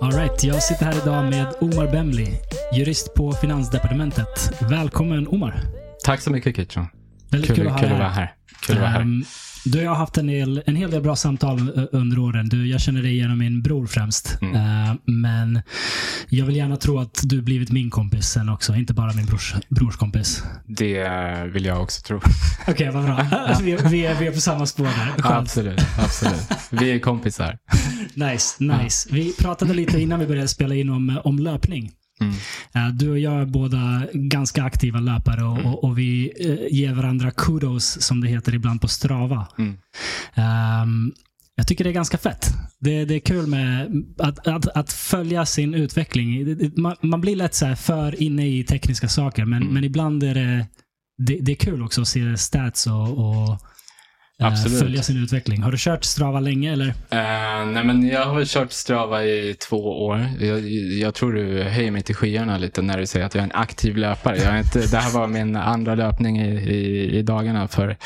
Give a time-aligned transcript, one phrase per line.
[0.00, 2.28] Alright, jag sitter här idag med Omar Bemli,
[2.72, 4.50] jurist på Finansdepartementet.
[4.70, 5.62] Välkommen Omar.
[6.04, 6.99] Tack så mycket Kitron.
[7.30, 8.08] Väldigt Kul, kul, att ha kul dig här.
[8.10, 8.32] här.
[8.66, 9.00] Kul att vara här.
[9.00, 9.24] Ehm,
[9.64, 12.48] Du och jag har haft en, del, en hel del bra samtal eh, under åren.
[12.48, 14.38] Du, jag känner dig genom min bror främst.
[14.42, 14.54] Mm.
[14.56, 15.62] Ehm, men
[16.28, 19.54] jag vill gärna tro att du blivit min kompis sen också, inte bara min brors,
[19.68, 20.42] brors kompis.
[20.66, 21.08] Det
[21.52, 22.20] vill jag också tro.
[22.68, 23.26] Okej, vad bra.
[23.62, 25.22] vi, vi, är, vi är på samma spår där.
[25.22, 25.24] Skönt.
[25.26, 26.48] absolut, absolut.
[26.70, 27.58] Vi är kompisar.
[28.14, 29.08] Nice, nice.
[29.12, 31.90] Vi pratade lite innan vi började spela in om, om löpning.
[32.20, 32.34] Mm.
[32.74, 36.94] Eh, Du och jag är båda ganska aktiva löpare och, och, och vi eh, ger
[36.94, 39.46] varandra kudos, som det heter ibland på Strava.
[39.58, 39.76] Mm.
[40.34, 41.12] Ehm,
[41.54, 42.46] jag tycker det är ganska fett.
[42.78, 46.44] Det, det är kul med att, att, att följa sin utveckling.
[46.76, 49.74] Man, man blir lätt så för inne i tekniska saker, men, Mm.
[49.74, 50.66] men ibland är det,
[51.18, 53.58] det, det är kul också att se stats och, och
[54.40, 54.78] Absolut.
[54.78, 55.62] följa sin utveckling.
[55.62, 56.88] Har du kört Strava länge eller?
[56.88, 60.28] Eh, nej, men jag har kört Strava i två år.
[60.40, 60.68] Jag,
[61.00, 63.60] jag tror du höjer mig till skyarna lite när du säger att jag är en
[63.60, 64.36] aktiv löpare.
[64.36, 67.96] Jag är inte, det här var min andra löpning i, i, i dagarna för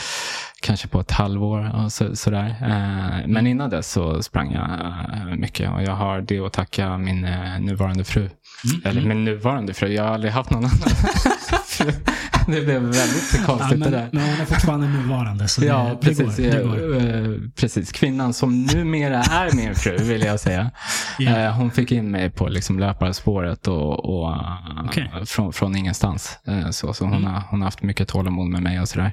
[0.65, 2.57] kanske på ett halvår och så, sådär.
[2.63, 4.71] Eh, men innan dess så sprang jag
[5.15, 8.21] eh, mycket och jag har det att tacka min eh, nuvarande fru.
[8.21, 8.83] Mm.
[8.85, 9.89] Eller min nuvarande fru.
[9.89, 10.89] Jag har aldrig haft någon annan.
[12.47, 14.09] Det blev väldigt Ja, konstigt men, det där.
[14.13, 16.37] men hon är fortfarande nuvarande, så Ja, det, precis.
[16.37, 16.77] det går.
[16.77, 16.83] Det
[17.23, 17.33] går.
[17.33, 17.93] Eh, precis.
[17.93, 20.71] Kvinnan som numera är min fru, vill jag säga.
[21.19, 21.31] Ja.
[21.39, 25.11] Eh, hon fick in mig på liksom löparspåret och, och, eh, Okej.
[25.27, 26.39] från, från ingenstans.
[26.47, 27.25] Eh, så så hon, Mm.
[27.35, 29.13] har, hon har haft mycket tålamod med mig och sådär.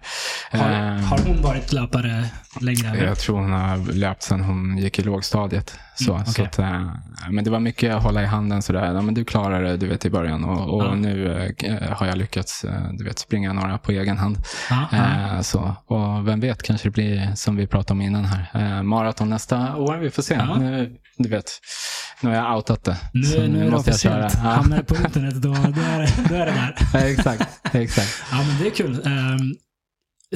[0.52, 2.26] Har, Eh, har hon varit löpare
[2.62, 3.04] längre?
[3.04, 5.76] Jag tror hon har löpt sedan hon gick i lågstadiet.
[6.06, 6.46] Så, Mm, så okej.
[6.46, 6.90] att, eh,
[7.30, 8.94] men det var mycket att hålla i handen sådär.
[8.94, 10.44] Ja, men du klarar det, du vet i början.
[10.44, 10.96] Och, och Ja.
[10.96, 11.32] nu
[11.64, 14.38] eh, har jag lyckats eh, du vet, springa några på egen hand.
[14.94, 15.76] Eh, så.
[15.86, 18.50] Och vem vet, kanske det blir som vi pratade om innan här.
[18.78, 20.46] Eh, maraton nästa år, vi får se.
[20.60, 21.52] Nu, du vet,
[22.22, 22.98] nu har jag outat det.
[23.14, 24.30] Nu, Så nu det måste jag köra.
[24.34, 24.40] Ja.
[24.50, 27.06] Hamnar det på internet, då, då, är det, då är det där.
[27.12, 28.24] Exakt, exakt.
[28.32, 29.02] Ja, men det är kul.
[29.06, 29.38] Ehm,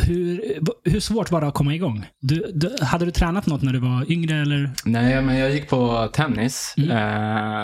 [0.02, 0.42] hur,
[0.84, 2.06] hur svårt var det att komma igång?
[2.22, 4.42] Du, du, hade du tränat något när du var yngre?
[4.42, 4.70] Eller?
[4.86, 6.92] Nej, men jag gick på tennis Mm.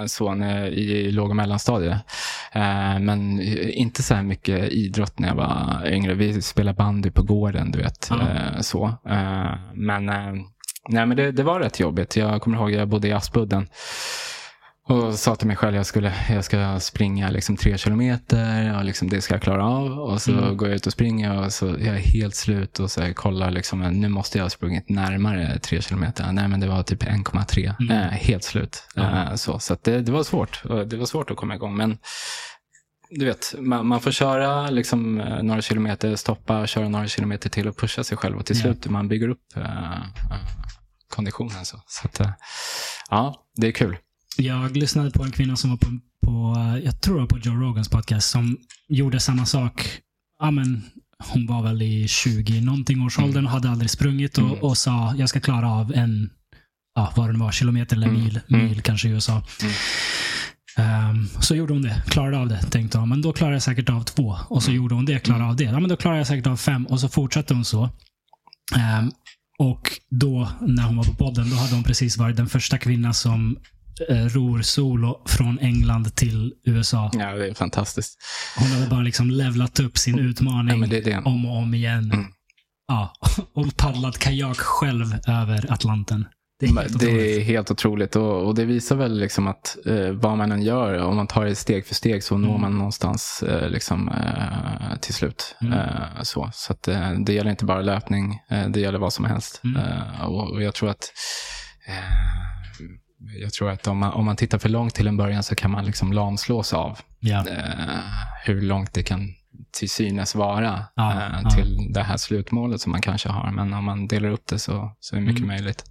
[0.01, 1.97] eh, så när, i låg och mellanstadiet.
[2.51, 6.13] Eh, men inte så här mycket idrott när jag var yngre.
[6.13, 8.07] Vi spelade bandy på gården, du vet.
[8.09, 8.19] Ja.
[8.21, 8.85] Eh, så.
[9.09, 10.33] Eh, men eh,
[10.89, 12.15] nej, men det, det var rätt jobbigt.
[12.15, 13.67] Jag kommer ihåg jag bodde i Aspudden.
[14.89, 19.09] Och sa till mig själv jag skulle jag ska springa liksom tre kilometer och liksom
[19.09, 19.99] det ska jag klara av.
[19.99, 20.57] Och så Mm.
[20.57, 23.79] går jag ut och springer och så jag är helt slut och så kollar liksom,
[23.79, 26.31] nu måste jag ha sprungit närmare tre kilometer.
[26.31, 27.75] Nej men det var typ 1,3.
[27.79, 27.91] Mm.
[27.97, 28.83] Eh, helt slut.
[28.95, 29.23] Ja.
[29.23, 30.63] Eh, så så det, det var svårt.
[30.87, 31.75] Det var svårt att komma igång.
[31.77, 31.97] Men
[33.09, 37.67] du vet, man, man får köra liksom, eh, några kilometer, stoppa, köra några kilometer till
[37.67, 38.37] och pusha sig själv.
[38.37, 40.03] Och till slut man bygger upp eh,
[41.15, 41.65] konditionen.
[41.65, 42.27] Så, så att,
[43.09, 43.97] ja, det är kul.
[44.37, 47.55] Jag lyssnade på en kvinna som var på, på jag tror det var på Joe
[47.55, 48.57] Rogans podcast, som
[48.89, 49.87] gjorde samma sak.
[50.39, 50.83] Ja, men,
[51.27, 53.29] hon var väl i 20 någonting års Mm.
[53.29, 54.59] åldern och hade aldrig sprungit och, Mm.
[54.59, 56.29] och sa jag ska klara av en,
[56.95, 58.21] ja, vad det nu var, kilometer eller Mm.
[58.23, 58.65] mil, Mm.
[58.65, 59.43] mil kanske i USA.
[59.61, 59.73] Mm.
[60.77, 62.61] Ehm, så gjorde hon det, klarade av det.
[62.61, 64.37] Tänkte hon, men då klarar jag säkert av två.
[64.47, 64.81] Och så Mm.
[64.81, 65.63] gjorde hon det, klarade av det.
[65.63, 66.85] Ja, men då klarar jag säkert av fem.
[66.85, 67.89] Och så fortsatte hon så.
[68.77, 69.11] Ehm,
[69.59, 73.13] och då, när hon var på podden, då hade hon precis varit den första kvinna
[73.13, 73.61] som eh,
[74.09, 77.11] ror solo från England till USA.
[77.13, 78.17] Ja, det är fantastiskt.
[78.57, 81.17] Hon hade bara liksom levlat upp sin utmaning Ja, det det.
[81.25, 82.11] om och om igen.
[82.11, 82.25] Mm.
[82.87, 83.13] Ja,
[83.53, 86.25] och paddlat kajak själv över Atlanten.
[86.59, 87.37] Det är helt Det otroligt.
[87.37, 90.97] är helt otroligt och, och det visar väl liksom att eh, vad man än gör,
[90.99, 92.61] om man tar det steg för steg så når Mm.
[92.61, 95.55] man någonstans eh, liksom, eh, till slut.
[95.61, 95.73] Mm.
[95.73, 99.25] Eh, så så att, eh, det gäller inte bara löpning, eh, det gäller vad som
[99.25, 99.61] helst.
[99.63, 99.81] Mm.
[99.81, 101.11] Eh, och, och jag tror att
[101.87, 101.93] eh,
[103.41, 105.71] jag tror att om man, om man tittar för långt till en början så kan
[105.71, 107.47] man liksom lamslås av Ja.
[107.47, 107.99] eh,
[108.45, 109.33] hur långt det kan
[109.71, 111.11] till synes vara Ja,
[111.43, 113.51] eh, till det här slutmålet som man kanske har.
[113.51, 115.47] Men om man delar upp det så, så är det mycket Mm.
[115.55, 115.83] möjligt.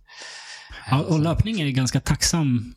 [0.91, 2.75] Ja, och löpning är ganska tacksam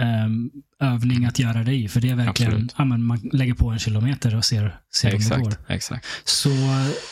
[0.00, 0.50] ehm,
[0.80, 1.88] övning att göra det i.
[1.88, 5.20] För det är verkligen, ja, men man lägger på en kilometer och ser, ser om
[5.20, 5.48] det går.
[5.48, 6.06] Exakt, exakt.
[6.24, 6.48] Så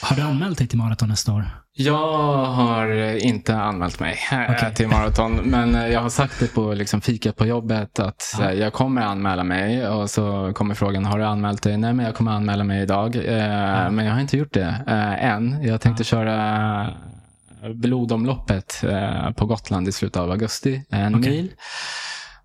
[0.03, 1.45] har du anmält dig till maraton nästa år?
[1.81, 4.75] Jag har inte anmält mig eh, Okej.
[4.75, 8.45] till maraton, men eh, jag har sagt det på liksom, fikat på jobbet att Ja.
[8.51, 11.77] eh, jag kommer anmäla mig och så kommer frågan, har du anmält dig?
[11.77, 13.17] Nej, men jag kommer anmäla mig idag.
[13.17, 14.83] Eh, Men jag har inte gjort det
[15.21, 15.63] än.
[15.63, 16.05] Jag tänkte Ja.
[16.05, 16.91] köra
[17.75, 18.85] blodomloppet
[19.37, 21.31] på Gotland i slutet av augusti, en Okej.
[21.31, 21.51] mil.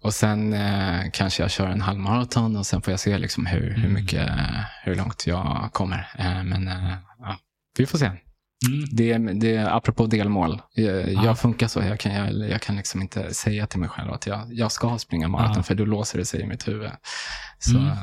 [0.03, 3.61] Och sen eh, kanske jag kör en halvmaraton och sen får jag se liksom hur,
[3.69, 3.93] hur, Mm.
[3.93, 4.29] mycket,
[4.83, 6.07] hur långt jag kommer.
[6.17, 7.37] Eh, men eh, ja,
[7.77, 8.05] vi får se.
[8.05, 8.85] Mm.
[8.91, 10.61] Det, det, apropå delmål.
[10.73, 11.25] Jag, Ja.
[11.25, 11.79] jag funkar så.
[11.81, 14.97] Jag kan, jag, jag kan liksom inte säga till mig själv att jag, jag ska
[14.97, 15.63] springa maraton, Ja.
[15.63, 16.91] för då låser det sig i mitt huvud.
[17.59, 17.97] Så Mm.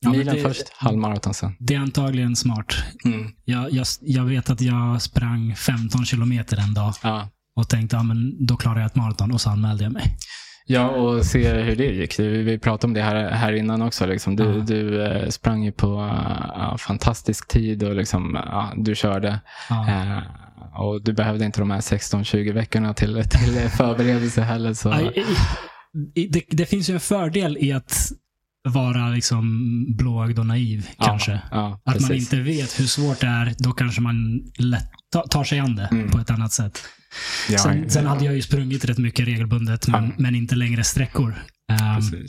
[0.00, 1.56] Ja, milen det- först, halvmaraton sen.
[1.58, 2.74] Det är antagligen smart.
[3.04, 3.30] Mm.
[3.44, 3.68] Jag,
[4.00, 7.28] jag, vet att jag sprang 15 kilometer en dag Ja.
[7.56, 10.16] och tänkte att men då klarar jag ett maraton och så anmälde jag mig.
[10.68, 12.18] Ja, och se hur det gick.
[12.18, 14.06] Vi, pratade om det här, här innan också.
[14.06, 14.36] Liksom.
[14.36, 14.50] Du, Ja.
[14.52, 19.40] du eh, sprang ju på uh, fantastisk tid och liksom, ja, du körde.
[19.70, 19.88] Ja.
[19.88, 20.18] Eh,
[20.80, 24.74] och du behövde inte de här 16-20 veckorna till, till förberedelse heller.
[24.74, 25.10] Så.
[26.30, 28.08] Det, det finns ju en fördel i att
[28.68, 31.40] vara liksom blåögd och naiv kanske.
[31.50, 31.52] Att
[31.86, 32.10] man precis.
[32.10, 35.88] inte vet hur svårt det är, då kanske man lätt ta- tar sig an det
[35.90, 36.10] Mm.
[36.10, 36.78] på ett annat sätt.
[37.48, 40.10] Ja, sen, sen hade jag ju sprungit rätt mycket regelbundet, men, Ja.
[40.18, 41.34] men inte längre sträckor.
[41.70, 42.26] Um,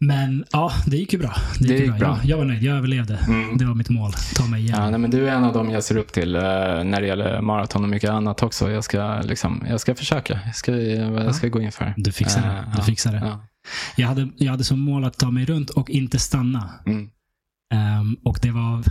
[0.00, 1.34] men ja, det gick ju bra.
[1.58, 1.98] Det gick, Det gick bra.
[1.98, 2.16] bra.
[2.22, 3.16] Jag, jag var nöjd, jag överlevde.
[3.16, 3.58] Mm.
[3.58, 4.12] Det var mitt mål.
[4.34, 4.90] Ta mig Ja, igenom.
[4.90, 7.40] nej, men du är en av dem jag ser upp till eh, när det gäller
[7.40, 8.70] maraton och mycket annat också.
[8.70, 10.40] Jag ska, liksom, jag ska försöka.
[10.46, 11.94] Jag ska, jag ska gå in för.
[11.96, 12.48] Du fixar det.
[12.48, 13.18] Eh, Du ja, fixar det.
[13.18, 13.46] Ja.
[13.96, 16.70] Jag, hade, jag hade som mål att ta mig runt och inte stanna.
[16.86, 17.08] Mm.
[17.74, 18.82] Ehm, och det var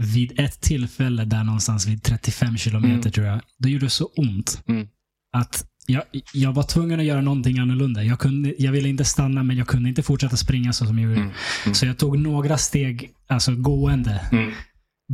[0.00, 3.12] vid ett tillfälle där någonstans vid 35 kilometer Mm.
[3.12, 3.40] tror jag.
[3.58, 4.86] Det gjorde så ont Mm.
[5.32, 6.02] att jag,
[6.32, 8.02] jag var tvungen att göra någonting annorlunda.
[8.04, 11.08] Jag, kunde, jag ville inte stanna, men jag kunde inte fortsätta springa så som jag
[11.08, 11.20] gjorde.
[11.20, 11.32] Mm.
[11.64, 11.74] Mm.
[11.74, 14.52] Så jag tog några steg, alltså gående, Mm.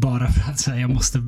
[0.00, 1.22] bara för att säga, jag måste,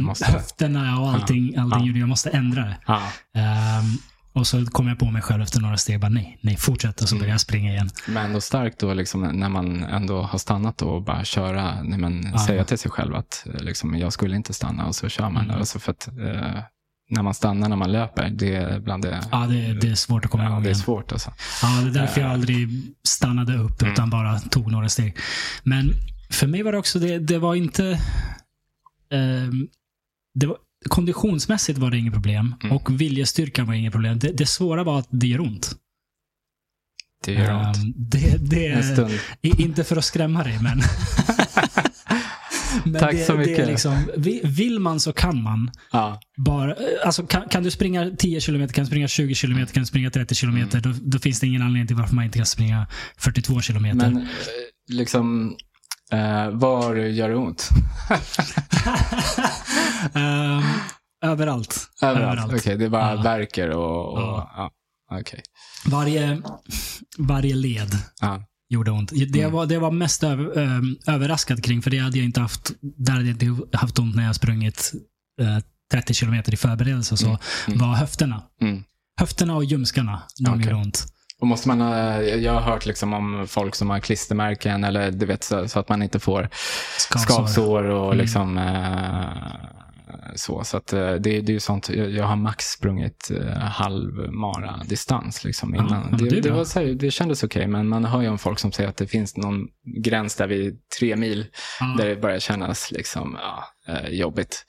[0.00, 0.24] måste.
[0.24, 1.86] höfterna och allting, allting Ja.
[1.86, 2.76] gjorde jag måste ändra det.
[2.86, 3.02] Ja.
[3.34, 3.84] Ehm,
[4.32, 7.00] och så kom jag på mig själv efter några steg, bara nej, nej, fortsätt.
[7.00, 7.20] Och så Mm.
[7.20, 7.90] började jag springa igen.
[8.08, 11.98] Men ändå starkt då liksom, när man ändå har stannat då och bara köra, nej,
[11.98, 12.46] men Ja.
[12.46, 15.44] säga till sig själv att eh, liksom, jag skulle inte stanna och så kör man.
[15.44, 15.56] Mm.
[15.58, 16.62] Alltså för att, eh,
[17.10, 20.24] när man stannar när man löper, det är bland det, Ja, det, det är svårt
[20.24, 20.82] att komma ja, igång det är igen.
[20.82, 21.12] svårt.
[21.12, 21.32] Alltså.
[21.62, 22.68] Ja, det är därför jag aldrig
[23.08, 23.92] stannade upp, Mm.
[23.92, 25.16] utan bara tog några steg.
[25.62, 25.92] Men
[26.30, 27.98] för mig var det också, det, det var inte...
[29.12, 29.68] ehm,
[30.34, 32.76] det var, konditionsmässigt var det inget problem Mm.
[32.76, 34.18] och viljestyrkan var inget problem.
[34.18, 35.76] Det, det svåra var att det gör ont.
[37.24, 37.76] Det gör ont.
[37.76, 40.82] Ehm, det, det, inte för att skrämma dig, men...
[42.84, 43.66] men Tack det, så mycket.
[43.66, 45.70] liksom, vi- vill man så kan man.
[45.92, 46.20] Ja.
[46.36, 49.86] Bara, alltså kan, kan du springa 10 km, kan du springa 20 km, kan du
[49.86, 50.68] springa 30 km, Mm.
[50.82, 52.86] då, då finns det ingen anledning till varför man inte kan springa
[53.16, 53.82] 42 km.
[53.82, 54.22] Men eh,
[54.88, 55.56] liksom,
[56.12, 57.68] eh, var gör det ont?
[60.14, 60.62] Ehm,
[61.24, 61.88] överallt.
[62.02, 62.52] Överallt.
[62.54, 63.22] Okej, det är bara Ja.
[63.22, 64.12] verkar och...
[64.12, 64.52] och Ja.
[64.56, 64.70] ja.
[65.20, 65.42] Okej.
[65.86, 66.42] Varje,
[67.18, 68.44] varje led Ja.
[68.68, 69.10] gjorde ont.
[69.32, 69.52] Det Mm.
[69.52, 73.12] var, det var mest över, ehm, överraskad kring, för det hade jag inte haft, där
[73.12, 74.92] hade jag inte haft ont när jag sprungit
[75.40, 75.58] eh,
[75.92, 77.16] 30 km i förberedelse.
[77.16, 77.38] Så Mm.
[77.66, 77.78] Mm.
[77.78, 78.42] var höfterna.
[78.60, 78.84] Mm.
[79.20, 80.62] Höfterna och ljumskarna, de Okej.
[80.64, 81.11] gjorde ont.
[81.42, 85.26] Och måste man, ha- jag har hört liksom om folk som har klistermärken eller du
[85.26, 86.48] vet så, så att man inte får
[86.98, 87.34] Skavsår.
[87.34, 88.18] skavsår och Mm.
[88.18, 89.26] liksom eh,
[90.34, 90.64] så.
[90.64, 94.80] Så att eh, det, det är ju sånt, jag, har max sprungit eh, halv mara
[94.88, 96.06] distans liksom Ja, innan.
[96.10, 98.38] men det det, det, var så här, det kändes okej, men man hör ju om
[98.38, 99.66] folk som säger att det finns någon
[100.04, 101.46] gräns där vid tre mil
[101.80, 101.86] Ja.
[101.98, 104.64] där det börjar kännas liksom, ja, eh, jobbigt.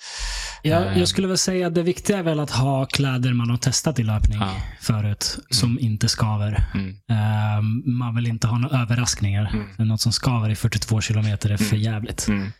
[0.66, 1.00] Jag, Eh.
[1.00, 4.00] jag skulle väl säga att det viktiga är väl att ha kläder man har testat
[4.00, 4.56] i löpning Ja.
[4.82, 6.64] förut, som inte skaver.
[6.74, 6.90] Mm.
[7.10, 9.50] Ehm, man vill inte ha några överraskningar.
[9.54, 9.88] Mm.
[9.88, 12.28] Något som skaver i 42 kilometer är för jävligt.
[12.28, 12.52] Mm.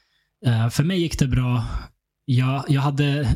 [0.46, 1.66] Eh, för mig gick det bra.
[2.26, 3.36] Jag, jag hade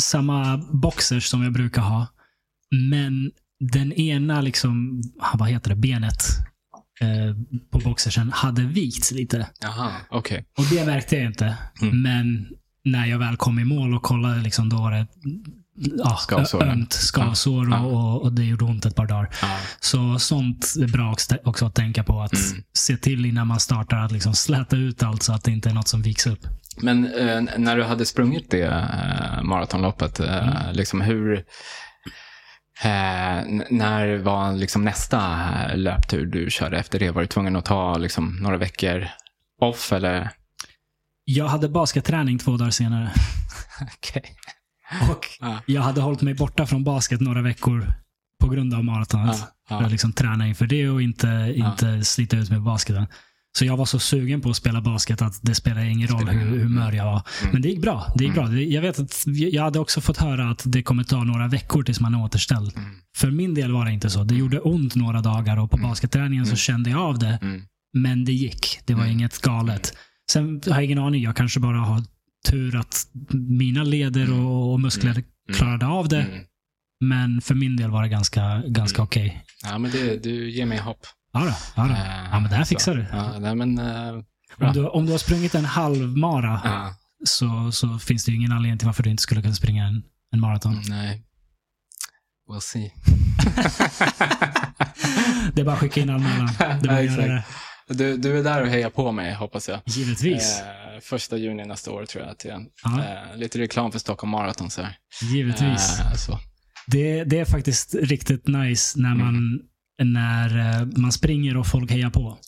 [0.00, 2.06] samma boxers som jag brukar ha.
[2.90, 3.30] Men
[3.72, 6.24] den ena, liksom, ah, vad heter det, benet
[7.00, 7.36] eh,
[7.70, 9.46] på boxersen hade vikts lite.
[9.60, 10.44] Jaha, okej.
[10.58, 11.56] Och det märkte jag inte.
[11.82, 12.02] Mm.
[12.02, 12.46] Men
[12.84, 15.06] när jag väl kom i mål och kollade, liksom, då var det
[15.98, 16.68] ja, Skavsåren.
[16.68, 17.80] ömt skavsår Ja.
[17.80, 19.28] och, och, det gjorde ont ett par dagar.
[19.42, 19.58] Ja.
[19.80, 22.20] Så sånt är bra också- att tänka på.
[22.20, 22.62] Att Mm.
[22.72, 25.74] se till innan man startar att liksom släta ut allt så att det inte är
[25.74, 26.40] något som viks upp.
[26.82, 30.72] Men eh, när du hade sprungit det eh, maratonloppet, eh, Mm.
[30.72, 31.44] liksom hur...
[32.82, 35.38] Eh, när var liksom nästa
[35.70, 37.10] eh, löptur du körde efter det?
[37.10, 39.08] Var du tvungen att ta liksom, några veckor
[39.60, 40.30] off eller?
[41.30, 43.10] Jag hade basketträning två dagar senare.
[43.98, 44.22] Okej.
[45.10, 45.58] Och Ja.
[45.66, 47.92] jag hade hållit mig borta från basket några veckor
[48.40, 49.36] på grund av maratonet.
[49.40, 49.84] Ja, För ja.
[49.86, 53.06] att liksom träna inför det och inte, inte slita ut med basketen.
[53.58, 56.58] Så jag var så sugen på att spela basket att det spelar ingen roll hur
[56.62, 57.22] humör jag var.
[57.40, 57.52] Mm.
[57.52, 58.12] Men det gick bra.
[58.16, 58.50] Det gick Mm.
[58.50, 58.60] bra.
[58.60, 62.00] Jag vet att jag hade också fått höra att det kommer ta några veckor tills
[62.00, 62.76] man är återställd.
[62.76, 62.90] Mm.
[63.16, 64.24] För min del var det inte så.
[64.24, 65.88] Det gjorde ont några dagar och på Mm.
[65.90, 66.56] basketträningen så Mm.
[66.56, 67.38] kände jag av det.
[67.42, 67.62] Mm.
[67.92, 68.78] Men det gick.
[68.84, 69.12] Det var Mm.
[69.12, 69.92] inget galet.
[70.30, 71.22] Sen har jag ingen aning.
[71.22, 72.02] Jag kanske bara har
[72.48, 74.46] tur att mina leder Mm.
[74.46, 75.24] och, och muskler Mm.
[75.52, 76.22] klarade av det.
[76.22, 76.44] Mm.
[77.00, 79.04] Men för min del var det ganska, ganska Mm.
[79.06, 79.44] okej.
[79.62, 81.06] Ja, men det, du ger mig hopp.
[81.32, 81.94] Ja, då, ja, då.
[81.94, 82.68] Eh, ja, men det här så.
[82.68, 83.06] fixar du.
[83.12, 83.74] Ja, nej, men...
[84.58, 84.68] bra.
[84.68, 86.94] Om du, om du har sprungit en halvmara ja,
[87.24, 90.02] så, så finns det ju ingen anledning till varför du inte skulle kunna springa en,
[90.32, 90.82] en maraton.
[90.88, 91.24] nej.
[92.50, 92.92] We'll see.
[95.54, 96.46] Det är bara att skicka in anmälan.
[96.82, 97.42] Det bara Ja,
[97.88, 99.80] Du, du är där och hejar på mig, hoppas jag.
[99.86, 100.60] Givetvis.
[100.60, 102.60] Eh, första juni nästa år tror jag att det är.
[102.84, 102.98] Ja.
[103.32, 104.96] Eh, lite reklam för Stockholm Marathon så här.
[105.32, 106.00] Givetvis.
[106.00, 106.38] Eh, så.
[106.86, 109.60] Det, det är faktiskt riktigt nice när man,
[110.02, 112.38] när eh, man springer och folk hejar på.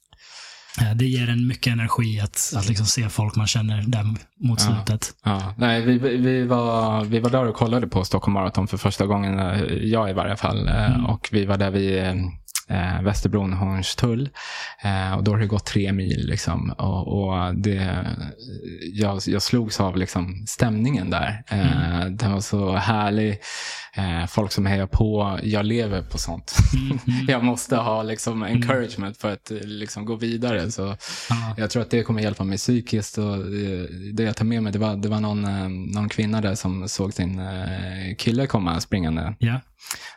[0.80, 4.18] Eh, Det ger en mycket energi att, att liksom se folk man känner där mot
[4.40, 4.56] Ja.
[4.59, 5.11] slutet.
[5.25, 9.06] Ja, nej, vi, vi- var, vi var där och kollade på Stockholm Marathon för första
[9.06, 10.68] gången, eh, jag i varje fall.
[10.68, 11.06] Mm.
[11.06, 12.04] Och vi var där vid
[12.71, 14.29] eh, Västerbron, Hornstull.
[14.83, 16.27] Eh, och då har det gått tre mil.
[16.27, 16.71] Liksom.
[16.71, 18.07] Och, och det,
[18.93, 21.43] jag, jag slogs av liksom, stämningen där.
[21.49, 23.39] Eh, Den var så härlig.
[23.97, 25.38] Eh, folk som hejar på.
[25.42, 26.54] Jag lever på sånt.
[26.75, 27.25] Mm, mm.
[27.28, 30.70] jag måste ha liksom, encouragement för att eh, liksom, gå vidare.
[30.70, 30.97] Så
[31.30, 31.54] Ja.
[31.56, 33.18] jag tror att det kommer hjälpa mig psykiskt.
[33.18, 36.40] Och eh, det jag tar med mig, det var, det var någon, eh, någon kvinna
[36.40, 37.40] där som såg sin
[38.18, 39.35] kille komma springande.
[39.38, 39.61] Ja.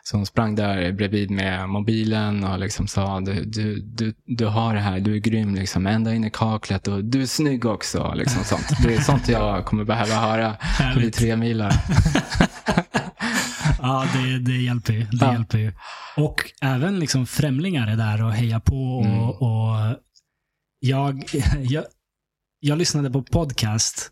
[0.02, 4.74] Så hon sprang där bredvid med mobilen och liksom sa, du, du, du, du har
[4.74, 8.12] det här, du är grym, liksom, ända in i kaklet och du är snygg också.
[8.16, 8.66] Liksom, sånt.
[8.82, 10.56] Det är sånt jag kommer behöva höra
[10.96, 11.72] vid tre milar.
[13.86, 15.00] Ja, det, det hjälper ju.
[15.04, 15.32] Det Ja.
[15.32, 15.72] hjälper ju.
[16.16, 18.96] Och även liksom främlingar är där och hejar på.
[18.98, 19.18] Och, Mm.
[19.28, 19.98] och
[20.80, 21.24] jag,
[21.62, 21.84] jag,
[22.60, 24.10] jag lyssnade på podcast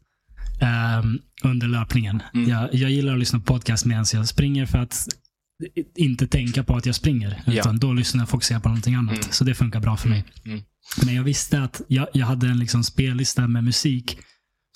[0.60, 2.22] ehm, under löpningen.
[2.34, 2.50] Mm.
[2.50, 5.06] Jag, jag gillar att lyssna på podcast medan jag springer för att
[5.96, 7.42] inte tänka på att jag springer.
[7.46, 7.52] Ja.
[7.52, 9.14] Utan då lyssnar jag och fokuserar på någonting annat.
[9.18, 9.30] Mm.
[9.30, 10.24] Så det funkar bra för mig.
[10.44, 10.60] Mm.
[11.04, 14.18] Men jag visste att jag, jag hade en liksom spellista med musik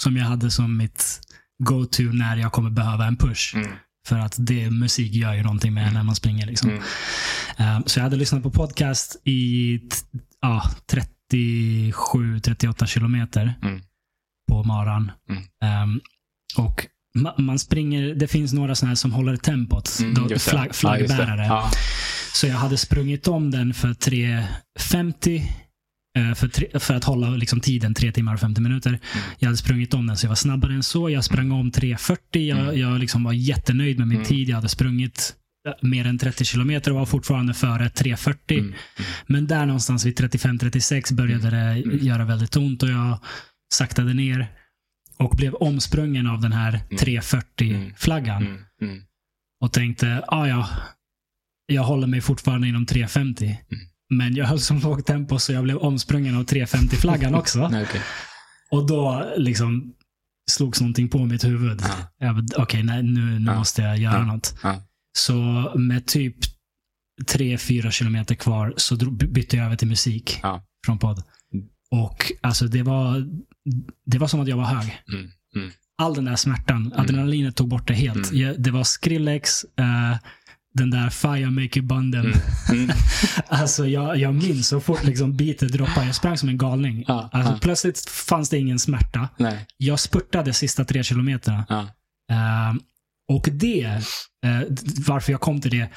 [0.02, 1.20] som jag hade som mitt
[1.58, 3.54] go-to när jag kommer behöva en push.
[3.56, 3.70] Mm.
[4.06, 6.46] För att det, musik gör ju någonting med när man springer.
[6.46, 6.70] Liksom.
[6.70, 7.76] Mm.
[7.76, 9.80] Um, så jag hade lyssnat på podcast i
[10.40, 10.62] ja,
[11.32, 13.80] 37-38 kilometer Mm.
[14.48, 15.12] på maran.
[15.30, 15.82] Mm.
[15.82, 16.00] Um,
[16.56, 16.86] och
[17.18, 19.90] ma- man springer, det finns några sådana här som håller tempot.
[20.00, 21.46] Mm, flagg, Ja, flaggbärare.
[21.46, 21.70] Ja.
[22.34, 25.42] Så jag hade sprungit om den för 3.50 eh,
[26.34, 28.90] för, tre, för att hålla liksom tiden 3 timmar och 50 minuter.
[28.90, 29.00] Mm.
[29.38, 31.10] Jag hade sprungit om den så jag var snabbare än så.
[31.10, 32.18] Jag sprang om 3.40.
[32.32, 32.78] Jag, Mm.
[32.80, 34.28] jag liksom var jättenöjd med min Mm.
[34.28, 34.48] tid.
[34.48, 35.34] Jag hade sprungit
[35.68, 38.58] eh, mer än 30 kilometer och var fortfarande före 3.40.
[38.60, 38.74] Mm.
[39.26, 41.98] Men där någonstans vid 35-36 började det Mm.
[42.06, 43.18] göra väldigt ont och jag
[43.74, 44.46] saktade ner
[45.18, 46.96] och blev omsprungen av den här Mm.
[46.98, 48.42] 3.40-flaggan.
[48.46, 48.58] Mm.
[48.82, 49.02] Mm.
[49.60, 50.68] Och tänkte, ah, ja,
[51.66, 53.56] jag håller mig fortfarande inom 3.50.
[54.12, 54.18] Mm.
[54.18, 57.64] Men jag höll så lågt tempo så jag blev omsprungen av 3.50-flaggan också.
[57.64, 58.00] Okej.
[58.70, 59.92] Och då liksom
[60.50, 61.82] slogs någonting på mitt huvud.
[62.18, 62.42] Ja.
[62.56, 63.58] Okej, nej, nu, nu Ja.
[63.58, 64.24] måste jag göra Ja.
[64.24, 64.54] något.
[64.62, 64.82] Ja.
[65.18, 65.34] Så
[65.74, 66.36] med typ
[67.30, 70.40] 3-4 kilometer kvar så bytte jag över till musik
[70.86, 71.22] från podd.
[71.54, 71.66] Mm.
[71.90, 73.26] Och alltså det var,
[74.06, 75.02] det var som att jag var hög.
[75.12, 75.30] Mm.
[75.56, 75.70] Mm.
[75.98, 78.30] All den där smärtan, adrenalinet tog bort det helt.
[78.30, 78.40] Mm.
[78.42, 80.16] Jag, det var Skrillex, eh,
[80.76, 82.26] den där Fire Make You Bunden.
[82.26, 82.38] Mm.
[82.70, 82.90] Mm.
[83.48, 86.06] Alltså jag, jag minns så fort liksom beatet droppade.
[86.06, 87.04] Jag sprang som en galning.
[87.08, 87.58] Ja, Alltså, ja.
[87.62, 89.28] Plötsligt fanns det ingen smärta.
[89.38, 89.66] Nej.
[89.76, 91.66] Jag spurtade sista tre kilometerna.
[91.68, 91.80] Ja.
[92.30, 92.74] Eh,
[93.28, 94.00] och det,
[94.68, 95.88] d- varför jag kom till det,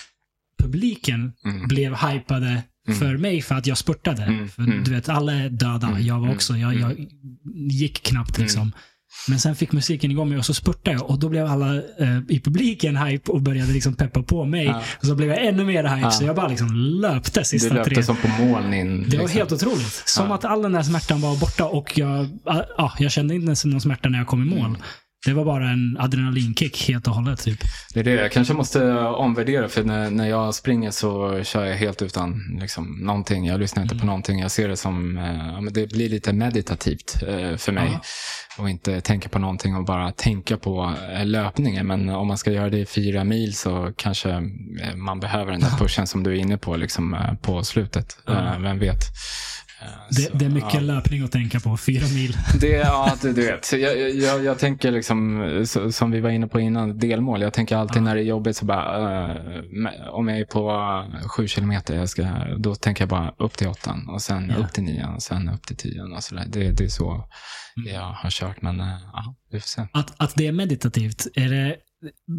[0.63, 1.67] publiken Mm.
[1.67, 2.99] blev hypade Mm.
[2.99, 4.23] för mig för att jag spurtade.
[4.23, 4.83] Mm, För mm.
[4.83, 5.87] Du vet, alla är döda.
[5.87, 6.57] Mm, Jag var mm, också.
[6.57, 6.89] Jag, mm.
[6.89, 7.07] jag
[7.71, 8.41] gick knappt Mm.
[8.45, 8.71] liksom.
[9.27, 12.17] Men sen fick musiken igång mig och så spurtade jag och då blev alla eh,
[12.29, 14.65] i publiken hype och började liksom peppa på mig.
[14.65, 14.81] Ja.
[14.99, 16.11] Och så blev jag ännu mer hype Ja.
[16.11, 18.03] så jag bara liksom löpte Du sista löpte tre.
[18.03, 19.03] som på moln in.
[19.09, 19.37] Det var liksom.
[19.39, 20.03] helt otroligt.
[20.05, 20.35] Som Ja.
[20.35, 23.65] att all den där smärtan var borta och jag, ah, ah, jag kände inte ens
[23.65, 24.77] någon smärta när jag kom i mål.
[25.27, 25.37] Mm.
[25.37, 27.43] Det var bara en adrenalinkick helt och hållet.
[27.43, 27.59] Typ.
[27.93, 28.11] Det är det.
[28.11, 32.99] Jag kanske måste omvärdera för när, när jag springer så kör jag helt utan liksom,
[33.01, 33.45] någonting.
[33.45, 34.39] Jag lyssnar inte på någonting.
[34.39, 37.89] Jag ser det som, eh, det blir lite meditativt eh, för mig.
[37.93, 38.01] Ja.
[38.57, 41.87] Och inte tänka på någonting och bara tänka på eh, löpningen.
[41.87, 45.61] Men om man ska göra det i fyra mil så kanske eh, man behöver den
[45.61, 48.17] där pushen som du är inne på liksom, eh, på slutet.
[48.27, 49.01] Eh, vem vet.
[49.81, 50.79] Eh, Det, så, det är mycket ja.
[50.79, 51.77] löpning att tänka på.
[51.77, 52.37] Fyra mil.
[52.61, 53.73] Det, ja, det, du vet.
[53.73, 57.41] Jag, jag- jag, tänker liksom, så, som vi var inne på innan, delmål.
[57.41, 58.01] Jag tänker alltid Ja.
[58.01, 59.27] när det är jobbigt så bara,
[59.83, 63.57] med- om jag är på uh, sju kilometer, jag ska, då tänker jag bara upp
[63.57, 64.63] till åttan och sen Ja.
[64.63, 66.45] upp till nian och sen upp till tian och sådär.
[66.47, 67.27] Det, det är så
[67.77, 67.93] Mm.
[67.93, 69.87] jag har kört, men uh, ja, vi får se.
[69.93, 71.75] Att, att det är meditativt, är det,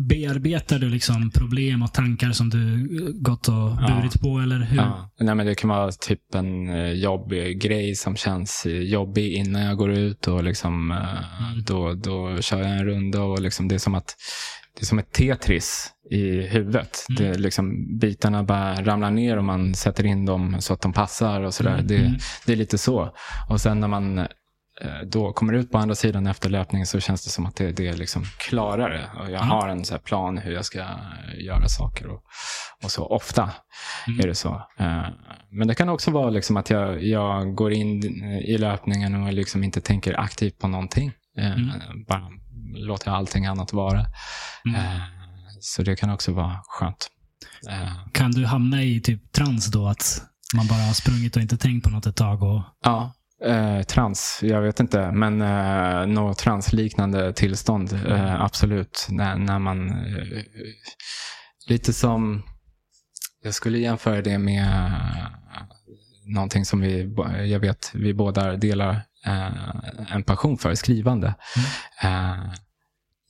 [0.09, 4.39] bearbetar du liksom problem och tankar som du gått och burit på?
[4.39, 4.77] Eller hur?
[4.77, 5.11] Ja.
[5.21, 9.63] Nej, men det kan vara typ en eh, jobbig grej som känns eh, jobbig innan
[9.63, 10.29] jag går ut.
[10.29, 10.97] och liksom, eh,
[11.51, 11.63] Mm.
[11.67, 14.17] då, då kör jag en runda och liksom, det är som att
[14.75, 17.07] det är som ett Tetris i huvudet.
[17.09, 17.23] Mm.
[17.33, 21.41] Det liksom, bitarna bara ramlar ner och man sätter in dem så att de passar.
[21.41, 21.75] och sådär.
[21.75, 22.19] Mm, Det, mm.
[22.47, 23.15] det är lite så.
[23.49, 24.27] Och sen när man
[25.07, 27.89] då kommer ut på andra sidan efter löpningen så känns det som att det, det
[27.89, 29.11] är liksom klarare.
[29.19, 29.49] Och jag Mm.
[29.49, 30.87] har en så plan hur jag ska
[31.39, 32.07] göra saker.
[32.07, 32.23] Och,
[32.85, 33.51] och så ofta
[34.07, 34.21] Mm.
[34.21, 34.63] är det så.
[34.79, 35.03] Eh,
[35.51, 38.05] Men det kan också vara liksom att jag, jag går in
[38.47, 41.13] i löpningen och liksom inte tänker aktivt på någonting.
[41.39, 41.71] Eh, Mm.
[42.09, 42.29] Bara
[42.75, 44.01] låter allting annat vara.
[44.65, 44.75] Mm.
[44.81, 45.01] Eh,
[45.61, 47.09] Så det kan också vara skönt.
[47.71, 49.87] Eh, Kan du hamna i typ trans då?
[49.89, 50.23] Att
[50.57, 52.43] man bara har sprungit och inte tänkt på något ett tag?
[52.43, 53.13] Och, Ja,
[53.45, 54.41] eh, trans.
[54.43, 55.13] Jag vet inte.
[55.13, 57.93] Men eh, något transliknande tillstånd.
[58.09, 59.07] Eh, absolut.
[59.11, 59.91] När, när man...
[59.91, 60.43] Eh,
[61.69, 62.43] lite som...
[63.43, 65.27] Jag skulle jämföra det med eh,
[66.35, 67.15] någonting som vi,
[67.47, 69.49] jag vet vi båda delar eh,
[70.15, 71.35] en passion för, skrivande.
[72.03, 72.53] Eh,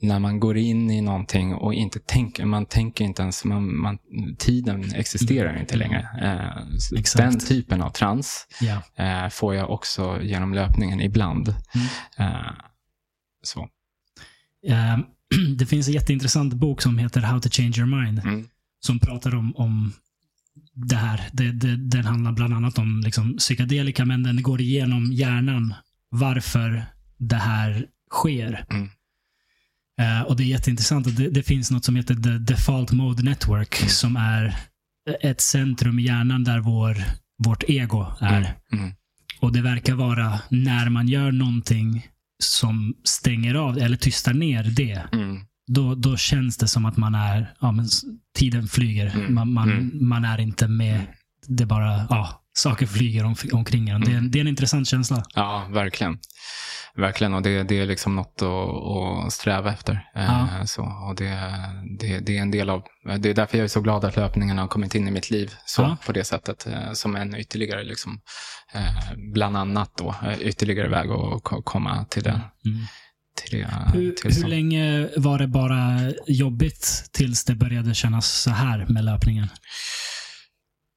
[0.02, 3.98] när man går in i någonting och inte tänker, man tänker inte ens, man, man,
[4.38, 6.08] tiden existerar inte längre.
[6.22, 9.04] Eh, den typen av trans ja.
[9.04, 11.54] eh, får jag också genom löpningen ibland.
[11.74, 11.86] Mm.
[12.16, 12.52] Eh,
[13.42, 13.68] så.
[14.66, 14.98] Eh,
[15.56, 18.18] det finns en jätteintressant bok som heter How to change your mind.
[18.18, 18.48] Mm.
[18.80, 19.92] Som pratar om, om
[20.74, 21.28] det här.
[21.32, 25.74] Det, det, den handlar bland annat om liksom, psykedelika, men den går igenom hjärnan.
[26.08, 26.84] Varför
[27.18, 28.64] det här sker.
[28.70, 28.88] Mm.
[30.00, 31.16] Eh, och Det är jätteintressant.
[31.16, 33.88] Det, det finns något som heter The Default Mode Network, Mm.
[33.88, 34.56] som är
[35.22, 36.96] ett centrum i hjärnan där vår,
[37.44, 38.54] vårt ego är.
[38.72, 38.92] Mm.
[39.40, 42.06] Och det verkar vara när man gör någonting
[42.42, 45.02] som stänger av eller tystar ner det.
[45.12, 45.40] Mm.
[45.72, 47.86] Då, då känns det som att man är, ja men
[48.38, 49.06] tiden flyger.
[49.14, 49.34] Mm.
[49.34, 50.08] Man, man, Mm.
[50.08, 51.06] man är inte med.
[51.46, 54.00] Det bara, ja, saker flyger om, omkring en.
[54.00, 55.24] Det, är, en- det är en intressant känsla.
[55.34, 56.18] Ja, verkligen.
[56.96, 59.92] Verkligen, och det, det är liksom något att, att sträva efter.
[60.16, 60.66] Eh, Ja.
[60.66, 61.38] Så, och det,
[62.00, 62.82] det, det är en del av,
[63.18, 65.54] det är därför jag är så glad att löpningen har kommit in i mitt liv
[65.66, 65.96] så, Ja.
[66.06, 66.66] på det sättet.
[66.66, 68.20] eh, Som en ytterligare, liksom,
[68.74, 72.30] eh, bland annat då, ytterligare väg att ko- komma till det.
[72.66, 72.86] Mm.
[73.36, 78.86] Till det Hur, hur länge var det bara jobbigt tills det började kännas så här
[78.88, 79.48] med löpningen?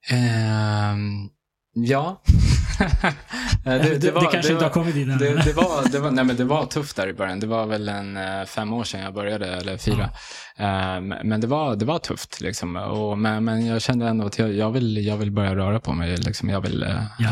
[0.09, 1.29] Ehm,
[1.73, 2.21] ja.
[3.65, 5.17] Eh, Det, det, kanske inte har kommit dit än.
[5.17, 7.39] Det, det, var, det, var, nej, men det var tufft där i början.
[7.39, 10.09] Det var väl en eh, fem år sedan jag började, eller fyra.
[10.57, 12.41] Ehm, men det var, det var tufft.
[12.41, 12.75] Liksom.
[12.75, 15.93] Och, men, men jag kände ändå att jag, jag, vill, jag vill börja röra på
[15.93, 16.17] mig.
[16.17, 16.49] Liksom.
[16.49, 17.29] Jag vill eh, Ja.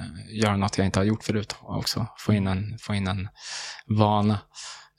[0.00, 2.06] eh, göra något jag inte har gjort förut också.
[2.18, 3.28] Få in en, få in en
[3.86, 4.38] vana.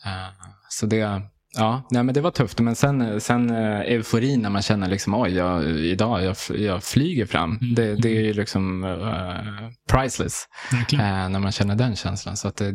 [0.05, 1.21] Eh, så det,
[1.55, 2.59] ja, nej, men det var tufft.
[2.59, 7.25] Men sen, sen eh, euforin när man känner liksom, oj, jag, idag jag, jag flyger
[7.25, 7.57] fram.
[7.61, 7.75] Mm.
[7.75, 10.47] Det, det är ju liksom eh, priceless.
[10.91, 12.37] Eh, när man känner den känslan.
[12.37, 12.71] Så att det,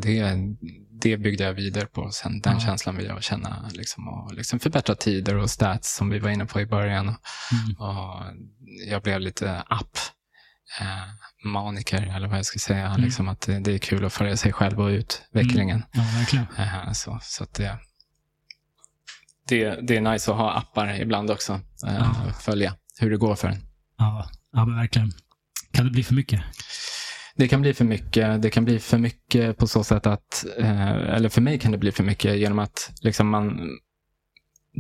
[1.00, 2.10] det, byggde jag vidare på.
[2.10, 2.60] Sen den Ja.
[2.60, 3.70] känslan vill jag känna.
[3.72, 7.04] Liksom, och liksom förbättra tider och stats som vi var inne på i början.
[7.04, 7.16] Mm.
[7.78, 8.22] Och
[8.90, 9.98] jag blev lite app.
[10.80, 10.86] Eh,
[11.44, 12.86] maniker, eller vad jag ska säga.
[12.86, 13.00] Mm.
[13.00, 15.82] Liksom att det, det är kul att följa sig själv och utvecklingen.
[15.92, 16.46] Ja, verkligen.
[16.58, 17.78] Eh, så så att det,
[19.48, 21.52] det, det är nice att ha appar ibland också.
[21.86, 22.14] Eh, Ja.
[22.40, 23.56] Följa hur det går för en.
[23.98, 25.12] Ja, ja, men verkligen.
[25.72, 26.42] Kan det bli för mycket?
[27.36, 28.42] Det kan bli för mycket.
[28.42, 31.78] Det kan bli för mycket på så sätt att, eh, eller för mig kan det
[31.78, 33.70] bli för mycket genom att liksom man,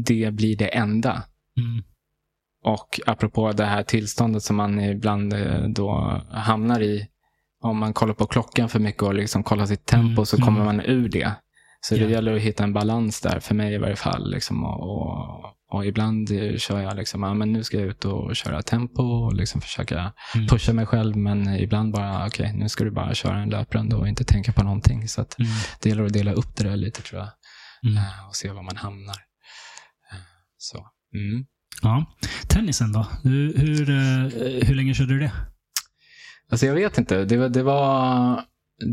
[0.06, 1.22] det blir det enda.
[1.56, 1.84] Mm.
[2.64, 7.08] Och apropå det här tillståndet som man ibland eh, då hamnar i,
[7.60, 10.60] om man kollar på klockan för mycket och liksom kollar sitt tempo Mm, så kommer
[10.60, 10.76] mm.
[10.76, 11.32] man ur det.
[11.88, 12.08] Så det Ja.
[12.08, 14.30] gäller att hitta en balans där, för mig i varje fall.
[14.30, 16.28] Liksom, och, och, ibland
[16.60, 20.12] kör jag liksom, ja, men nu ska jag ut och köra tempo och liksom försöka
[20.34, 20.46] Mm.
[20.48, 21.16] pusha mig själv.
[21.16, 24.62] Men ibland bara, okej, nu ska du bara köra en löprunda och inte tänka på
[24.64, 25.08] någonting.
[25.08, 25.50] Så att Mm.
[25.80, 27.28] det gäller att dela upp det där lite tror jag.
[27.92, 27.96] Mm.
[27.96, 29.16] eh, Och se var man hamnar.
[30.12, 30.18] Eh,
[30.58, 30.78] Så.
[31.14, 31.46] Mm.
[31.82, 32.04] Ja.
[32.48, 33.06] Tennisen då?
[33.22, 35.32] Hur, hur, eh, hur länge körde du det?
[36.50, 37.24] Alltså jag vet inte.
[37.24, 38.44] Det var, det var,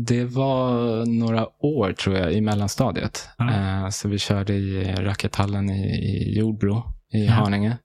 [0.06, 3.28] det var några år tror jag i mellanstadiet.
[3.38, 3.52] Ja.
[3.52, 7.32] Eh, så vi körde i rackethallen i, i Jordbro i Ja.
[7.32, 7.78] Haninge.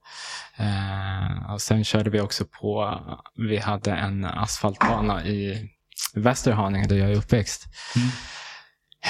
[0.58, 3.00] Eh, och sen körde vi också på,
[3.36, 5.70] vi hade en asfaltbana i
[6.16, 7.66] Västerhaninge där jag är uppväxt.
[7.96, 8.08] Mm.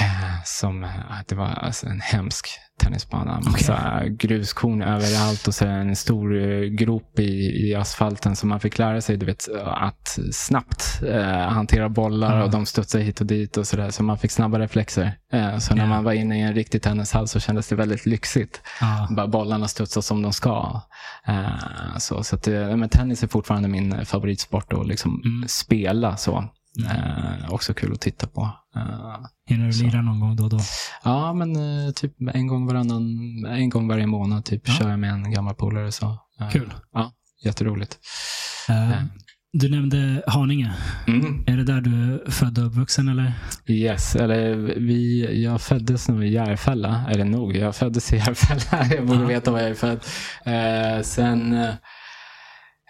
[0.00, 0.90] Eh, Som, eh,
[1.28, 3.40] det var alltså en hemsk tennisbana.
[3.40, 8.36] Massa gruskorn överallt och så en stor eh, grop i, i asfalten.
[8.36, 12.44] Så man fick lära sig du vet, att snabbt eh, hantera bollar Ja.
[12.44, 13.90] och de studsade hit och dit och sådär.
[13.90, 15.12] Så man fick snabba reflexer.
[15.32, 15.88] Eh, så när Ja.
[15.88, 18.60] man var inne i en riktig tennishall så kändes det väldigt lyxigt.
[18.80, 19.08] Ja.
[19.10, 20.80] Bara bollarna studsar som de ska.
[21.26, 25.48] Eh, så så att, det- men tennis är fortfarande min favoritsport att liksom Mm.
[25.48, 26.16] spela.
[26.16, 26.44] så.
[26.86, 28.50] Eh, också kul att titta på.
[28.76, 30.58] Eh, Hinner du lira någon gång då och då?
[31.04, 33.04] Ja, men eh, typ en gång varannan,
[33.48, 34.74] en gång varje månad typ Ja.
[34.74, 35.92] kör jag med en gammal polare.
[35.92, 36.18] Så.
[36.40, 36.74] eh, Kul.
[36.92, 37.12] Ja,
[37.44, 37.98] jätteroligt.
[38.68, 39.02] Eh, Eh,
[39.52, 40.72] Du nämnde Haninge.
[41.06, 41.44] Mm.
[41.46, 43.32] Är det där du är född och uppvuxen eller?
[43.66, 47.04] Yes, eller vi, jag föddes nog i Järfälla.
[47.10, 48.86] Eller nog, jag föddes i Järfälla.
[48.94, 49.26] Jag borde Ja.
[49.26, 50.00] veta var jag är född.
[51.04, 51.52] Sen,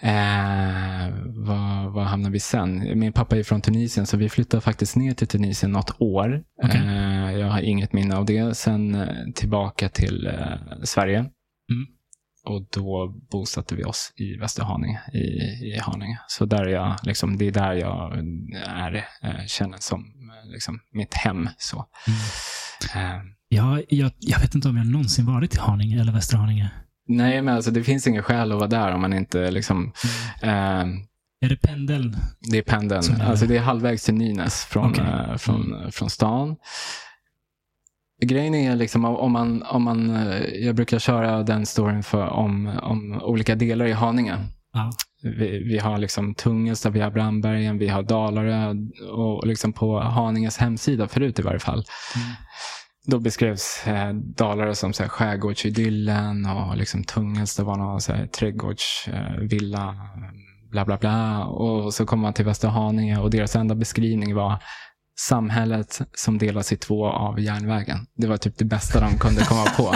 [0.02, 2.98] eh, vad, vad hamnade vi sen?
[2.98, 6.42] Min pappa är från Tunisien, så vi flyttade faktiskt ner till Tunisien något år.
[6.64, 6.80] Okej.
[6.80, 8.56] Eh, jag har inget minne av det.
[8.56, 11.18] Sen eh, tillbaka till eh, Sverige.
[11.18, 11.86] Mm.
[12.44, 15.18] Och då bosatte vi oss i Västerhaninge, i,
[15.74, 16.18] i Haninge.
[16.26, 18.18] Så där är jag, liksom, det är där jag
[18.66, 21.48] är, eh, känner som eh, liksom, mitt hem.
[21.58, 21.86] Så.
[22.94, 26.70] Eh, Ja, jag, jag vet inte om jag någonsin varit i Haninge eller Västra Haninge.
[27.08, 29.92] Nej, men alltså, det finns ingen skäl att vara där om man inte liksom,
[30.42, 30.50] eh,
[31.40, 32.16] Är det pendeln?
[32.50, 33.02] det är pendeln.
[33.20, 35.04] Är- Alltså, det är halvvägs till Nynäs från, Okej.
[35.04, 36.56] eh, från, från stan.
[38.24, 42.66] Grejen är liksom om man, om man, eh, jag brukar köra den storyn för, om,
[42.82, 44.36] om olika delar i Haninge.
[45.22, 48.74] Vi, vi har liksom Tungelsta, vi har Brandbergen, vi har Dalarö
[49.12, 51.84] och liksom på Haninges hemsida förut i varje fall.
[52.16, 52.28] Mm.
[53.10, 58.26] Då beskrevs eh, Dalarö som så här, skärgårdsidyllen och liksom Tungelsta var någon så här,
[58.26, 59.96] trädgårdsvilla, eh, villa,
[60.70, 61.44] bla bla bla.
[61.44, 64.62] Och så kom man till Västerhaninge och deras enda beskrivning var
[65.20, 68.06] samhället som delas i två av järnvägen.
[68.16, 69.86] Det var typ det bästa de kunde komma på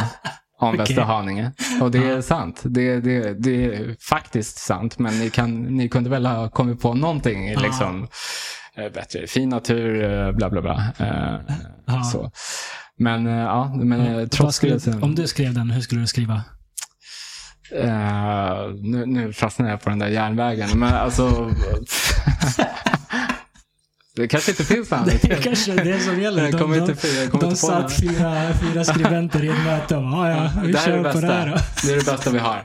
[0.59, 0.79] om Okej.
[0.79, 1.53] Västerhaninge.
[1.81, 2.63] Och det är sant.
[2.65, 4.99] Det, det, det är faktiskt sant.
[4.99, 8.09] Men ni, kan, ni kunde väl ha kommit på någonting liksom,
[8.75, 9.27] eh, bättre.
[9.27, 10.93] Fin natur, eh, bla bla bla.
[12.13, 12.31] Så.
[12.99, 15.03] Men eh, ja, men eh, Vad trots skulle, det.
[15.03, 16.43] om du skrev den, hur skulle du skriva?
[17.75, 20.79] Eh, nu, nu fastnar jag på den där järnvägen.
[20.79, 21.51] Men alltså...
[24.17, 25.23] det kanske inte finns något annat.
[25.23, 26.53] Det är kanske det som gäller.
[26.53, 26.97] De, de, inte,
[27.33, 30.83] de på satt fyra, fyra skribenter i ett möte och ja, ja, vi det är
[30.83, 31.57] kör det på det här då.
[31.83, 32.65] Det är det bästa vi har.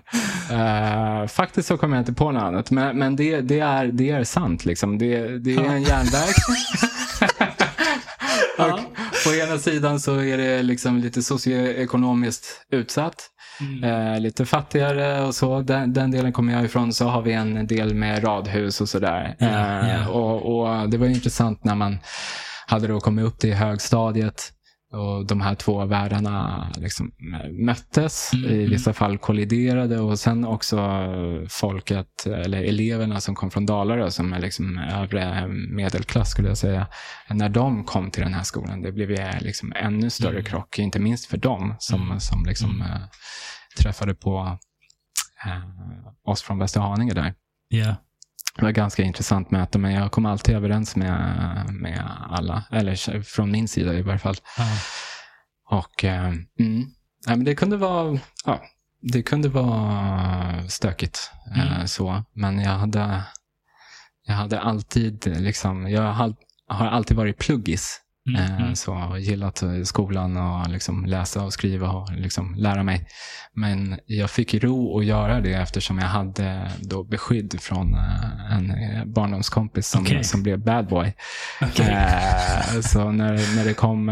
[0.51, 2.71] Eh, faktiskt så kommer jag inte på något annat.
[2.71, 4.65] Men, men det, det, är, det är sant.
[4.65, 4.97] Liksom.
[4.97, 6.33] Det, det är en järnväg.
[8.57, 8.79] Och
[9.39, 13.29] ena sidan så är det liksom lite socioekonomiskt utsatt.
[13.59, 14.13] Mm.
[14.13, 15.61] Eh, lite fattigare och så.
[15.61, 16.93] Den, den delen kommer jag ifrån.
[16.93, 19.35] Så har vi en del med radhus och sådär.
[19.39, 21.97] Ja, Eh, och, och det var intressant när man
[22.67, 24.51] hade då kommit upp till högstadiet
[24.91, 27.11] och de här två världarna liksom
[27.51, 28.69] möttes, Mm, i mm.
[28.69, 30.77] vissa fall kolliderade och sen också
[31.49, 36.87] folket, eller eleverna som kom från Dalarö som är liksom övre medelklass skulle jag säga.
[37.29, 40.43] När de kom till den här skolan, det blev ju liksom ännu större Mm.
[40.43, 42.19] krock, inte minst för dem som, Mm.
[42.19, 43.01] som liksom eh,
[43.79, 44.57] träffade på
[45.45, 45.61] eh,
[46.31, 47.33] oss från Västerhaninge där.
[47.67, 47.95] Ja.
[48.57, 52.63] Det var ett ganska intressant möte, men jag kom alltid överens med, med alla.
[52.71, 54.35] Eller från min sida i varje fall.
[54.57, 54.65] Ja.
[55.77, 56.45] Och eh, mm,
[57.27, 58.61] nej, men det kunde vara ja,
[59.01, 61.31] det kunde vara stökigt.
[61.55, 61.87] Eh, Mm.
[61.87, 62.23] så.
[62.33, 63.23] Men jag hade,
[64.25, 66.01] jag hade alltid, liksom, jag
[66.67, 68.01] har alltid varit pluggis.
[68.27, 68.75] Mm, Eh, mm.
[68.75, 73.07] Så gillat eh, skolan och liksom läsa och skriva och liksom lära mig.
[73.53, 78.73] Men jag fick ro att göra det eftersom jag hade då beskydd från eh, en
[79.13, 80.23] barndomskompis som, Okej.
[80.23, 81.13] som blev bad boy.
[81.61, 81.85] Okej.
[82.73, 84.11] Eh, så när, när det kom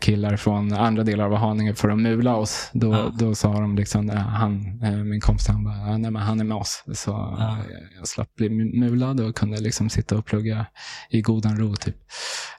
[0.00, 3.10] killar från andra delar av Haninge för att mula oss, då, Ja.
[3.18, 4.78] då sa de liksom, han,
[5.10, 6.84] min kompis, han bara, "Ja, nej men han är med oss.
[6.94, 7.50] Så Ja.
[7.50, 7.64] eh,
[7.98, 10.66] jag slapp bli mulad och kunde liksom sitta och plugga
[11.10, 11.76] i godan ro.
[11.76, 11.96] Typ.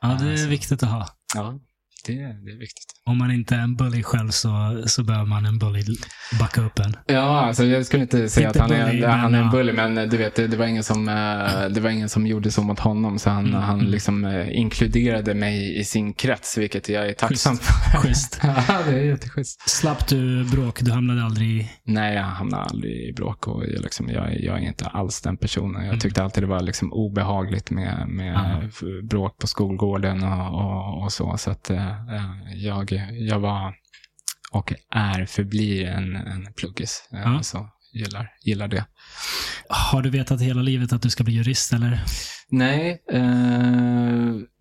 [0.02, 1.08] Ja, det är viktigt att ha.
[1.36, 1.60] Ja,
[2.06, 2.86] det, det är viktigt.
[3.06, 5.84] Om man inte är en bully själv så, så behöver man en bully
[6.40, 6.96] backa upp en.
[7.06, 9.52] Ja, alltså jag skulle inte säga Inte att han är, bully, han men, är en
[9.52, 12.28] bully, men eh, du vet, det, det, var ingen som, eh, det var ingen som
[12.28, 13.20] gjorde så mot honom.
[13.20, 17.58] Så han, Mm, han liksom eh, inkluderade mig i sin krets, vilket jag är tacksam
[17.58, 17.72] Schysst.
[17.92, 17.98] för.
[18.00, 18.40] Schysst.
[18.44, 19.70] ja, det är jätteschysst.
[19.70, 20.82] Slapp du bråk?
[20.82, 21.70] Du hamnade aldrig i...
[21.84, 25.38] Nej, jag hamnade aldrig i bråk och jag, liksom, jag, jag är inte alls den
[25.38, 25.82] personen.
[25.82, 26.00] Jag Mm.
[26.00, 28.72] tyckte alltid det var liksom obehagligt med, med
[29.04, 31.38] bråk på skolgården och, och, och så.
[31.38, 31.72] Så att
[32.56, 33.74] jag, jag var
[34.52, 37.10] och är, förblir en, en pluggis.
[37.14, 37.44] Eh, Ja.
[37.44, 38.86] Så gillar, gillar det.
[39.70, 42.04] Har du vetat hela livet att du ska bli jurist eller?
[42.50, 43.22] Nej, eh,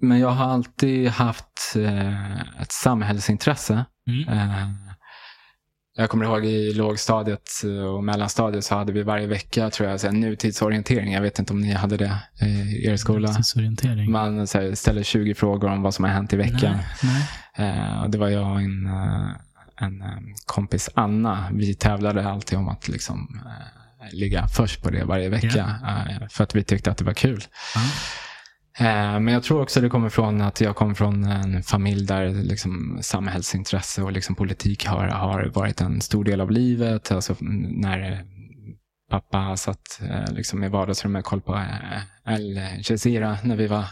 [0.00, 3.84] men jag har alltid haft ett, eh, ett samhällsintresse.
[4.08, 4.28] Mm.
[4.28, 4.68] Eh,
[5.96, 7.50] jag kommer ihåg i lågstadiet
[7.94, 11.12] och mellanstadiet så hade vi varje vecka tror jag, så här, nutidsorientering.
[11.12, 13.28] Jag vet inte om ni hade det i er skola.
[13.28, 14.10] Nutidsorientering.
[14.10, 16.78] Man så här, ställer 20 frågor om vad som har hänt i veckan.
[17.02, 17.26] Nej,
[17.56, 17.70] nej.
[17.70, 19.30] Eh, och det var jag och en, eh,
[19.76, 20.08] en eh,
[20.46, 21.48] kompis, Anna.
[21.52, 25.74] Vi tävlade alltid om att liksom, eh, ligga först på det varje vecka.
[25.86, 27.44] eh, för att vi tyckte att det var kul.
[27.74, 27.80] Ja.
[28.78, 32.28] Eh, Men jag tror också det kommer från att jag kommer från en familj där
[32.28, 37.12] liksom samhällsintresse och liksom politik har, har varit en stor del av livet.
[37.12, 38.24] Alltså när
[39.10, 43.84] pappa satt eh, liksom i vardagsrummet och kollade på eh, Al Jazeera när vi var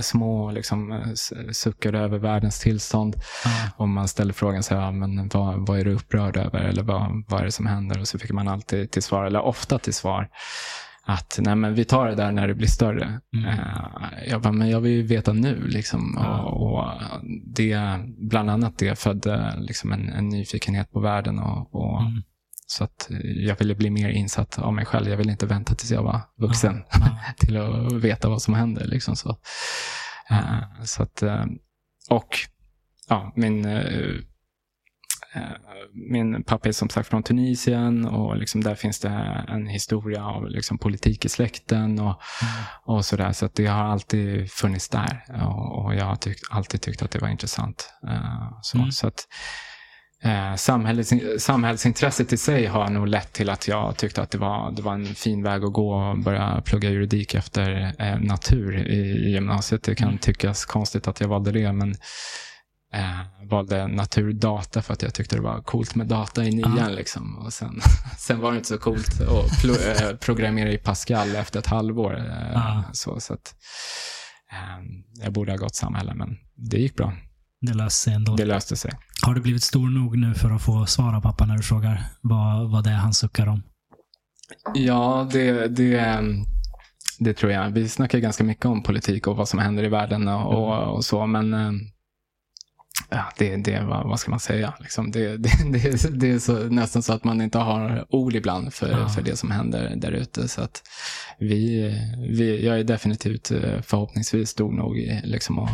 [0.00, 1.12] små och liksom
[1.52, 3.16] suckade över världens tillstånd.
[3.44, 3.50] Ja.
[3.76, 6.60] Och man ställer frågan så här, men vad, vad är du upprörd över?
[6.60, 8.00] Eller vad, vad är det som händer?
[8.00, 10.28] Och så fick man alltid till svar, eller ofta till svar,
[11.06, 13.20] att nej, men vi tar det där när det blir större.
[13.36, 13.48] Mm.
[13.48, 15.66] Eh, jag bara, men jag vill ju veta nu.
[15.66, 16.14] Liksom.
[16.16, 16.42] Ja.
[16.42, 16.90] Och, och
[17.46, 17.78] det,
[18.18, 21.38] bland annat det födde liksom en, en nyfikenhet på världen.
[21.38, 22.22] Och, och, Mm.
[22.66, 25.08] Så att jag ville bli mer insatt av mig själv.
[25.08, 27.18] Jag ville inte vänta tills jag var vuxen Ja.
[27.38, 28.84] till att veta vad som händer.
[28.84, 29.38] Liksom så.
[30.30, 31.44] Eh, så att, eh,
[32.10, 32.38] och
[33.08, 33.66] ja, min,
[35.92, 40.48] min pappa är som sagt från Tunisien och liksom där finns det en historia av
[40.48, 42.20] liksom politik i släkten och,
[42.84, 43.32] och sådär.
[43.32, 47.18] Så det har alltid funnits där och, och jag har tyckt, alltid tyckt att det
[47.18, 47.90] var intressant.
[48.08, 48.92] Eh, så, Mm.
[48.92, 49.26] så att
[50.24, 54.70] Eh, samhälls, samhällsintresset i sig har nog lett till att jag tyckte att det var,
[54.72, 58.96] det var en fin väg att gå och börja plugga juridik efter eh, natur i,
[58.98, 59.82] i gymnasiet.
[59.82, 60.18] Det kan Mm.
[60.18, 61.94] tyckas konstigt att jag valde det, men
[62.94, 66.76] eh, valde naturdata för att jag tyckte det var coolt med data i nian.
[66.78, 66.88] Ja.
[66.88, 67.38] Liksom.
[67.38, 67.80] Och sen,
[68.18, 72.16] sen var det inte så coolt att plo, eh, programmera i Pascal efter ett halvår.
[72.16, 72.84] Eh, Ja.
[72.92, 73.54] så, så att,
[74.52, 74.84] eh,
[75.24, 76.36] jag borde ha gått samhälle, men
[76.70, 77.12] det gick bra.
[77.60, 78.36] Det löser sig ändå.
[78.36, 78.90] Det löste sig.
[79.22, 82.70] Har du blivit stor nog nu för att få svara pappa när du frågar vad,
[82.70, 83.62] vad det är han suckar om?
[84.74, 86.20] Ja, det, det,
[87.18, 87.70] det tror jag.
[87.70, 91.04] Vi snackar ganska mycket om politik och vad som händer i världen och, och, och
[91.04, 91.72] så, men eh,
[93.10, 94.74] ja, det, det vad, vad ska man säga?
[94.80, 98.34] Liksom det, det, det, är- det är så, nästan så att man inte har ord
[98.34, 99.08] ibland för, Ja.
[99.08, 100.48] för det som händer där ute.
[100.48, 100.82] Så att
[101.38, 101.82] vi,
[102.30, 105.68] vi, jag är definitivt eh, förhoppningsvis stor nog liksom, och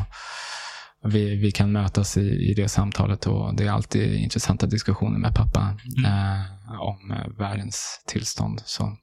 [1.04, 5.34] vi, vi kan mötas i, i det samtalet och det är alltid intressanta diskussioner med
[5.34, 6.04] pappa Mm.
[6.12, 8.62] eh, om eh, världens tillstånd.
[8.64, 8.96] Så.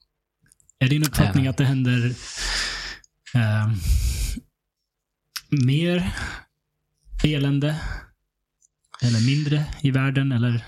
[0.78, 1.50] Är din uppfattning Eh.
[1.50, 2.14] att det händer
[3.34, 3.74] ehm,
[5.66, 6.14] mer
[7.24, 7.80] elände
[9.02, 10.32] eller mindre i världen?
[10.32, 10.64] Eller?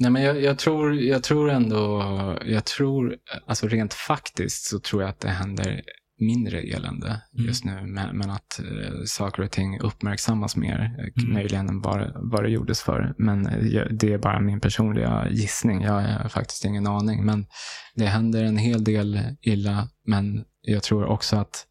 [0.00, 2.02] Nej, men jag, jag, tror, jag tror ändå,
[2.46, 5.82] jag tror, alltså rent faktiskt så tror jag att det händer
[6.20, 7.46] mindre elände Mm.
[7.46, 7.80] just nu,
[8.12, 11.34] men, att eh, saker och ting uppmärksammas mer, eh, Mm.
[11.34, 13.14] möjligen än vad, vad det gjordes för.
[13.18, 17.24] Men eh, det är bara min personliga gissning, jag har faktiskt ingen aning.
[17.24, 17.46] Men
[17.94, 21.66] det händer en hel del illa, men jag tror också att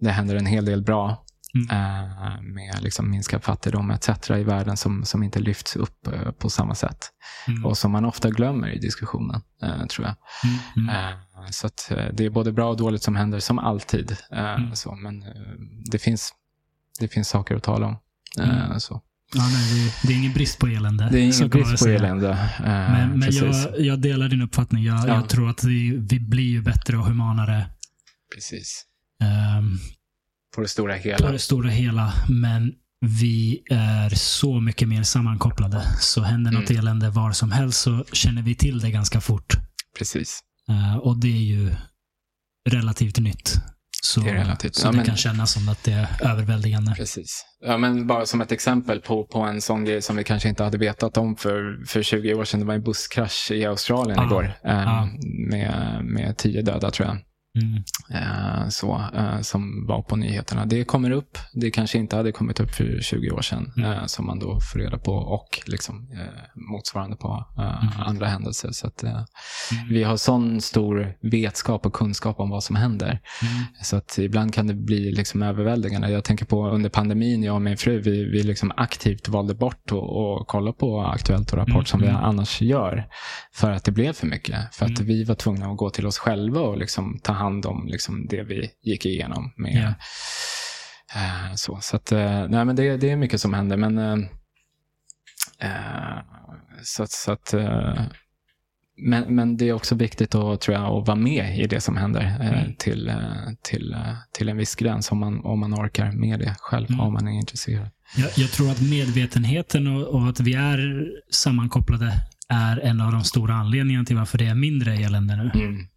[0.00, 1.24] det händer en hel del bra
[1.70, 1.70] Mm.
[1.70, 4.08] eh, med liksom minskad fattigdom etc.
[4.30, 7.10] i världen som, som inte lyfts upp eh, på samma sätt.
[7.48, 7.64] Mm.
[7.66, 10.16] Och som man ofta glömmer i diskussionen, eh, tror jag.
[10.76, 10.88] Mm.
[10.88, 11.18] Mm.
[11.52, 11.68] Så
[12.12, 14.16] det är både bra och dåligt som händer, som alltid.
[14.30, 14.76] Mm.
[14.76, 15.24] så, men
[15.90, 16.32] det, finns,
[17.00, 17.96] det finns saker att tala om.
[18.78, 19.02] Så.
[19.34, 21.08] Ja, nej, det, är ingen brist på elände.
[21.12, 22.30] Det är ingen brist på elände.
[22.30, 24.84] Eh, Men, men jag, jag delar din uppfattning.
[24.84, 25.14] Jag, Ja.
[25.14, 27.66] jag tror att vi, vi blir ju bättre och humanare
[28.34, 28.84] precis.
[29.22, 29.78] ehm,
[30.56, 31.32] På det stora på hela.
[31.32, 32.12] det stora hela.
[32.28, 32.72] Men
[33.20, 35.82] vi är så mycket mer sammankopplade.
[36.00, 36.80] Så händer något Mm.
[36.80, 39.54] elände var som helst så känner vi till det ganska fort.
[39.98, 40.40] Precis.
[40.68, 41.74] Eh, och det är ju
[42.70, 43.52] relativt nytt.
[44.02, 44.74] Så, Det relativt.
[44.74, 46.94] så Ja, det men- kan kännas som att det är överväldigande.
[46.96, 47.44] Precis.
[47.64, 50.64] Ja, men bara som ett exempel på, på en sån grej som vi kanske inte
[50.64, 52.60] hade vetat om för, för 20 år sedan.
[52.60, 54.26] Det var en busskrasch i Australien Ja.
[54.26, 54.44] igår.
[54.64, 55.08] Eh, Ja.
[55.50, 57.18] med, med tio döda tror jag.
[57.56, 57.82] Mm.
[58.10, 60.64] eh, så, eh, som var på nyheterna.
[60.66, 61.38] Det kommer upp.
[61.54, 63.72] Det kanske inte hade kommit upp för 20 år sedan.
[63.76, 63.92] Mm.
[63.92, 66.08] Eh, som man då får reda på och liksom,
[66.54, 68.06] motsvarande på Mm.
[68.06, 68.70] andra händelser.
[68.72, 69.24] Så att, Mm.
[69.90, 73.08] vi har sån stor vetskap och kunskap om vad som händer.
[73.08, 73.64] Mm.
[73.82, 76.10] Så att ibland kan det bli liksom överväldigande.
[76.10, 79.92] Jag tänker på under pandemin, jag och min fru, vi, vi liksom aktivt valde bort
[79.92, 83.06] och, och kolla på Aktuellt och Rapport Mm, som vi annars gör.
[83.54, 84.74] För att det blev för mycket.
[84.74, 87.86] För att vi var tvungna att gå till oss själva och liksom ta hand om
[87.86, 89.52] liksom det vi gick igenom.
[89.56, 89.94] Med,
[91.14, 93.76] eh, så så att, eh, nej, men det, det är mycket som händer.
[93.76, 94.18] Men, eh,
[95.60, 96.18] eh,
[96.82, 97.54] så att, så att
[98.98, 101.96] men, men det är också viktigt att, tror jag, att vara med i det som
[101.96, 102.74] händer Mm.
[102.78, 103.12] till,
[103.62, 103.96] till,
[104.32, 107.00] till en viss gräns om man, om man orkar med det själv, Mm.
[107.00, 107.90] om man är intresserad.
[108.16, 112.12] Jag, jag tror att medvetenheten och, och att vi är sammankopplade
[112.48, 115.50] är en av de stora anledningarna till varför det är mindre elände nu.
[115.54, 115.88] Mm.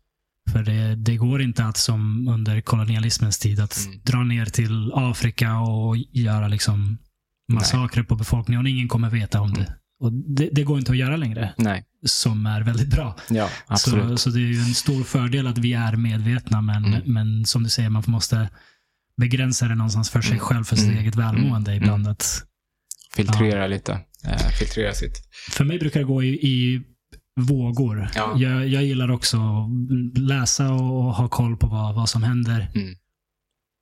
[0.51, 3.99] För det, det går inte att som under kolonialismens tid att Mm.
[4.03, 6.97] dra ner till Afrika och göra liksom
[7.51, 9.61] massakrer på befolkningen och ingen kommer veta om det.
[9.61, 9.73] Mm.
[10.01, 13.15] Och det, det går inte att göra längre, Nej, som är väldigt bra.
[13.29, 14.09] ja, absolut.
[14.09, 17.01] Så, så det är ju en stor fördel att vi är medvetna, men, Mm.
[17.05, 18.49] men som du säger, man måste
[19.17, 20.39] begränsa det någonstans för sig Mm.
[20.39, 20.97] själv, för sitt Mm.
[20.99, 21.83] eget välmående Mm.
[21.83, 22.07] ibland.
[22.07, 22.43] Att,
[23.15, 23.91] Filtrera lite.
[24.25, 25.17] Eh, filtrera sitt.
[25.51, 26.81] för mig brukar det gå i, i
[27.45, 28.09] vågor.
[28.15, 28.33] Ja.
[28.37, 32.71] Jag, jag gillar också att läsa och ha koll på vad, vad som händer.
[32.75, 32.95] Mm.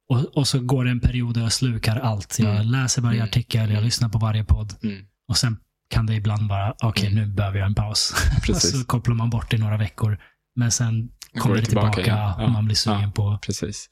[0.09, 2.39] Och, och så går det en period där jag slukar allt.
[2.39, 2.67] Jag Mm.
[2.67, 3.27] läser varje Mm.
[3.29, 4.73] artikel, jag lyssnar på varje podd.
[4.83, 5.05] Mm.
[5.27, 5.57] Och sen
[5.89, 7.19] kan det ibland bara, okej Mm.
[7.29, 8.13] nu behöver jag en paus.
[8.59, 10.19] så kopplar man bort i några veckor.
[10.55, 12.35] Men sen kommer det tillbaka, tillbaka.
[12.37, 12.45] Ja.
[12.45, 13.11] och man blir sugen Ja.
[13.15, 13.39] på...
[13.41, 13.89] Precis.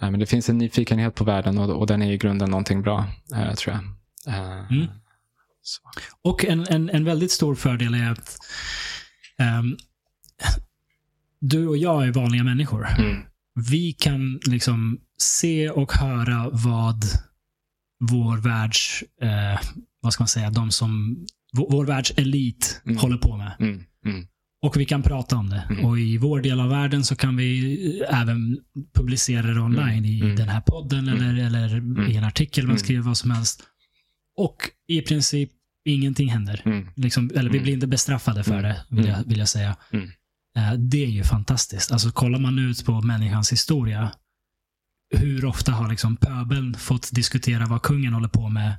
[0.00, 0.10] Mm.
[0.12, 3.06] Men det finns en nyfikenhet på världen och, och den är i grunden någonting bra,
[3.34, 3.84] eh, tror jag.
[4.70, 4.86] Mm.
[5.66, 5.80] Så.
[6.22, 8.36] Och en, en, en väldigt stor fördel är att
[9.38, 9.76] ehm,
[11.40, 12.86] du och jag är vanliga människor.
[12.98, 13.22] Mm.
[13.70, 17.04] Vi kan liksom se och höra vad
[18.10, 19.60] vår världs, eh,
[20.00, 21.16] vad ska man säga, de som,
[21.52, 22.96] vår, vår världs elit Mm.
[22.98, 23.56] håller på med.
[23.60, 23.82] Mm.
[24.06, 24.26] Mm.
[24.62, 25.66] Och vi kan prata om det.
[25.70, 25.84] Mm.
[25.84, 28.58] Och i vår del av världen så kan vi även
[28.94, 30.36] publicera det online i Mm.
[30.36, 33.62] den här podden eller, eller i en artikel, man skriver vad som helst.
[34.36, 34.56] Och
[34.88, 35.50] i princip
[35.84, 36.62] ingenting händer.
[36.64, 36.88] Mm.
[36.96, 37.62] Liksom, eller vi Mm.
[37.62, 38.62] blir inte bestraffade för Mm.
[38.62, 39.28] det, vill jag, Mm.
[39.28, 39.76] vill jag säga.
[40.56, 41.92] Eh, Det är ju fantastiskt.
[41.92, 44.10] Alltså kollar man ut på människans historia,
[45.16, 48.72] hur ofta har liksom pöbeln fått diskutera vad kungen håller på med?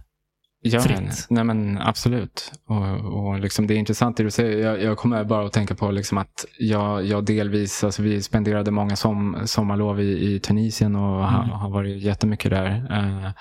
[0.61, 0.99] Ja, Fritt.
[0.99, 2.51] men, nej men absolut.
[2.67, 4.57] Och, och liksom det är intressant det du säger.
[4.67, 8.71] Jag, jag kommer bara att tänka på liksom att jag, jag delvis, alltså vi spenderade
[8.71, 11.49] många som, sommarlov i, i Tunisien och Mm.
[11.49, 12.67] har varit jättemycket där.
[12.91, 13.31] Eh,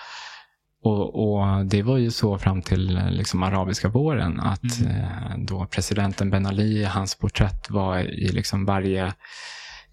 [0.85, 4.97] och, och det var ju så fram till eh, liksom arabiska våren att Mm.
[5.01, 9.13] eh, då presidenten Ben Ali, hans porträtt var i liksom varje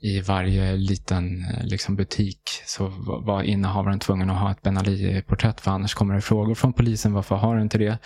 [0.04, 4.78] i varje liten eh, liksom, butik så var- var innehavaren tvungen att ha ett Ben
[4.78, 7.14] Ali-porträtt för annars kommer det frågor från polisen.
[7.14, 7.98] Varför har du inte det?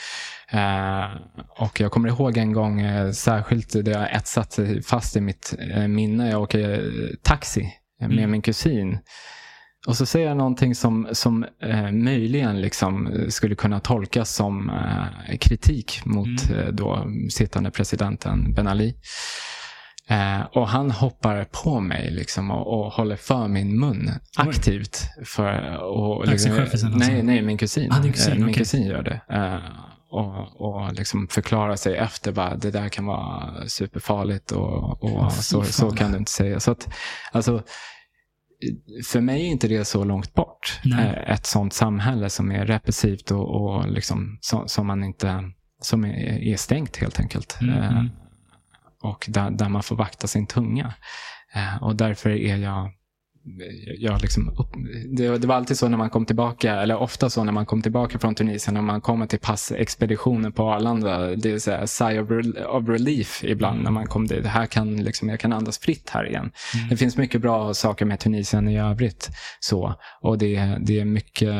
[0.51, 1.05] Eh,
[1.63, 5.53] och jag kommer ihåg en gång eh, särskilt, det har etsat fast i mitt
[5.87, 6.29] minne.
[6.29, 6.91] Jag åker
[7.23, 8.31] taxi med Mm.
[8.31, 8.97] min kusin.
[9.87, 15.37] Och så säger jag någonting som, som eh, möjligen liksom skulle kunna tolkas som eh,
[15.37, 16.59] kritik mot Mm.
[16.61, 18.95] eh, då sittande presidenten Ben Ali.
[20.09, 24.99] Eh, och han hoppar på mig liksom och, och håller för min mun aktivt.
[25.25, 26.87] För, och, liksom, alltså?
[26.87, 27.91] nej, nej, min kusin.
[27.91, 28.55] Ah, kusin, Eh, min okej.
[28.55, 29.21] kusin gör det.
[29.35, 29.59] Eh,
[30.09, 35.41] och, och liksom förklarar sig efter bara, det där kan vara superfarligt och, och fy
[35.41, 36.59] så, så kan du inte säga.
[36.59, 36.87] Så att,
[37.31, 37.63] alltså,
[39.05, 40.79] för mig är inte det så långt bort.
[40.83, 41.05] Nej.
[41.05, 45.51] Eh, Ett sånt samhälle som är repressivt och, och liksom, som, som man inte
[45.81, 47.57] som är, är stängt helt enkelt.
[47.61, 48.09] Mm, Eh, mm.
[49.01, 50.93] och där, där man får vakta sin tunga.
[51.55, 52.91] Eh, och därför är jag
[53.99, 54.73] jag liksom upp,
[55.17, 57.81] det, det var alltid så när man kom tillbaka, eller ofta så när man kom
[57.81, 62.23] tillbaka från Tunisien, när man kommer till passexpeditionen på Arlanda, det är så här, sigh
[62.23, 62.29] of,
[62.69, 63.83] of relief ibland Mm.
[63.83, 64.43] när man kom dit.
[64.43, 66.51] Det här kan, liksom, jag kan andas fritt här igen.
[66.75, 66.89] Mm.
[66.89, 69.29] Det finns mycket bra saker med Tunisien i övrigt.
[69.59, 69.95] Så.
[70.21, 71.53] Och det, det är mycket,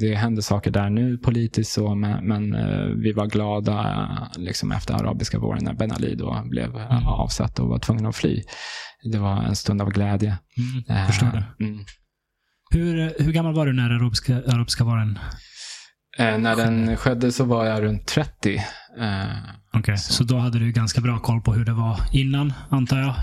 [0.00, 3.96] det händer saker där nu politiskt så, men, men eh, vi var glada
[4.36, 7.06] liksom efter arabiska våren när Ben Ali då blev Mm.
[7.06, 8.42] avsatt och var tvungen att fly.
[9.04, 10.38] Det var en stund av glädje.
[10.58, 10.84] Mm.
[11.02, 11.64] Eh, Förstår det.
[11.64, 11.84] Mm.
[12.70, 15.18] Hur, hur gammal var du när arabiska, arabiska varen?
[16.18, 18.56] Eh, när den skedde så var jag runt 30.
[19.00, 19.24] Eh,
[19.72, 20.24] Okej, så.
[20.24, 23.14] då hade du ganska bra koll på hur det var innan, antar jag?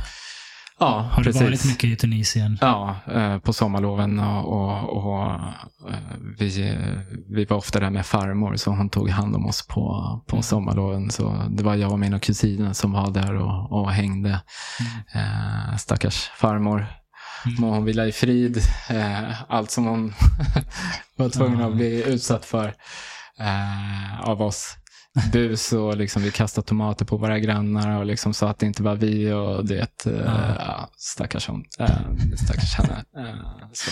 [0.86, 1.40] Ja, Har precis.
[1.40, 2.58] du varit mycket i Tunisien?
[2.62, 5.26] Ja, eh, på sommarloven och, och, och
[5.92, 5.98] eh,
[6.40, 6.78] vi,
[7.30, 9.74] vi var ofta där med farmor så hon tog hand om oss på,
[10.28, 10.44] på Mm.
[10.44, 11.12] sommarloven.
[11.12, 14.42] Så det var jag och mina kusiner som var där och, och hängde.
[15.14, 16.88] Eh, stackars farmor.
[17.46, 17.62] Mm.
[17.62, 18.58] Må hon vila i frid.
[19.48, 20.14] Allt som hon
[21.18, 22.74] var tvungen att bli utsatt för
[24.24, 24.78] av oss.
[25.32, 28.84] Bus och liksom, vi kastade tomater på våra grannar och liksom sa att det inte
[28.84, 29.32] var vi.
[29.32, 30.12] och det, Ja.
[30.60, 31.66] ja, Stackars hon.
[31.80, 31.88] Eh,
[32.46, 33.06] stackars henne.
[33.74, 33.92] Så.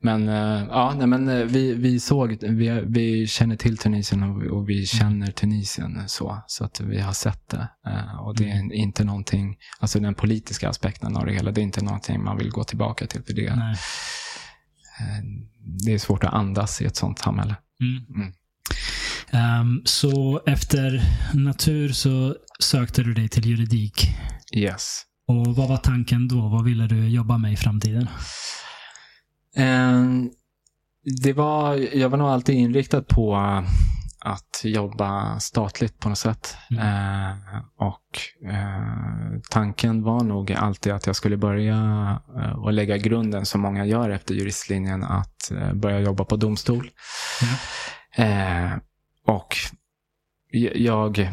[0.00, 4.68] Men, eh, ja, nej, men vi, vi såg, vi, vi känner till Tunisien och, och
[4.68, 6.42] vi känner Tunisien så.
[6.46, 7.68] Så att vi har sett det.
[7.86, 11.62] Eh, och det är inte någonting, alltså den politiska aspekten av det hela, det är
[11.62, 13.22] inte någonting man vill gå tillbaka till.
[13.22, 13.76] För det, Nej.
[15.86, 17.56] det är svårt att andas i ett sånt samhälle.
[17.80, 18.22] Mm.
[18.22, 18.32] Mm.
[19.32, 21.02] Ehm, så efter
[21.34, 24.08] natur så sökte du dig till juridik.
[24.56, 25.02] Yes.
[25.28, 26.48] Och vad var tanken då?
[26.48, 28.08] Vad ville du jobba med i framtiden?
[29.56, 30.04] Eh,
[31.22, 33.36] det var, jag var nog alltid inriktad på
[34.20, 36.56] att jobba statligt på något sätt.
[36.70, 36.82] Mm.
[36.86, 37.36] Eh,
[37.76, 38.18] och
[38.50, 41.76] eh, tanken var nog alltid att jag skulle börja
[42.36, 46.90] eh, och lägga grunden som många gör efter juristlinjen att eh, börja jobba på domstol.
[48.16, 48.72] Eh,
[49.28, 49.56] och
[50.62, 51.28] jag,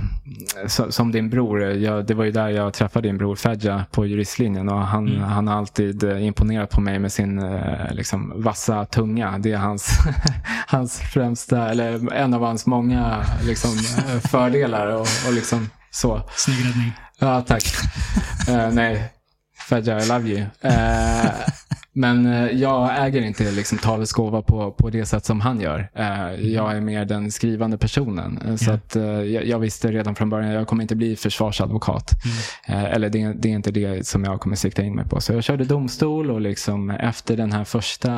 [0.89, 4.69] som din bror, jag, det var ju där jag träffade din bror Fedja på juristlinjen
[4.69, 5.21] och han, Mm.
[5.21, 9.37] han har alltid eh, imponerat på mig med sin eh, liksom, vassa tunga.
[9.37, 9.99] Det är hans,
[10.67, 14.87] hans främsta, eller en av hans många liksom, eh, fördelar.
[14.87, 16.21] Och, och liksom så.
[16.35, 16.91] Snygg räddning.
[17.19, 17.63] Ja, tack.
[18.49, 19.11] Eh, nej,
[19.69, 20.41] Fedja, I love you.
[20.61, 21.25] Eh,
[21.97, 25.89] men eh, jag äger inte liksom, talets gåva på, på det sätt som han gör.
[25.93, 28.39] Eh, jag är mer den skrivande personen.
[28.45, 28.95] Eh, Så att,
[29.45, 32.11] jag, visste redan från början att jag kommer inte bli försvarsadvokat.
[32.67, 35.21] Eh, eller det, det är inte det som jag kommer sikta in mig på.
[35.21, 38.11] Så jag körde domstol och liksom efter den här första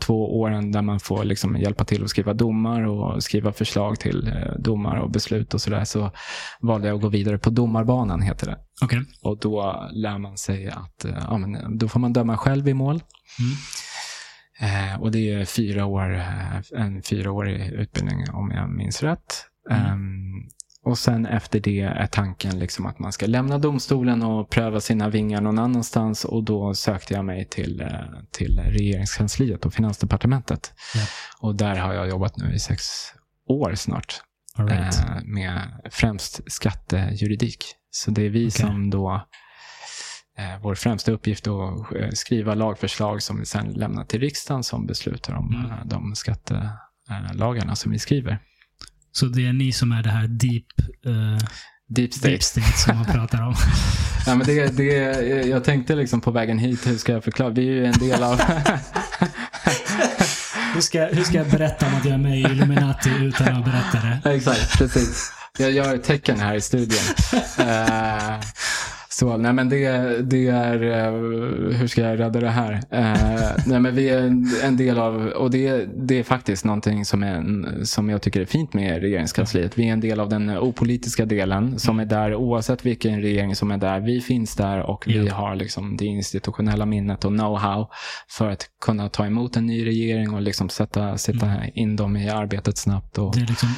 [0.00, 4.32] två åren där man får liksom hjälpa till att skriva domar och skriva förslag till
[4.58, 6.10] domar och beslut och sådär så
[6.60, 8.56] valde jag att gå vidare på domarbanan heter det.
[8.82, 9.00] Okej.
[9.22, 13.02] Och då lär man sig att ja, men, då får man döma själv i mål.
[13.38, 13.56] Mm.
[14.62, 19.46] Eh, och det är fyra år, eh, en fyraårig utbildning om jag minns rätt.
[19.70, 19.86] Mm.
[19.86, 20.48] Ehm,
[20.84, 25.08] och sen efter det är tanken liksom att man ska lämna domstolen och pröva sina
[25.08, 26.24] vingar någon annanstans.
[26.24, 27.88] Och då sökte jag mig till, eh,
[28.30, 30.72] till regeringskansliet och finansdepartementet.
[30.94, 31.00] Ja.
[31.40, 32.82] Och där har jag jobbat nu i sex
[33.48, 34.20] år snart.
[34.58, 34.98] Right.
[34.98, 35.60] Eh, med
[35.90, 37.64] främst skattejuridik.
[37.90, 39.26] Så det är vi som då,
[40.62, 44.86] vår främsta uppgift är att eh, skriva lagförslag som vi sen lämnar till riksdagen som
[44.86, 45.70] beslutar om Mm.
[45.70, 48.38] eh, de skattelagarna som vi skriver.
[49.12, 50.64] Så det är ni som är det här deep,
[51.06, 51.46] eh,
[51.88, 52.28] Deep state.
[52.28, 53.54] deep state som man pratar om.
[54.26, 54.92] Ja, men det, det,
[55.48, 57.50] jag tänkte liksom på vägen hit, hur ska jag förklara?
[57.50, 58.40] Vi är ju en del av...
[60.74, 63.64] Hur ska, hur ska jag berätta om att jag är med i Illuminati utan att
[63.64, 64.30] berätta det?
[64.34, 65.32] Exakt, precis.
[65.58, 66.98] Jag gör tecken här i studion.
[67.58, 68.40] Eh,
[69.12, 69.86] så, nej men det,
[70.22, 71.12] det är, eh,
[71.78, 72.72] hur ska jag rädda det här?
[72.90, 77.04] Eh, nej men vi är en, en del av, och det, det är faktiskt någonting
[77.04, 77.44] som, är,
[77.84, 79.78] som jag tycker är fint med regeringskansliet.
[79.78, 83.70] Vi är en del av den opolitiska delen som är där oavsett vilken regering som
[83.70, 84.00] är där.
[84.00, 85.34] Vi finns där och vi Ja.
[85.34, 87.86] har liksom det institutionella minnet och know-how
[88.30, 92.28] för att kunna ta emot en ny regering och liksom sätta, sätta in dem i
[92.30, 93.18] arbetet snabbt.
[93.18, 93.68] Och, Det är liksom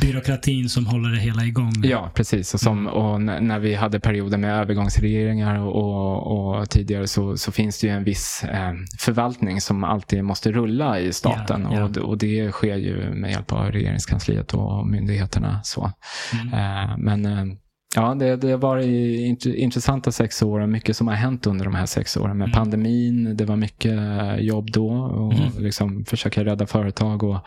[0.00, 1.72] byråkratin som håller det hela igång.
[1.84, 2.54] Ja, precis.
[2.54, 7.36] Och, som, och n- när vi hade perioder med övergångsregeringar och, och, och tidigare så,
[7.36, 11.66] så finns det ju en viss eh, förvaltning som alltid måste rulla i staten.
[11.70, 11.84] Ja, ja.
[11.84, 15.60] Och, och det sker ju med hjälp av regeringskansliet och myndigheterna.
[15.64, 15.92] Så.
[16.32, 16.54] Mm.
[16.54, 17.54] Eh, men eh,
[17.96, 21.74] ja, det, det varit int- intressanta sex år och mycket som har hänt under de
[21.74, 22.38] här sex åren.
[22.38, 22.54] Med Mm.
[22.54, 23.98] pandemin, det var mycket
[24.38, 25.48] jobb då och Mm.
[25.58, 27.40] liksom försöka rädda företag och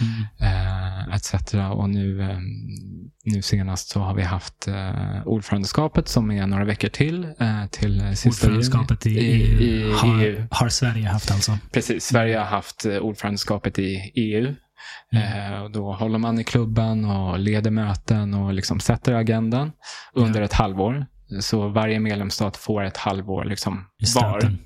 [0.00, 0.56] Mm.
[1.08, 1.54] eh, etc.
[1.74, 2.38] Och nu, eh,
[3.24, 7.24] nu senast så har vi haft eh, ordförandeskapet som är några veckor till.
[7.38, 8.28] Eh, till sista.
[8.28, 10.46] Ordförandeskapet i, I, EU, i, har, EU.
[10.50, 11.58] har Sverige haft alltså.
[11.72, 14.54] Precis, Sverige har haft eh, ordförandeskapet i EU.
[15.12, 15.52] Mm.
[15.52, 19.72] Eh, och då håller man i klubban och leder möten och liksom sätter agendan
[20.14, 21.06] under ett halvår.
[21.40, 24.38] Så varje medlemsstat får ett halvår liksom var.
[24.42, 24.58] Mm.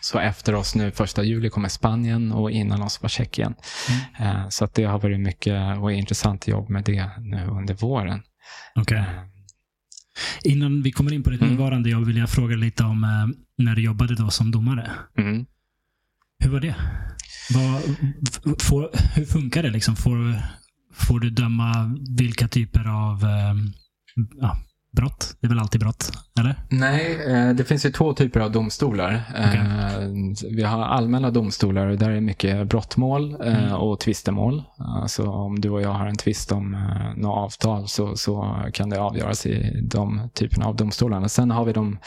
[0.00, 3.54] Så efter oss nu första juli kommer Spanien och innan oss var Tjeckien.
[4.18, 4.36] Mm.
[4.36, 8.22] Eh, så det har varit mycket och intressant jobb med det nu under våren.
[8.74, 8.98] Okej.
[8.98, 9.04] Eh,
[10.44, 11.54] Innan vi kommer in på ditt Mm.
[11.54, 14.90] nuvarande jobb vill jag fråga lite om eh, när du jobbade då som domare.
[15.18, 15.46] Mm.
[16.38, 16.74] Hur var det?
[17.50, 17.82] Vad,
[18.62, 19.70] får, hur funkar det?
[19.70, 19.96] Liksom?
[19.96, 20.42] Får,
[20.92, 23.54] får du döma vilka typer av eh,
[24.40, 24.63] ja,
[24.94, 25.36] brott?
[25.40, 26.10] Det är väl alltid brott?
[26.40, 26.54] Eller?
[26.70, 29.22] Nej, eh, det finns ju två typer av domstolar.
[29.36, 30.08] Eh,
[30.50, 33.72] Vi har allmänna domstolar och där är mycket brottmål eh, Mm.
[33.74, 34.62] och tvistemål.
[34.78, 36.76] Alltså om du och jag har en tvist om
[37.16, 41.28] något avtal så, så kan det avgöras i de typerna av domstolarna.
[41.28, 41.98] Sen har vi de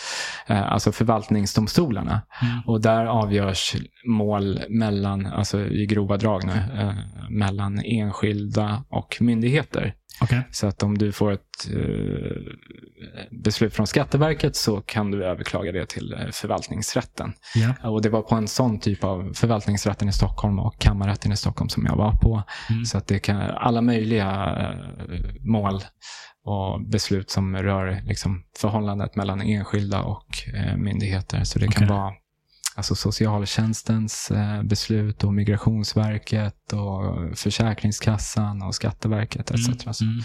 [0.47, 2.59] alltså förvaltningsdomstolarna Mm.
[2.65, 3.75] och där avgörs
[4.07, 6.53] mål mellan, alltså i grova drag nu,
[7.29, 9.93] mellan enskilda och myndigheter.
[10.21, 10.47] Okej.
[10.51, 12.41] Så att om du får ett eh,
[13.31, 17.33] beslut från Skatteverket så kan du överklaga det till eh, förvaltningsrätten.
[17.55, 17.89] Ja.
[17.89, 21.69] Och det var på en sån typ av förvaltningsrätten i Stockholm och kammarrätten i Stockholm
[21.69, 22.43] som jag var på.
[22.69, 22.85] Mm.
[22.85, 25.81] Så att det kan alla möjliga eh, mål
[26.45, 30.27] och beslut som rör liksom, förhållandet mellan enskilda och
[30.77, 31.43] myndigheter.
[31.43, 31.97] Så det kan Okej.
[31.97, 32.13] vara
[32.77, 39.67] alltså socialtjänstens eh, beslut och Migrationsverket och Försäkringskassan och Skatteverket etc.
[39.67, 40.23] Mm, mm.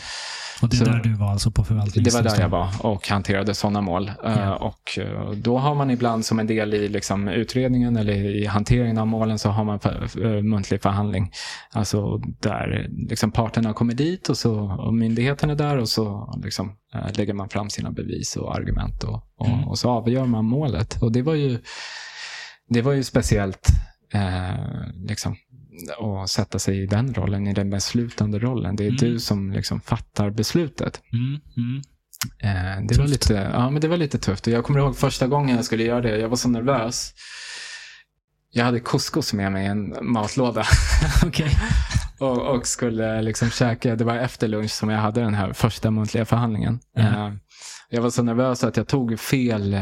[0.63, 2.35] Och det är Så- där du var alltså på Det var förvaltningsdomstolen?
[2.35, 4.11] där jag var och hanterade sådana mål.
[4.25, 4.55] Ja.
[4.57, 8.99] Och eh, då har man ibland som en del i liksom utredningen eller i hanteringen
[8.99, 11.33] av målen så har man för, eh, muntlig förhandling.
[11.73, 16.73] Alltså där liksom parterna kommer dit och, så, och myndigheten är där och så liksom,
[17.15, 19.65] lägger man fram sina bevis och argument och, och, Mm.
[19.69, 21.03] och så avgör man målet.
[21.03, 21.59] Och det var ju,
[22.69, 23.69] det var ju speciellt
[24.15, 24.55] eh,
[25.07, 25.37] liksom,
[25.99, 28.77] att sätta sig i den rollen, i den beslutande rollen.
[28.77, 28.97] Det är Mm.
[29.01, 31.01] du som liksom fattar beslutet.
[31.13, 31.83] Mm, mm.
[32.43, 34.47] Eh, det, var lite, ja, men det var lite tufft.
[34.47, 36.19] Och jag kommer ihåg första gången jag skulle göra det.
[36.19, 37.13] Jag var så nervös.
[38.51, 40.65] Jag hade couscous med mig i en matlåda
[41.27, 41.51] Okej.
[42.19, 43.97] och, och skulle liksom käka.
[43.97, 46.81] Det var efter lunch som jag hade den här första muntliga förhandlingen.
[46.95, 47.03] Ja.
[47.03, 47.33] Eh,
[47.95, 49.81] jag var så nervös att jag tog fel eh,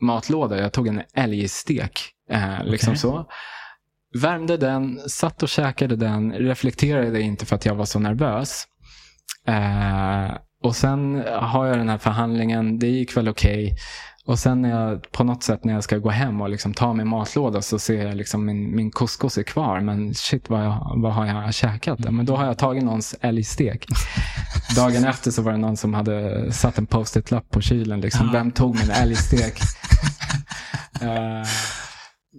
[0.00, 0.58] matlåda.
[0.58, 2.00] Jag tog en älgstek.
[2.30, 2.98] Eh, liksom Okej.
[2.98, 3.26] så.
[4.14, 8.66] Värmde den, satt och käkade den, reflekterade inte för att jag var så nervös.
[9.46, 13.76] Eh, och sen har jag den här förhandlingen, det gick väl okej.
[14.26, 16.92] Och sen när jag, på något sätt när jag ska gå hem och liksom ta
[16.92, 19.80] min matlåda så ser jag liksom min, min couscous är kvar.
[19.80, 21.98] Men shit, vad, jag, vad har jag käkat?
[21.98, 23.86] Men då har jag tagit någons älgstek.
[24.76, 28.00] Dagen efter så var det någon som hade satt en post-it-lapp på kylen.
[28.00, 28.28] Liksom.
[28.28, 28.32] Ah.
[28.32, 29.60] Vem tog min älgstek?
[31.00, 31.48] Eh,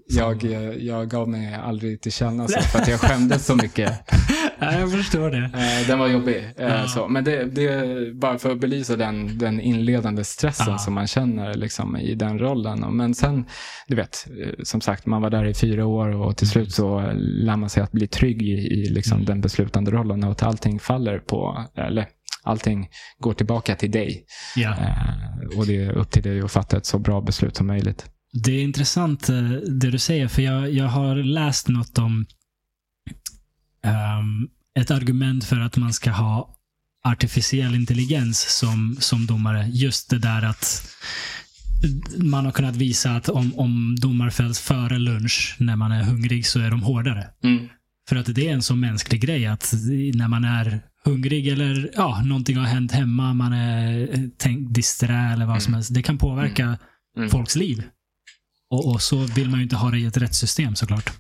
[0.08, 0.44] jag,
[0.80, 3.92] jag gav mig aldrig till känna så, för att jag skämdes så mycket.
[4.60, 5.38] Ja, jag förstår det.
[5.38, 6.38] Eh, den var jobbig.
[6.58, 6.88] Eh, Ja.
[6.88, 7.08] så.
[7.08, 10.78] Men det, det är bara för att belysa den, den inledande stressen Ja.
[10.78, 12.96] som man känner liksom, i den rollen.
[12.98, 13.46] Men sen,
[13.88, 17.12] du vet, eh, som sagt, man var där i fyra år och till slut så
[17.18, 19.26] lär man sig att bli trygg i, i liksom, Mm.
[19.26, 22.08] den beslutande rollen och att allting faller på, eller
[22.44, 22.88] allting
[23.20, 24.26] går tillbaka till dig.
[24.56, 24.76] Ja.
[25.58, 28.06] Och det är upp till dig att fatta ett så bra beslut som möjligt.
[28.44, 32.26] Det är intressant eh, det du säger, för jag, jag har läst något om
[33.84, 34.48] ehm,
[34.80, 36.54] ett argument för att man ska ha
[37.04, 39.68] artificiell intelligens som, som domare.
[39.70, 40.88] Just det där att
[42.18, 46.46] man har kunnat visa att om, om domar fälls före lunch när man är hungrig
[46.46, 47.28] så är de hårdare.
[48.10, 49.74] För att det är en så mänsklig grej att
[50.14, 55.34] när man är hungrig eller ja, någonting har hänt hemma, man är eh, tänk, disträ
[55.34, 55.94] eller vad som helst.
[55.94, 56.78] Det kan påverka
[57.18, 57.30] Mm.
[57.30, 57.84] folks liv.
[58.70, 61.14] Och, och så vill man ju inte ha det i ett rättssystem såklart.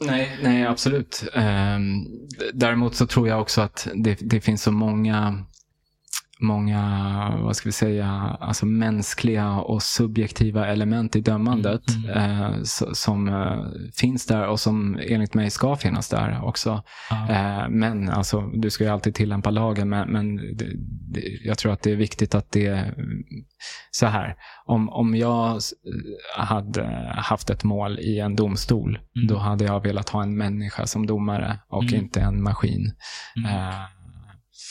[0.00, 1.24] Nej, nej absolut.
[1.34, 2.04] Ehm,
[2.54, 5.44] däremot så tror jag också att det, det finns så många,
[6.44, 12.92] många, vad ska vi säga, alltså mänskliga och subjektiva element i dömandet Mm, eh, so-
[12.94, 13.64] som eh,
[13.96, 16.82] finns där och som enligt mig ska finnas där också.
[17.10, 17.28] Ja.
[17.30, 20.66] Eh, men alltså, du ska ju alltid tillämpa lagen, men, men det,
[21.12, 22.94] det, jag tror att det är viktigt att det
[23.90, 24.36] så här.
[24.66, 25.72] Om, om jag s-
[26.38, 29.28] hade haft ett mål i en domstol, Mm.
[29.28, 31.94] då hade jag velat ha en människa som domare och Mm.
[31.94, 32.92] inte en maskin.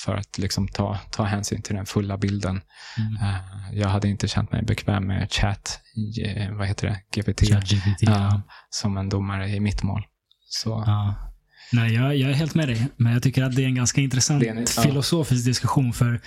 [0.03, 2.61] Eh, för att liksom ta, ta hänsyn till den fulla bilden.
[2.97, 3.15] Mm.
[3.15, 5.79] Eh, jag hade inte känt mig bekväm med chat,
[6.25, 8.01] eh, vad heter det, GPT, ChatGPT.
[8.01, 8.41] ja, Ja.
[8.69, 10.05] som en domare i mitt mål.
[10.49, 11.15] Så, Ja.
[11.71, 12.87] Nej, jag, jag är helt med dig.
[12.97, 14.81] Men jag tycker att det är en ganska intressant en- ja.
[14.83, 15.93] filosofisk diskussion.
[15.93, 16.21] För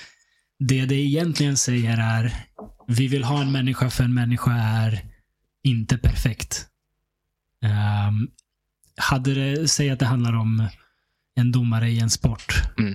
[0.58, 2.32] det det egentligen säger är,
[2.86, 5.00] vi vill ha en människa för en människa är
[5.62, 6.66] inte perfekt.
[8.08, 8.28] Um,
[8.96, 10.68] hade det, säg att det handlar om
[11.36, 12.62] en domare i en sport.
[12.78, 12.94] Mm.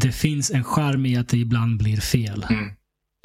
[0.00, 2.46] Det finns en charm i att det ibland blir fel.
[2.50, 2.64] Mm.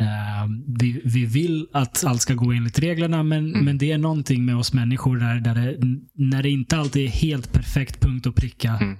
[0.01, 0.49] Eh,
[0.79, 3.65] vi, vi vill att allt ska gå enligt reglerna, men, Mm.
[3.65, 5.77] men det är någonting med oss människor där, där det,
[6.13, 8.97] när det inte alltid är helt perfekt punkt och pricka, Mm.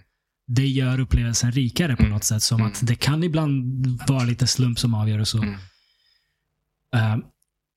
[0.48, 2.14] det gör upplevelsen rikare på Mm.
[2.14, 2.42] något sätt.
[2.44, 2.72] Som Mm.
[2.72, 5.42] att det kan ibland vara lite slump som avgör och så.
[5.44, 5.56] Mm.
[6.96, 7.18] Eh,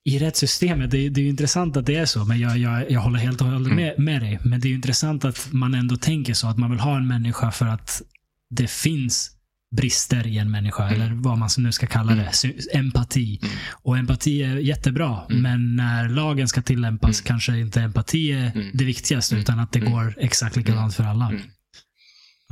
[0.05, 3.01] I rättssystemet, det, det är ju intressant att det är så, men jag, jag, jag
[3.01, 3.77] håller helt och hållet Mm.
[3.85, 4.39] med, med dig.
[4.45, 7.07] Men det är ju intressant att man ändå tänker så, att man vill ha en
[7.09, 8.03] människa för att
[8.51, 9.33] det finns
[9.77, 11.01] brister i en människa, Mm.
[11.01, 12.45] eller vad man nu ska kalla det.
[12.45, 12.57] Mm.
[12.75, 13.39] Empati.
[13.43, 13.55] Mm.
[13.73, 15.43] Och empati är jättebra, Mm.
[15.43, 17.27] men när lagen ska tillämpas Mm.
[17.27, 18.71] kanske inte empati är Mm.
[18.75, 21.33] det viktigaste, utan att det går exakt likadant för alla.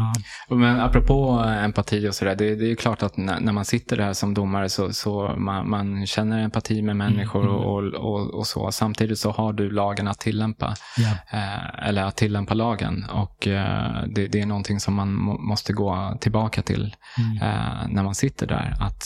[0.00, 0.12] Mm.
[0.48, 0.54] Ja.
[0.56, 3.64] Men apropå eh, empati och sådär, det, det är ju klart att när, när man
[3.64, 8.34] sitter där som domare så, så man, man känner empati med människor Mm, och, och,
[8.34, 8.72] och så.
[8.72, 11.38] Samtidigt så har du lagen att tillämpa, Ja.
[11.38, 13.04] eh, eller att tillämpa lagen.
[13.10, 17.36] Och eh, det, det är någonting som man må, måste gå tillbaka till Mm.
[17.42, 18.76] eh, när man sitter där.
[18.80, 19.02] Att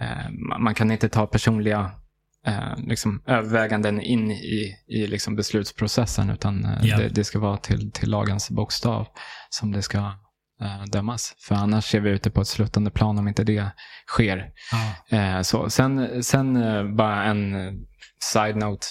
[0.00, 1.90] eh, man kan inte ta personliga
[2.46, 6.98] eh, liksom, överväganden in i, i liksom beslutsprocessen utan eh, Ja.
[6.98, 9.06] det, det ska vara till, till lagens bokstav
[9.50, 9.98] som det ska
[10.62, 11.34] eh, dömas.
[11.48, 13.70] För annars är vi ute på ett sluttande plan om inte det
[14.08, 14.50] sker.
[14.72, 15.18] Ja.
[15.18, 15.70] Eh, så.
[15.70, 17.54] Sen, sen eh, bara en,
[18.32, 18.86] side note.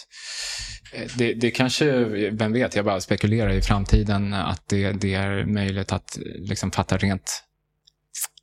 [0.93, 5.45] Eh, det, det kanske, vem vet, jag bara spekulerar i framtiden att det, det är
[5.45, 7.43] möjligt att liksom fatta rent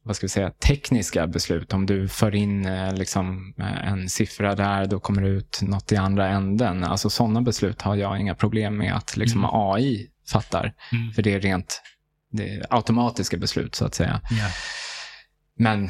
[0.07, 1.73] vad ska vi säga, tekniska beslut.
[1.73, 5.93] Om du för in eh, liksom, eh, en siffra där, då kommer det ut något
[5.93, 6.85] i andra änden.
[6.85, 9.51] Alltså sådana beslut har jag inga problem med att liksom, Mm.
[9.55, 10.75] AI fattar.
[10.93, 11.13] Mm.
[11.13, 11.83] För det är rent
[12.31, 14.21] det är automatiska beslut, så att säga.
[14.31, 14.49] Ja.
[15.59, 15.89] Men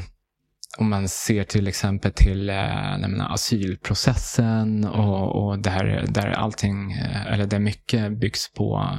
[0.79, 6.93] om man ser till exempel till eh, menar, asylprocessen och, och där, där allting,
[7.27, 8.99] eller där mycket byggs på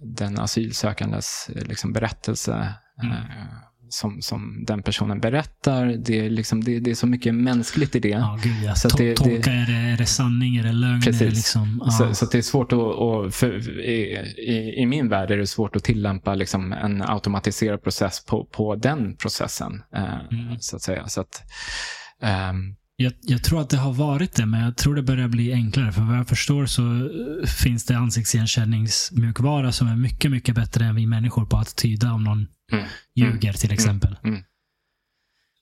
[0.00, 3.16] den asylsökandes liksom, berättelse Mm.
[3.90, 5.86] Som, som den personen berättar.
[5.86, 8.08] Det är, liksom, det, det är så mycket mänskligt i det.
[8.08, 8.74] Ja, gud ja.
[8.74, 10.56] Så To- det- det- är, det, är det sanning?
[10.56, 10.94] Är det lögn?
[10.94, 11.34] Är det Precis.
[11.36, 11.90] liksom, ja.
[11.90, 15.46] Så, så det är svårt att, att för, i, i, i min värld är det
[15.46, 19.82] svårt att tillämpa liksom en automatiserad process på, på den processen.
[19.96, 20.56] Eh, Mm.
[20.60, 21.08] Så att säga.
[21.08, 21.42] Så att,
[22.22, 25.52] ehm, Jag, jag tror att det har varit det, men jag tror det börjar bli
[25.52, 25.92] enklare.
[25.92, 27.96] För vad jag förstår så eh, finns det
[28.68, 32.84] ansiktsigenkänningsmjukvara som är mycket, mycket bättre än vi människor på att tyda om någon Mm.
[33.14, 34.16] ljuger till exempel.
[34.24, 34.42] mm.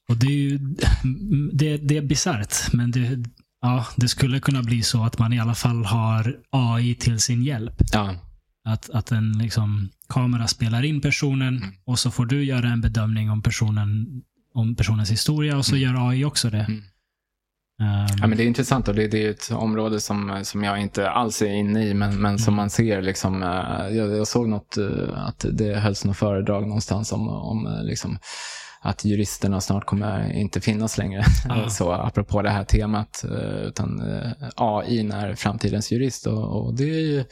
[0.08, 0.58] Och det är ju
[1.52, 3.24] det, det är bisarrt, men det,
[3.60, 7.42] ja, det skulle kunna bli så att man i alla fall har AI till sin
[7.42, 7.74] hjälp.
[7.92, 8.16] ja,
[8.64, 11.74] Att, att en liksom, kamera spelar in personen Mm.
[11.84, 14.06] och så får du göra en bedömning om, personen,
[14.54, 15.82] om personens historia och så Mm.
[15.82, 16.66] gör AI också det.
[17.82, 20.80] Um, ja, men det är intressant och det, det är ett område som, som jag
[20.80, 22.56] inte alls är inne i, men, men som Mm.
[22.56, 23.02] man ser.
[23.02, 27.66] Liksom, eh, jag, jag såg något, eh, att det hölls något föredrag någonstans om, om
[27.66, 28.18] eh, liksom,
[28.80, 31.24] att juristerna snart kommer inte finnas längre.
[31.48, 31.68] Ah.
[31.68, 33.24] Så apropå det här temat,
[33.66, 34.02] utan
[34.56, 36.26] AI är framtidens jurist.
[36.26, 37.24] Och, och det är ju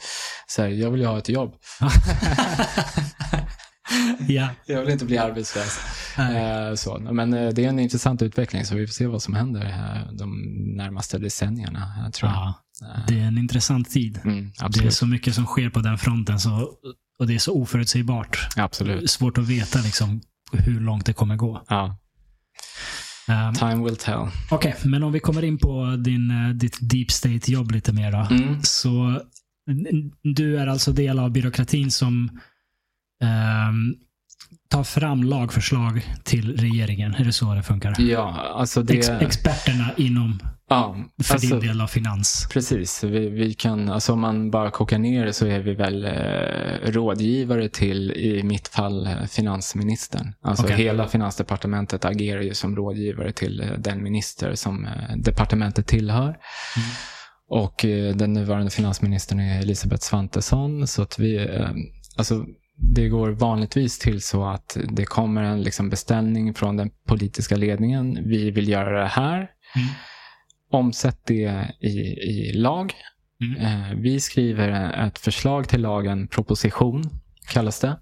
[0.47, 1.53] så här, jag vill ju ha ett jobb.
[4.27, 4.49] ja.
[4.65, 5.79] Jag vill inte bli arbetslös.
[6.17, 6.67] Nej.
[6.69, 6.99] Eh, Så.
[6.99, 9.73] Men eh, det är en intressant utveckling, så vi får se vad som händer
[10.13, 10.41] de
[10.77, 12.37] närmaste decennierna, eh, tror jag.
[12.37, 12.53] Ja,
[13.07, 14.19] det är en intressant tid.
[14.23, 16.69] Mm, Det är så mycket som sker på den fronten så,
[17.19, 18.37] och det är så oförutsägbart.
[18.55, 19.09] absolut.
[19.09, 20.21] Svårt att veta liksom,
[20.51, 21.63] hur långt det kommer gå.
[21.69, 21.97] Ja.
[23.27, 24.27] Um, Time will tell.
[24.51, 28.27] Okej, men om vi kommer in på din, ditt deep state-jobb lite mer då.
[28.35, 28.63] Mm.
[28.63, 29.21] Så
[30.23, 32.39] du är alltså del av byråkratin som
[33.25, 33.95] ehm,
[34.69, 37.15] tar fram lagförslag till regeringen.
[37.15, 37.95] Är det så det funkar?
[37.97, 38.97] Ja, alltså det...
[38.97, 42.47] Ex experterna inom, ja, för alltså, din del av finans.
[42.53, 43.03] Precis.
[43.03, 46.91] Vi, vi kan, alltså om man bara kokar ner det så är vi väl eh,
[46.91, 50.33] rådgivare till, i mitt fall, eh, finansministern.
[50.41, 50.77] Alltså Okej.
[50.77, 56.29] hela finansdepartementet agerar ju som rådgivare till eh, den minister som eh, departementet tillhör.
[56.29, 56.89] Mm.
[57.49, 60.87] Och eh, den nuvarande finansministern är Elisabeth Svantesson.
[60.87, 61.59] Så att vi,
[62.17, 62.45] alltså,
[62.77, 68.29] det går vanligtvis till så att det kommer en liksom, beställning från den politiska ledningen.
[68.29, 69.37] Vi vill göra det här.
[69.37, 69.87] Mm.
[70.71, 72.93] Omsätt det i, i lag.
[73.41, 73.61] Mm.
[73.61, 77.03] Eh, vi skriver ett förslag till lagen, proposition
[77.47, 77.99] kallas det.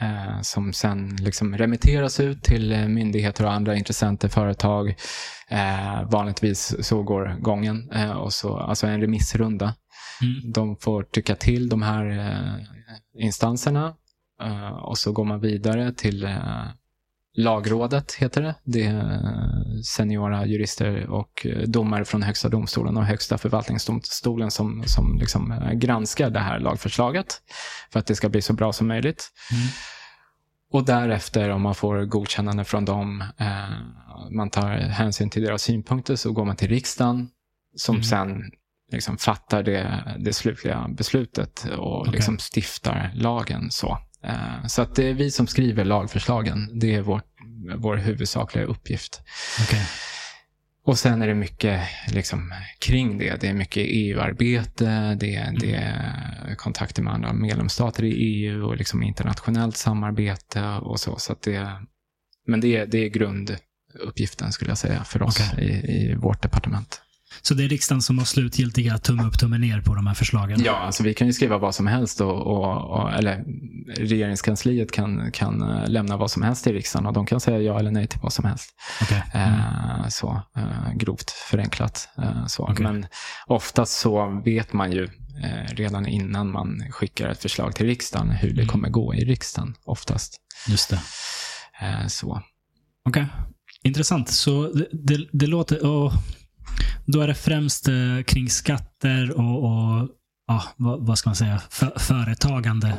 [0.00, 4.94] Eh, som sen liksom remitteras ut till eh, myndigheter och andra intressenter, företag.
[5.48, 7.90] Eh, vanligtvis så går gången.
[8.16, 9.74] Och så, alltså en remissrunda.
[10.22, 10.52] Mm.
[10.52, 12.04] De får tycka till de här
[13.18, 13.94] instanserna.
[14.42, 16.64] Eh, och så går man vidare till eh,
[17.34, 18.54] Lagrådet, heter det.
[18.64, 25.18] Det är eh, seniora jurister och domare från Högsta domstolen och Högsta förvaltningsdomstolen som, som
[25.18, 27.42] liksom granskar det här lagförslaget
[27.92, 29.30] för att det ska bli så bra som möjligt.
[29.52, 29.68] Mm.
[30.70, 33.70] Och därefter, om man får godkännande från dem, eh,
[34.30, 37.28] man tar hänsyn till deras synpunkter, så går man till riksdagen
[37.76, 38.04] som Mm.
[38.04, 38.42] sen
[38.92, 42.12] liksom fattar det, det slutliga beslutet och Okej.
[42.12, 43.70] liksom stiftar lagen.
[43.70, 46.78] Så, eh, så att det är vi som skriver lagförslagen.
[46.78, 47.22] Det är vår,
[47.76, 49.22] vår huvudsakliga uppgift.
[49.66, 49.82] Okej.
[50.84, 53.40] Och sen är det mycket liksom, kring det.
[53.40, 58.76] Det är mycket EU-arbete, det, är- det är kontakter med andra medlemsstater i EU och
[58.76, 61.16] liksom internationellt samarbete och så.
[61.18, 61.68] så att det,
[62.46, 65.64] men det, är- det är grunduppgiften skulle jag säga för oss Okej.
[65.64, 67.02] i, i vårt departement.
[67.42, 70.62] Så det är riksdagen som har slutgiltiga tumme upp, tumme ner på de här förslagen?
[70.64, 73.44] Ja, alltså vi kan ju skriva vad som helst och, och, och, eller
[73.96, 77.78] regeringskansliet kan, kan eh, lämna vad som helst till riksdagen och de kan säga ja
[77.78, 78.70] eller nej till vad som helst.
[79.34, 79.52] Mm.
[79.52, 82.08] Eh, så, eh, grovt förenklat.
[82.18, 82.62] Eh, så.
[82.62, 82.82] Okej.
[82.86, 83.06] Men
[83.46, 85.08] oftast så vet man ju
[85.68, 88.66] redan innan man skickar ett förslag till riksdagen hur det Mm.
[88.66, 90.36] kommer gå i riksdagen oftast.
[90.68, 91.00] Just det.
[92.08, 92.42] Så.
[93.08, 93.26] Okej.
[93.82, 94.28] Intressant.
[94.28, 95.86] Så det, det, det låter...
[95.86, 96.12] Och
[97.04, 97.94] då är det främst eh,
[98.26, 100.08] kring skatter och, och
[100.48, 102.92] ja, vad, vad ska man säga, för, företagande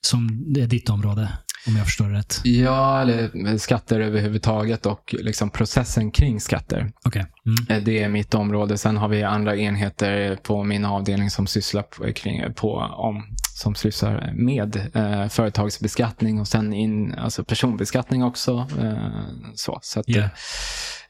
[0.00, 1.32] som är ditt område?
[1.66, 2.40] Om jag förstår rätt.
[2.44, 6.92] Ja, eller skatter överhuvudtaget och liksom processen kring skatter.
[7.04, 7.26] Okej.
[7.46, 7.78] Mm.
[7.78, 8.78] Eh, Det är mitt område.
[8.78, 13.24] Sen har vi andra enheter på min avdelning som sysslar på, kring, på om,
[13.54, 18.66] som sysslar med eh, företagsbeskattning och sen in, alltså personbeskattning också.
[18.80, 19.24] Eh,
[19.54, 20.22] så så att, Ja.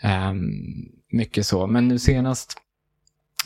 [0.00, 0.32] eh,
[1.12, 1.66] mycket så.
[1.66, 2.58] Men nu senast,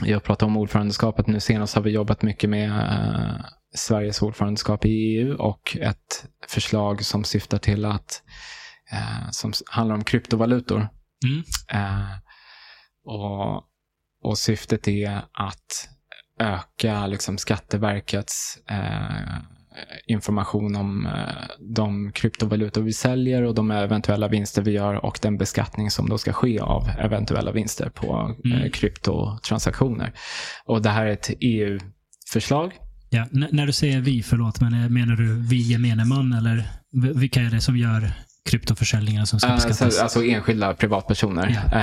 [0.03, 3.45] jag pratar om ordförandeskapet, nu senast har vi jobbat mycket med eh,
[3.75, 8.23] Sveriges ordförandeskap i EU och ett förslag som syftar till att,
[8.93, 10.89] eh, som handlar om kryptovalutor.
[11.25, 11.45] Mm.
[11.73, 12.11] Eh,
[13.05, 13.65] och,
[14.23, 15.89] och syftet är att
[16.41, 19.39] öka liksom, Skatteverkets eh,
[20.07, 21.13] information om eh,
[21.61, 26.19] de kryptovalutor vi säljer och de eventuella vinster vi gör och den beskattning som då
[26.19, 28.71] ska ske av eventuella vinster på eh, Mm.
[28.71, 30.13] kryptotransaktioner.
[30.65, 32.73] Och det här är ett EU-förslag.
[33.11, 33.27] Ja.
[33.31, 36.67] När du säger vi, förlåt, men eh, menar du vi gemene man eller
[37.15, 38.13] vilka är det som gör
[38.51, 39.97] kryptoförsäljningar som ska Eh, beskattas?
[39.97, 41.63] så- Alltså enskilda privatpersoner.
[41.73, 41.79] Ja.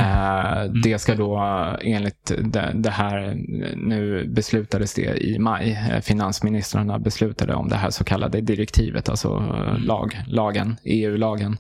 [0.66, 1.38] Eh, Det ska då
[1.82, 2.32] enligt
[2.74, 3.34] det, här,
[3.76, 5.80] nu beslutades det i maj.
[5.92, 9.82] Eh, Finansministrarna beslutade om det här så kallade direktivet, alltså eh, Mm.
[9.84, 11.58] lag, lagen, EU-lagen.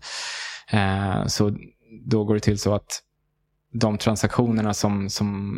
[1.28, 1.56] Så
[2.06, 3.00] då går det till så att
[3.74, 5.56] de transaktionerna som, som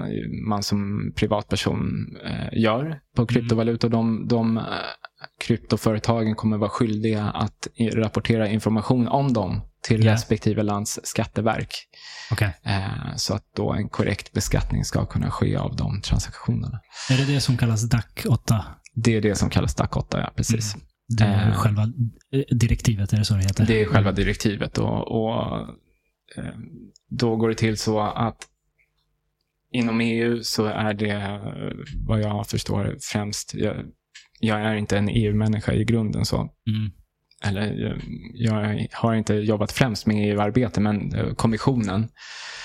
[0.47, 4.63] man som privatperson eh, gör på kryptovalutor, de, de eh,
[5.47, 10.13] kryptoföretagen kommer vara skyldiga att rapportera information om dem till Ja.
[10.13, 11.69] respektive lands skatteverk.
[12.31, 12.53] Okej.
[12.63, 16.79] Eh, så att då en korrekt beskattning ska kunna ske av de transaktionerna.
[17.11, 18.65] Är det det som kallas DAC 8?
[18.95, 20.75] Det är det som kallas DAC 8, ja precis.
[21.17, 21.87] Det är själva
[22.59, 23.65] direktivet, är det så det heter?
[23.65, 24.77] Det är själva direktivet.
[24.77, 25.67] Och, och
[27.09, 28.47] Då går det till så att
[29.71, 31.71] inom EU så är det, eh,
[32.07, 33.53] vad jag förstår, främst...
[33.53, 33.75] Jag,
[34.39, 36.25] jag är inte en EU-människa i grunden.
[36.25, 36.35] så
[36.67, 36.91] Mm.
[37.45, 37.97] eller eh,
[38.33, 42.09] jag har inte jobbat främst med EU-arbete, men eh, kommissionen,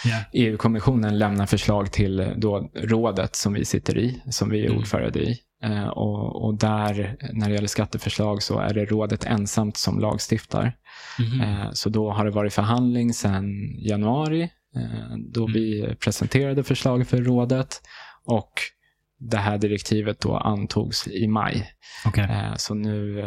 [0.05, 0.25] Ja.
[0.33, 4.79] EU-kommissionen lämnar förslag till eh, då rådet som vi sitter i, som vi är Mm.
[4.79, 5.39] ordförande i.
[5.63, 10.73] Eh, och, och där, när det gäller skatteförslag, så är det rådet ensamt som lagstiftar.
[11.43, 13.45] Eh, Så då har det varit förhandling sedan
[13.79, 14.43] januari
[14.77, 15.53] eh, då Mm.
[15.53, 17.81] vi presenterade förslaget för rådet
[18.25, 18.53] och
[19.19, 21.73] det här direktivet då antogs i maj.
[22.31, 23.25] Eh, Så nu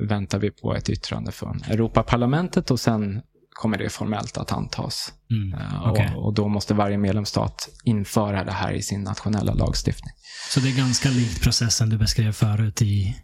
[0.00, 5.12] väntar vi på ett yttrande från Europaparlamentet och sen kommer det formellt att antas.
[5.30, 5.60] Mm.
[5.60, 6.12] Eh, Okej.
[6.16, 10.12] Och, och då måste varje medlemsstat införa det här i sin nationella lagstiftning.
[10.50, 13.16] Så det är ganska likt processen du beskrev förut i,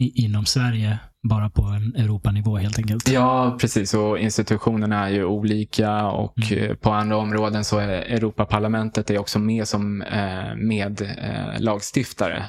[0.00, 0.98] i, inom Sverige,
[1.28, 3.08] bara på en Europanivå helt enkelt.
[3.08, 3.94] Ja, precis.
[3.94, 6.70] Och institutionerna är ju olika och Mm.
[6.70, 12.44] eh, på andra områden så är Europaparlamentet är också med som eh, med eh, lagstiftare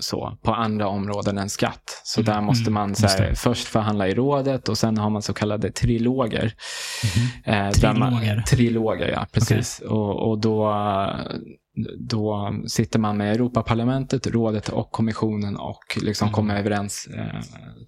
[0.00, 2.02] så, på andra områden än skatt.
[2.04, 2.34] Så Mm.
[2.34, 2.72] där måste Mm.
[2.74, 6.52] man så här, först förhandla i rådet och sen har man så kallade triloger.
[7.44, 8.42] Eh, där Man, Triloger?
[8.42, 9.26] triloger, ja.
[9.32, 9.80] Precis.
[9.80, 10.72] Och, och då,
[11.98, 16.34] då sitter man med Europaparlamentet, rådet och kommissionen och liksom Mm.
[16.34, 17.40] kommer överens eh,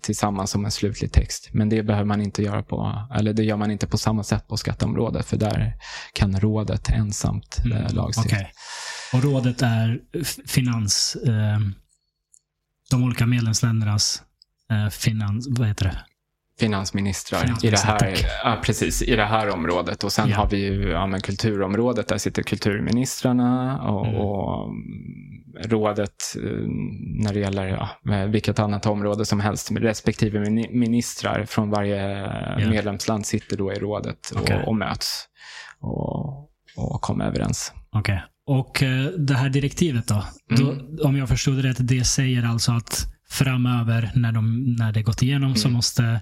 [0.02, 1.48] tillsammans som en slutlig text.
[1.52, 4.48] Men det behöver man inte göra på, eller det gör man inte på samma sätt
[4.48, 5.74] på skatteområdet, för där
[6.12, 7.78] kan rådet ensamt Mm.
[7.78, 8.36] eh, lagstifta.
[8.36, 8.52] Okej.
[9.12, 10.00] Och rådet är
[10.46, 11.16] finans...
[11.26, 11.58] Eh,
[12.90, 14.22] de olika medlemsländernas
[14.70, 15.46] eh, finans...
[15.58, 15.98] Vad heter det?
[16.58, 20.04] Finansministrar, i, det här, ja, precis, i det här området.
[20.04, 20.36] Och sen Ja.
[20.36, 24.20] har vi ju ja, kulturområdet, där sitter kulturministrarna och, Mm.
[24.20, 24.72] och
[25.64, 26.66] rådet eh,
[27.24, 27.88] när det gäller ja,
[28.26, 29.70] vilket annat område som helst.
[29.70, 32.28] Respektive mini- ministrar från varje
[32.70, 34.56] medlemsland sitter då i rådet Okej.
[34.56, 35.24] och, och möts
[35.80, 37.72] och, och kommer överens.
[37.90, 38.22] Okej.
[38.46, 40.24] Och eh, det här direktivet då?
[40.50, 40.78] Mm.
[40.96, 41.04] då?
[41.08, 45.22] Om jag förstod det rätt, det säger alltså att framöver när, de, när det gått
[45.22, 45.76] igenom så Mm.
[45.76, 46.20] måste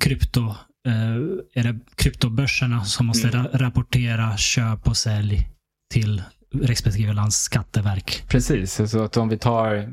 [0.00, 0.40] krypto,
[0.86, 1.14] eh,
[1.54, 3.46] är det kryptobörserna som måste Mm.
[3.46, 5.48] ra- rapportera köp och sälj
[5.90, 6.22] till
[6.54, 8.24] respektive lands skatteverk.
[8.28, 9.92] Precis, så att om vi tar,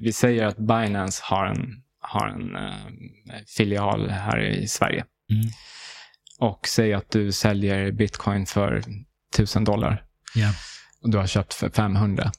[0.00, 2.74] vi säger att Binance har en, har en eh,
[3.56, 5.04] filial här i Sverige.
[5.30, 5.48] Mm.
[6.40, 8.82] och säg att du säljer bitcoin för
[9.34, 10.04] 1000 dollar
[10.34, 10.52] Ja.
[11.02, 12.32] och du har köpt för 500.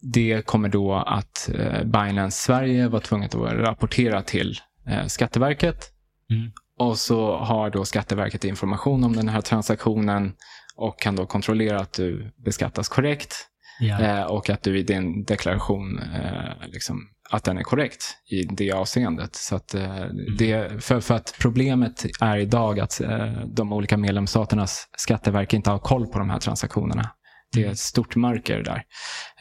[0.00, 4.58] Det kommer då att eh, Binance Sverige var tvunget att rapportera till
[5.06, 5.90] Skatteverket.
[6.30, 6.52] Mm.
[6.78, 10.32] Och så har då Skatteverket information om den här transaktionen
[10.76, 13.48] och kan då kontrollera att du beskattas korrekt
[13.80, 14.00] Ja.
[14.00, 18.72] eh, och att du i din deklaration eh, liksom, att den är korrekt i det
[18.72, 19.34] avseendet.
[19.34, 20.04] Så att, eh,
[20.38, 25.78] det, för, för att problemet är idag att eh, de olika medlemsstaternas skatteverk inte har
[25.78, 27.10] koll på de här transaktionerna.
[27.54, 28.82] Det är ett stort mörker där.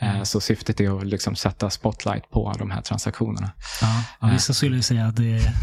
[0.02, 0.26] Eh, Mm.
[0.26, 3.52] Så syftet är att liksom sätta spotlight på de här transaktionerna.
[3.82, 5.54] Ja, ja, vissa skulle ju säga att det är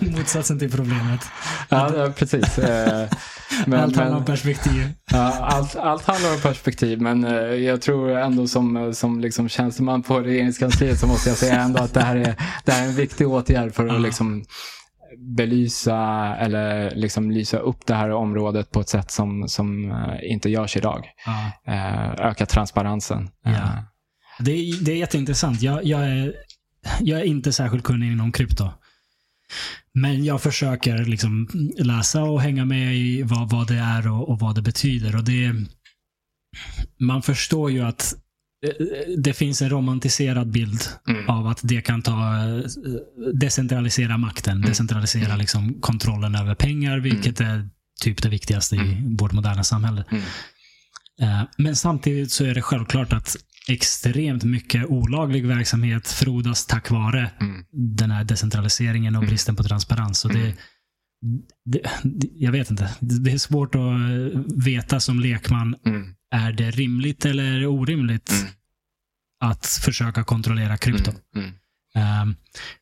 [0.16, 1.20] motsatsen till problemet.
[1.68, 2.58] Ja, ja precis.
[2.58, 3.08] Eh,
[3.66, 4.92] men- Allt handlar om perspektiv.
[5.10, 10.02] Ja, allt, allt handlar om perspektiv, men eh, jag tror ändå som, som liksom tjänsteman
[10.02, 12.34] på regeringskansliet så måste jag säga ändå att det här är,
[12.64, 14.44] det här är en viktig åtgärd för att liksom
[15.16, 15.96] belysa
[16.36, 20.76] eller liksom lysa upp det här området på ett sätt som, som eh, inte görs
[20.76, 21.06] idag.
[21.26, 21.72] Ja.
[21.72, 23.30] Eh, öka transparensen.
[23.42, 23.50] Ja.
[23.50, 23.78] Eh,
[24.38, 25.62] Det, är, det är jätteintressant.
[25.62, 26.34] Jag, jag, är,
[27.00, 28.70] jag är inte särskilt kunnig inom krypto.
[29.94, 31.48] Men jag försöker liksom
[31.78, 35.16] läsa och hänga med i vad, vad det är och, och vad det betyder.
[35.16, 35.54] Och det,
[37.00, 38.14] man förstår ju att
[39.18, 41.28] det finns en romantiserad bild Mm.
[41.28, 42.60] av att det kan ta eh,
[43.34, 45.38] decentralisera makten, decentralisera Mm.
[45.38, 47.68] liksom kontrollen över pengar, vilket är
[48.00, 49.16] typ det viktigaste i Mm.
[49.16, 50.04] vårt moderna samhälle.
[50.10, 50.22] Mm.
[51.20, 53.36] Eh, Men samtidigt så är det självklart att
[53.68, 57.64] extremt mycket olaglig verksamhet frodas tack vare Mm.
[57.72, 59.28] den här decentraliseringen och Mm.
[59.30, 60.18] bristen på transparens.
[60.18, 60.54] Så det, Mm.
[61.64, 61.80] det,
[62.34, 62.90] jag vet inte.
[63.00, 65.74] Det är svårt att eh, veta som lekman.
[66.32, 66.44] Mm.
[66.46, 68.52] Är det rimligt eller orimligt Mm.
[69.40, 71.12] att försöka kontrollera krypto?
[71.36, 71.52] Mm.
[71.94, 72.22] Mm.
[72.22, 72.36] Um,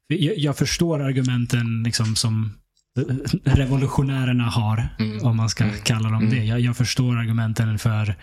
[0.07, 2.59] jag, jag förstår argumenten liksom som
[2.99, 3.05] eh,
[3.45, 5.25] revolutionärerna har, Mm.
[5.27, 5.77] om man ska Mm.
[5.85, 6.31] kalla dem Mm.
[6.31, 6.45] det.
[6.45, 8.17] Jag, jag förstår argumenten för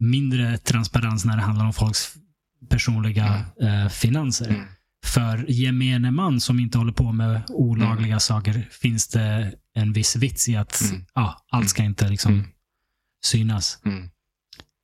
[0.00, 2.14] mindre transparens när det handlar om folks
[2.70, 4.48] personliga eh, finanser.
[4.48, 4.66] Mm.
[5.04, 10.48] För gemene man som inte håller på med olagliga saker finns det en viss vits
[10.48, 11.04] i att Mm.
[11.14, 12.46] ja, allt ska inte liksom Mm.
[13.24, 13.78] synas.
[13.84, 14.10] Mm.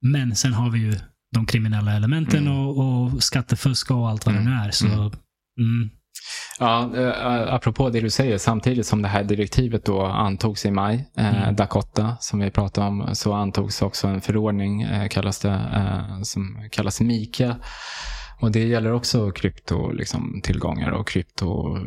[0.03, 0.95] Men sen har vi ju
[1.35, 2.59] de kriminella elementen Mm.
[2.59, 4.53] och, och skattefusk och allt vad det Mm.
[4.53, 4.71] nu är.
[4.71, 5.11] Så, Mm.
[5.59, 5.91] mm,
[6.59, 11.11] Ja, eh, apropå det du säger, samtidigt som det här direktivet då antogs i maj,
[11.17, 11.57] eh, Mm.
[11.57, 16.69] Dakota, som vi pratade om, så antogs också en förordning, eh, kallas det, eh, som
[16.73, 17.57] kallas MIKA.
[18.41, 21.85] Och det gäller också krypto, liksom, tillgångar och krypto, eh,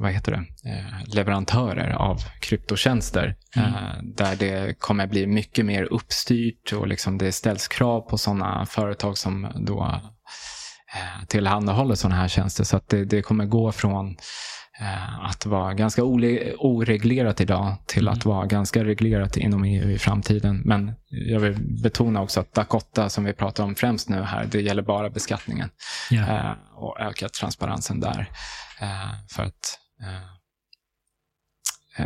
[0.00, 3.36] vad heter det, eh, leverantörer av kryptotjänster.
[3.56, 3.68] Mm.
[3.74, 8.66] Eh, där det kommer bli mycket mer uppstyrt och liksom det ställs krav på sådana
[8.66, 10.00] företag som då
[10.94, 12.64] eh, tillhandahåller sådana här tjänster.
[12.64, 14.16] Så att det, det kommer gå från
[15.20, 18.18] att vara ganska oreglerat idag till Mm.
[18.18, 20.62] att vara ganska reglerat inom EU i framtiden.
[20.64, 24.60] Men jag vill betona också att Dakota, som vi pratar om främst nu här, det
[24.60, 25.68] gäller bara beskattningen
[26.12, 28.30] eh, och öka transparensen där.
[29.30, 30.22] För att eh,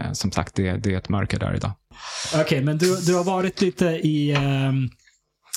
[0.01, 1.73] eh, som sagt, det, det är ett mörker där idag.
[2.35, 4.89] Okej, men du, du har varit lite i, ehm,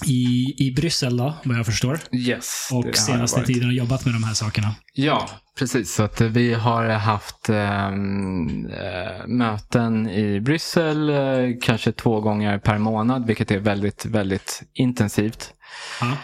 [0.06, 2.00] i, i Bryssel då, vad jag förstår.
[2.12, 2.70] Yes.
[2.72, 4.76] Och senaste tiden har jobbat med de här sakerna.
[4.94, 5.94] Ja, precis.
[5.94, 12.78] Så att vi har haft ehm, eh, möten i Bryssel eh, kanske två gånger per
[12.78, 15.54] månad, vilket är väldigt, väldigt intensivt.
[16.02, 16.18] Ja.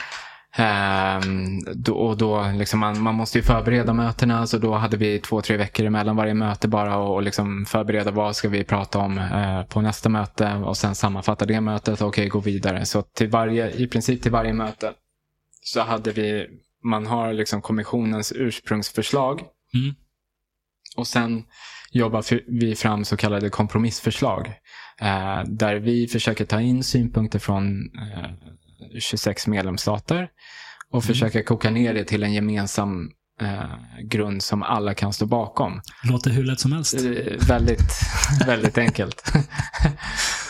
[0.55, 5.19] Ehm, då, och då liksom man, man måste ju förbereda mötena, så då hade vi
[5.19, 8.99] två, tre veckor emellan varje möte bara och, och liksom förbereda vad ska vi prata
[8.99, 12.85] om eh, på nästa möte och sen sammanfatta det mötet och okej, gå vidare.
[12.85, 14.93] Så till varje, i princip till varje möte
[15.61, 16.47] så hade vi,
[16.83, 19.41] man har liksom kommissionens ursprungsförslag
[19.75, 19.95] Mm.
[20.97, 21.43] och sen
[21.91, 22.25] jobbar
[22.59, 24.47] vi fram så kallade kompromissförslag.
[25.01, 28.31] Eh, där vi försöker ta in synpunkter från eh,
[28.99, 30.27] 26 medlemsstater
[30.91, 33.09] och försöker koka ner det till en gemensam
[33.41, 33.63] eh,
[34.03, 35.81] grund som alla kan stå bakom.
[36.03, 36.93] Låter hur lätt som helst.
[36.93, 37.91] Eh, väldigt,
[38.47, 39.23] väldigt enkelt.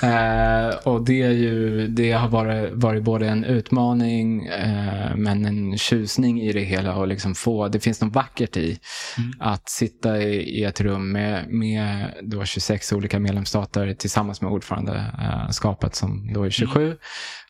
[0.03, 5.77] eh, och det, är ju, det har varit, varit både en utmaning eh, men en
[5.77, 8.79] tjusning i det hela och liksom få, det finns något vackert i
[9.17, 9.31] Mm.
[9.39, 15.95] att sitta i, i ett rum med, med då 26 olika medlemsstater tillsammans med ordförandeskapet
[15.95, 16.97] som då är 27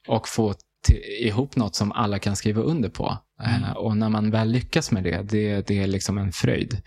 [0.07, 0.53] och få
[0.83, 3.17] till, ihop något som alla kan skriva under på.
[3.43, 3.63] Mm.
[3.63, 6.81] Eh, och när man väl lyckas med det, det, det är liksom en fröjd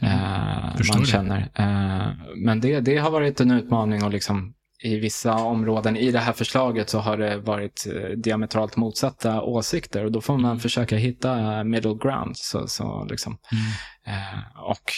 [0.00, 0.14] Mm.
[0.14, 1.50] eh, Förstår man känner.
[1.54, 6.18] Eh, men det, det har varit en utmaning och liksom i vissa områden i det
[6.18, 10.60] här förslaget så har det varit eh, diametralt motsatta åsikter och då får man Mm.
[10.60, 12.36] försöka hitta eh, middle ground.
[12.36, 14.18] Så, så liksom, Mm.
[14.18, 14.38] eh,
[14.70, 14.92] och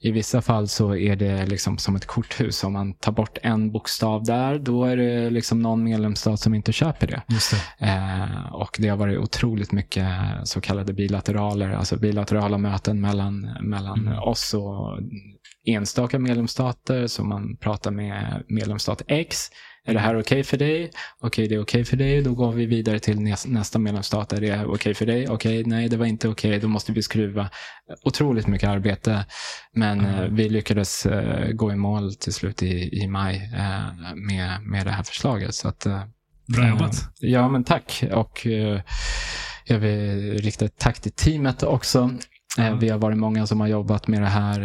[0.00, 2.64] i vissa fall så är det liksom som ett korthus.
[2.64, 6.72] Om man tar bort en bokstav där, då är det liksom någon medlemsstat som inte
[6.72, 7.22] köper det.
[7.28, 7.86] Det.
[7.86, 10.06] Eh, och det har varit otroligt mycket
[10.44, 14.18] så kallade bilateraler, alltså bilaterala möten mellan, mellan Mm.
[14.18, 14.98] oss och
[15.66, 17.06] enstaka medlemsstater.
[17.06, 19.36] Så man pratar med medlemsstat X.
[19.84, 20.90] Är det här okej för dig?
[21.20, 22.22] Okej, det är okej för dig.
[22.22, 24.32] Då går vi vidare till näs- nästa medlemsstat.
[24.32, 25.28] Är det okej för dig?
[25.28, 26.58] Okej, nej, det var inte okej.
[26.58, 27.50] Då måste vi skruva.
[28.04, 29.24] Otroligt mycket arbete.
[29.72, 30.14] Men Mm.
[30.14, 34.86] eh, vi lyckades eh, gå i mål till slut i, i maj eh, med, med
[34.86, 35.54] det här förslaget.
[35.54, 35.86] Så att,
[36.56, 36.94] Bra jobbat.
[37.20, 38.04] Ja, men tack.
[38.12, 38.46] Och
[39.64, 42.10] jag vill rikta ett tack till teamet också.
[42.58, 44.60] Eh, Vi har varit många som har jobbat med det här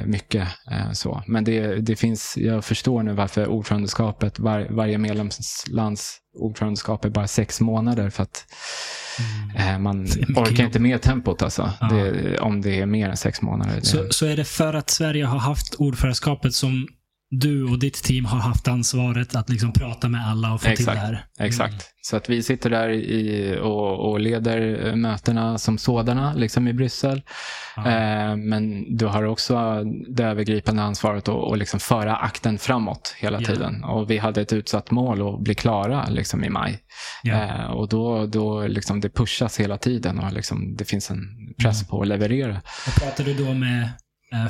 [0.00, 0.48] eh, mycket.
[0.70, 1.22] Eh, så.
[1.26, 7.28] Men det, det finns, jag förstår nu varför ordförandeskapet, var, varje medlemslands ordförandeskap är bara
[7.28, 8.10] sex månader.
[8.10, 8.44] För att
[9.56, 11.72] eh, man orkar inte med tempot alltså.
[11.80, 11.88] Ja.
[11.88, 13.80] Det, om det är mer än sex månader.
[13.82, 16.86] Så, så är det för att Sverige har haft ordförandeskapet som
[17.40, 20.72] du och ditt team har haft ansvaret att liksom prata med alla och få till
[20.72, 20.94] Exakt.
[21.00, 21.26] det här.
[21.40, 21.86] Exakt.
[22.02, 26.72] Så att vi sitter där i, och, och leder eh, mötena som sådana, liksom i
[26.72, 27.22] Bryssel.
[27.76, 33.40] Eh, men du har också det övergripande ansvaret att att liksom föra akten framåt hela
[33.40, 33.46] Ja.
[33.46, 33.84] tiden.
[33.84, 36.78] Och vi hade ett utsatt mål att bli klara liksom i maj.
[37.22, 37.34] Ja.
[37.44, 41.18] Eh, och då, då liksom det pushas hela tiden och liksom det finns en
[41.62, 41.88] press Mm.
[41.88, 42.56] på att leverera.
[42.86, 43.82] Och pratar du då med
[44.32, 44.46] eh,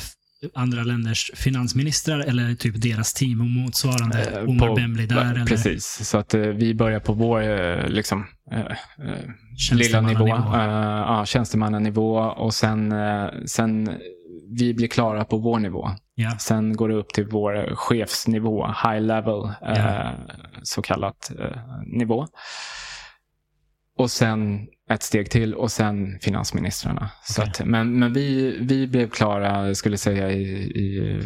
[0.55, 4.23] andra länders finansministrar eller typ deras team och motsvarande?
[4.25, 5.35] Eh, Omar Bemli där?
[5.35, 10.27] Eller Precis, så att eh, vi börjar på vår eh, liksom, eh, eh, lilla nivå,
[10.27, 10.65] uh,
[11.07, 13.91] ja, tjänstemannanivå och sen, eh, sen
[14.59, 15.91] vi blir klara på vår nivå.
[16.15, 16.39] Ja.
[16.39, 20.13] Sen går det upp till vår chefsnivå, high level, eh, Ja.
[20.63, 22.27] så kallat eh, nivå.
[23.99, 27.11] Och sen ett steg till och sen finansministrarna.
[27.25, 27.51] Så Okej.
[27.51, 31.21] att, men men vi, vi blev klara, skulle säga i, i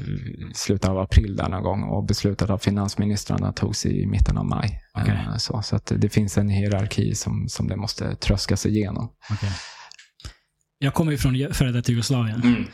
[0.55, 4.83] slutet av april där någon gång och beslutet av finansministrarna togs i mitten av maj.
[4.95, 5.15] Okej.
[5.29, 9.13] Eh, Så, så att det finns en hierarki som, som det måste tröskas igenom.
[9.31, 9.51] Okej.
[10.79, 12.43] Jag kommer ju från före detta Jugoslavien.
[12.43, 12.65] Mm.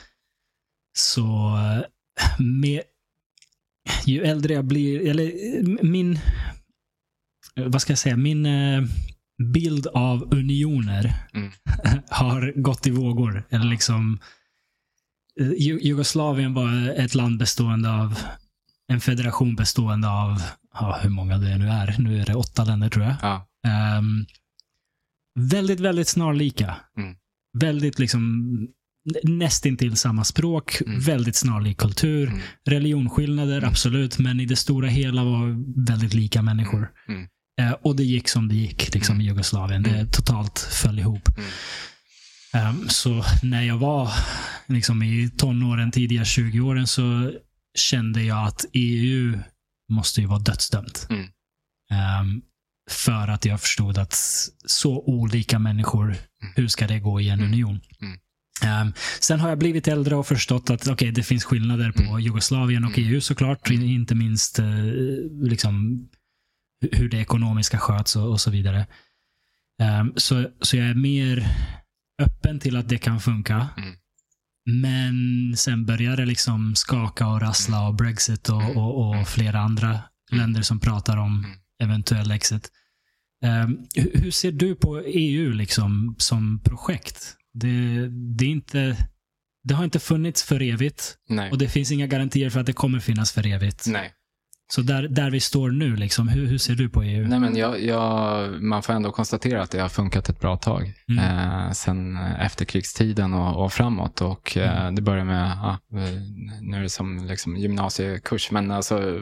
[0.99, 1.59] Så
[2.39, 2.83] med,
[4.05, 6.19] ju äldre jag blir, eller eh, min,
[7.57, 8.83] vad ska jag säga, min eh,
[9.53, 11.51] bild av unioner Mm.
[12.11, 13.45] har gått i vågor.
[13.51, 14.19] Eller liksom,
[15.41, 18.19] eh, Ju- Jugoslavien var ett land bestående av,
[18.89, 20.43] en federation bestående av,
[20.75, 23.15] ja, hur många det nu är, nu är det åtta länder tror jag.
[23.23, 23.47] Ja.
[23.67, 24.27] Ehm,
[25.39, 26.77] väldigt, väldigt snarlika.
[26.99, 27.15] Mm.
[27.59, 28.47] Väldigt liksom
[29.23, 31.01] nästintill samma språk, Mm.
[31.01, 32.29] väldigt snarlik kultur.
[32.29, 32.41] Mm.
[32.65, 33.69] Religionskillnader, Mm.
[33.71, 35.47] absolut, men i det stora hela var
[35.87, 36.89] väldigt lika människor.
[37.09, 37.29] Mm.
[37.61, 39.27] Eh, och det gick som det gick liksom, Mm.
[39.27, 39.83] i Jugoslavien.
[39.83, 40.11] Det Mm.
[40.11, 41.29] totalt föll ihop.
[41.39, 41.51] Mm.
[42.53, 44.11] Ehm, så när jag var
[44.67, 47.33] liksom, i tonåren, tidiga 20-åren, så
[47.79, 49.39] kände jag att EU
[49.93, 51.07] måste ju vara dödsdömt.
[51.11, 51.27] Mm.
[51.91, 52.43] Ehm,
[52.91, 54.15] för att jag förstod att
[54.67, 56.17] så olika människor,
[56.55, 57.53] hur ska det gå i en Mm.
[57.53, 57.81] union?
[58.03, 58.19] Mm.
[58.63, 62.21] Ehm, sen har jag blivit äldre och förstått att okay, det finns skillnader på Mm.
[62.21, 63.13] Jugoslavien och Mm.
[63.13, 63.71] EU såklart.
[63.71, 63.83] Mm.
[63.83, 64.67] Inte minst eh,
[65.43, 66.09] liksom,
[66.93, 68.87] hur det ekonomiska sköts och, och så vidare.
[69.83, 71.47] Ehm, så, så jag är mer
[72.23, 73.69] öppen till att det kan funka.
[73.77, 73.95] Mm.
[74.83, 78.77] Men sen börjar det liksom skaka och rassla och Brexit och, Mm.
[78.77, 79.27] och, och Mm.
[79.27, 80.01] flera andra
[80.33, 81.59] länder som pratar om Mm.
[81.83, 82.71] eventuell exit.
[83.95, 87.37] Hur, hur ser du på EU liksom som projekt?
[87.53, 89.09] Det, det, är inte,
[89.65, 91.51] det har inte funnits för evigt Nej.
[91.51, 93.85] och det finns inga garantier för att det kommer finnas för evigt.
[93.87, 94.13] Nej.
[94.69, 97.29] Så där, där vi står nu, liksom, hur, hur ser du på EU?
[97.29, 100.93] Nej, men jag, jag, man får ändå konstatera att det har funkat ett bra tag.
[101.09, 101.25] Mm.
[101.25, 104.21] Eh, sen efterkrigstiden och, och framåt.
[104.21, 104.95] Och eh, Mm.
[104.95, 106.21] Det börjar med, ja, eh,
[106.61, 109.21] nu är det som liksom gymnasiekurs, men alltså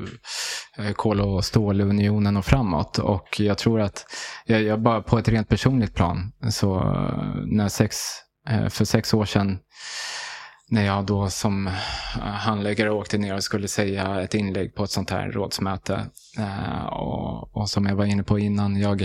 [0.79, 2.99] eh, kol och stålunionen och framåt.
[2.99, 4.07] Och jag tror att,
[4.47, 7.97] jag, jag bara på ett rent personligt plan, så eh, när sex,
[8.49, 9.59] eh, för sex år sedan
[10.75, 11.73] när jag då som eh,
[12.23, 16.07] handläggare åkte ner och skulle säga ett inlägg på ett sånt här rådsmöte.
[16.39, 19.03] Eh, och, och som jag var inne på innan, jag,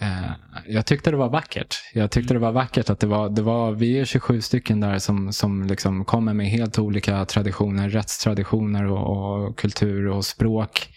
[0.00, 0.30] eh,
[0.66, 1.76] jag tyckte det var vackert.
[1.94, 4.98] Jag tyckte det var vackert att det var, det var vi är 27 stycken där
[4.98, 10.88] som, som liksom kommer med helt olika traditioner, rättstraditioner och, och kultur och språk.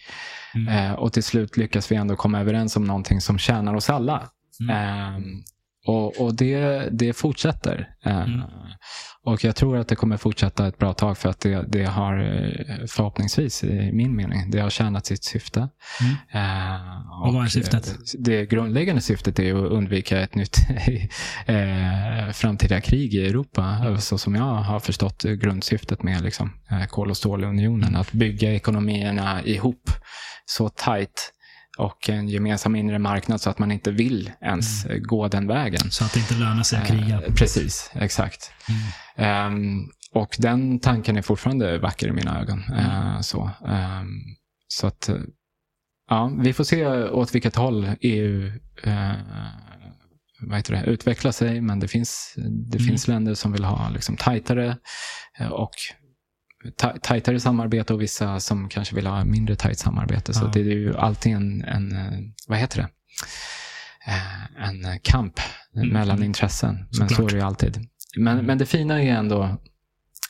[0.54, 0.68] Mm.
[0.68, 4.28] Eh, och till slut lyckas vi ändå komma överens om någonting som tjänar oss alla.
[4.60, 5.42] Mm.
[5.86, 7.88] Och och det, det fortsätter.
[8.04, 8.42] Mm.
[9.28, 12.18] Och jag tror att det kommer fortsätta ett bra tag för att det, det har
[12.18, 15.68] eh, förhoppningsvis, i min mening, det har tjänat sitt syfte.
[16.00, 16.14] Mm.
[16.30, 17.94] Ehm, Och vad är eh, syftet?
[18.18, 20.56] Det grundläggande syftet är att undvika ett nytt
[21.46, 23.96] eh, framtida krig i Europa.
[24.00, 27.96] Så som jag har förstått grundsyftet med liksom, eh, kol och stålunionen.
[27.96, 29.90] Att bygga ekonomierna ihop
[30.46, 31.32] så tajt
[31.78, 35.90] och en gemensam inre marknad så att man inte vill ens eh, gå den vägen.
[35.90, 37.22] Så att det inte lönar sig att kriga.
[37.26, 38.50] Eh, precis, exakt.
[38.68, 39.26] Mm.
[39.56, 42.62] Ehm, och den tanken är fortfarande vacker i mina ögon.
[42.78, 44.08] Eh, så, ehm,
[44.68, 45.16] så att, eh,
[46.10, 48.46] ja, vi får se åt vilket håll EU
[48.82, 49.12] eh,
[50.40, 52.32] vad heter det, utvecklar sig, men det finns,
[52.70, 52.88] det Mm.
[52.88, 54.76] finns länder som vill ha liksom, tajtare
[55.38, 55.70] eh, och
[57.02, 60.34] tajtare samarbete och vissa som kanske vill ha mindre tajt samarbete.
[60.34, 60.50] Så Ja.
[60.54, 61.94] det är ju alltid en, en
[62.48, 62.88] vad heter det?
[64.06, 65.40] Eh, En kamp
[65.76, 66.88] Mm, mellan intressen.
[66.98, 67.88] Men så är det ju alltid.
[68.16, 68.46] Men, Mm.
[68.46, 69.56] men det fina är ändå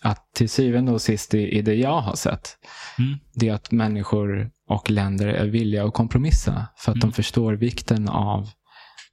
[0.02, 2.56] att till syvende och sist i, i det jag har sett,
[2.98, 3.18] Mm.
[3.34, 7.12] det är att människor och länder är villiga att kompromissa för att de Mm.
[7.12, 8.48] förstår vikten av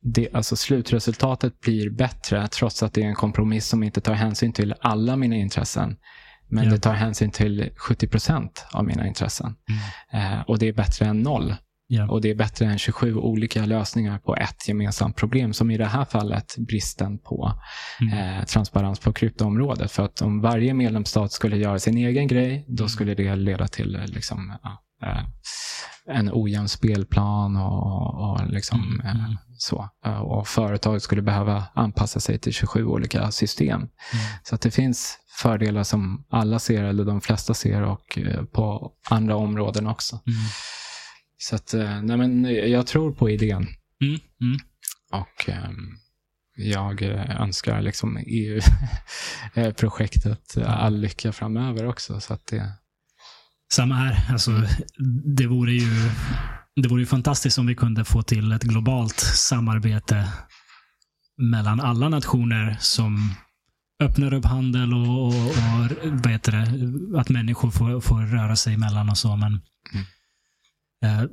[0.02, 4.54] det, alltså slutresultatet blir bättre trots att det är en kompromiss som inte tar hänsyn
[4.54, 5.98] till alla mina intressen.
[6.48, 6.72] Men Ja.
[6.72, 9.56] det tar hänsyn till 70 procent av mina intressen.
[10.12, 10.34] Mm.
[10.34, 11.56] Eh, och det är bättre än noll.
[11.88, 12.10] Ja.
[12.10, 15.86] Och det är bättre än 27 olika lösningar på ett gemensamt problem, som i det
[15.86, 17.52] här fallet bristen på
[18.02, 18.38] Mm.
[18.40, 19.92] eh, transparens på kryptoområdet.
[19.92, 22.90] För att om varje medlemsstat skulle göra sin egen grej, då Mm.
[22.90, 24.54] skulle det leda till eh, liksom,
[25.04, 25.20] eh,
[26.08, 29.38] en ojämn spelplan och, och liksom, Mm, eh, mm.
[29.58, 29.90] så.
[30.06, 33.76] Eh, Och företag skulle behöva anpassa sig till 27 olika system.
[33.82, 33.90] Mm.
[34.44, 38.92] Så att det finns fördelar som alla ser, eller de flesta ser, och eh, på
[39.10, 40.20] andra områden också.
[40.28, 40.40] Mm.
[41.38, 43.68] Så att, eh, nej men jag tror på idén.
[44.02, 44.20] Mm.
[44.42, 44.60] Mm.
[45.12, 45.98] Och ehm,
[46.56, 48.18] jag eh, önskar liksom
[49.56, 52.20] EU-projektet all lycka framöver också.
[52.20, 52.72] Så att det,
[53.74, 54.26] Samma här.
[54.30, 54.52] Alltså,
[55.38, 56.10] det, vore ju,
[56.76, 60.28] det vore ju fantastiskt om vi kunde få till ett globalt samarbete
[61.38, 63.36] mellan alla nationer som
[64.04, 65.56] öppnar upp handel och, och, och
[66.24, 69.36] vad heter det, att människor får, får röra sig emellan och så.
[69.36, 69.62] Men
[69.94, 70.06] Mm.
[71.24, 71.30] eh,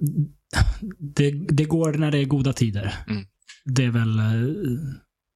[0.99, 2.95] det, det går när det är goda tider.
[3.09, 3.25] Mm.
[3.65, 4.25] Det är väl eh,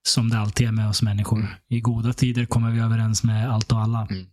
[0.09, 1.39] som det alltid är med oss människor.
[1.39, 1.51] Mm.
[1.69, 4.07] I goda tider kommer vi överens med allt och alla.
[4.11, 4.27] Mm.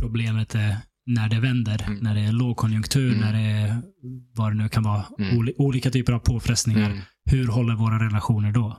[0.00, 0.76] Problemet är
[1.06, 1.98] när det vänder, Mm.
[1.98, 3.20] när det är lågkonjunktur, Mm.
[3.20, 3.38] när det
[3.68, 3.82] är
[4.34, 7.02] vad det nu kan vara, oli- olika typer av påfrestningar.
[7.24, 8.78] Hur håller våra relationer då?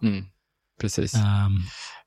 [0.82, 1.16] precis.
[1.16, 1.60] Ehm,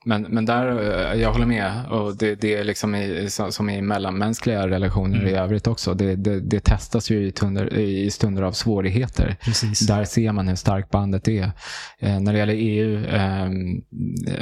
[0.05, 0.67] Men, men där,
[1.13, 1.87] eh, jag håller med.
[1.91, 5.29] Och det, det är liksom i, som i mellanmänskliga relationer Mm.
[5.29, 5.95] i övrigt också.
[5.95, 9.37] Det, det, det testas ju i, tunder, i stunder av svårigheter.
[9.45, 9.81] precis.
[9.87, 11.53] Där ser man hur starkt bandet är.
[11.99, 13.51] Eh, när det gäller EU, eh,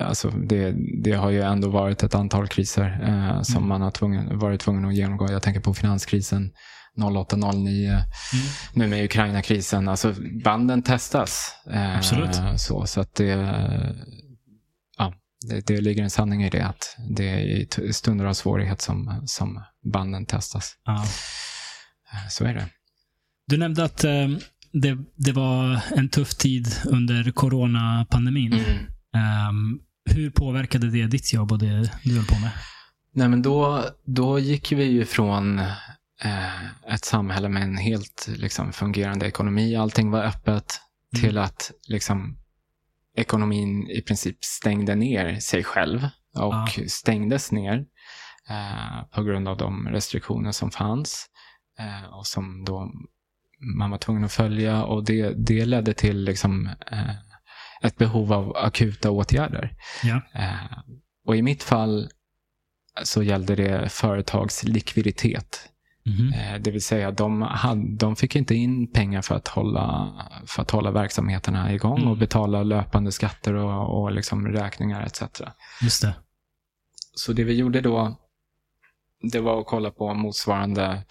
[0.09, 3.69] alltså det, det har ju ändå varit ett antal kriser eh, som Mm.
[3.69, 5.33] man har tvungen, varit tvungen att genomgå.
[5.33, 6.51] Jag tänker på finanskrisen
[6.97, 8.03] 08-09, Mm.
[8.75, 9.89] nu med Ukraina-krisen.
[9.89, 11.55] Alltså banden testas.
[11.73, 12.31] Eh, Absolut.
[12.57, 13.33] Så, så att det,
[15.49, 16.67] det, det ligger en sanning i det.
[16.67, 17.39] Att det är
[17.81, 19.63] i stunder av svårighet som, som
[19.93, 20.77] banden testas.
[20.85, 20.95] Ja.
[22.13, 22.69] Eh, Så är det.
[23.47, 24.39] Du nämnde att ehm,
[24.73, 28.53] det, det var en tuff tid under coronapandemin.
[28.53, 28.67] Mm.
[29.15, 29.81] Ehm,
[30.11, 32.51] hur påverkade det ditt jobb och det du höll på med?
[33.15, 35.59] Nej, men då, då gick vi ju från
[36.23, 40.81] eh, ett samhälle med en helt liksom, fungerande ekonomi, allting var öppet,
[41.15, 41.23] Mm.
[41.25, 42.37] till att liksom,
[43.17, 46.03] ekonomin i princip stängde ner sig själv
[46.37, 46.67] och Ja.
[46.89, 47.85] stängdes ner
[48.49, 51.27] eh, på grund av de restriktioner som fanns
[51.79, 52.93] eh, och som då
[53.79, 57.11] man var tvungen att följa och det, det ledde till liksom, eh,
[57.83, 59.77] ett behov av akuta åtgärder.
[60.03, 60.21] Ja.
[60.35, 60.79] Eh,
[61.27, 62.09] och i mitt fall
[63.03, 65.69] så gällde det företags likviditet.
[66.35, 70.13] Eh, det vill säga de, hade, de fick inte in pengar för att hålla,
[70.47, 72.11] för att hålla verksamheterna igång Mm.
[72.11, 75.23] och betala löpande skatter och, och liksom räkningar etc.
[75.83, 76.15] Just det.
[77.15, 78.17] Så det vi gjorde då,
[79.33, 81.03] det var att kolla på motsvarande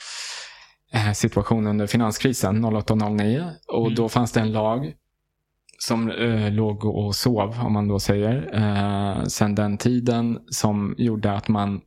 [0.93, 3.52] eh, situation under finanskrisen 08-09.
[3.68, 3.95] Och Mm.
[3.95, 4.93] då fanns det en lag
[5.82, 11.34] som eh, låg och sov, om man då säger, eh, sen den tiden som gjorde
[11.34, 11.82] att man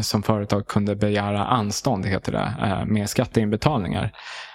[0.00, 4.12] som företag kunde begära anstånd, heter det, eh, med skatteinbetalningar.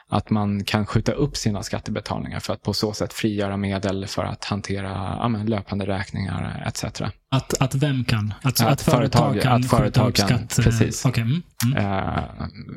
[0.09, 4.23] Att man kan skjuta upp sina skattebetalningar för att på så sätt frigöra medel för
[4.23, 6.83] att hantera ja, löpande räkningar etc.
[7.31, 8.33] Att, att vem kan?
[8.41, 10.59] Att, Ja, att företag företag- kan att företag kan, skatt?
[10.59, 11.05] eh, precis.
[11.05, 11.21] Okej.
[11.23, 11.41] Mm.
[11.65, 11.77] Mm.
[11.85, 12.23] Eh,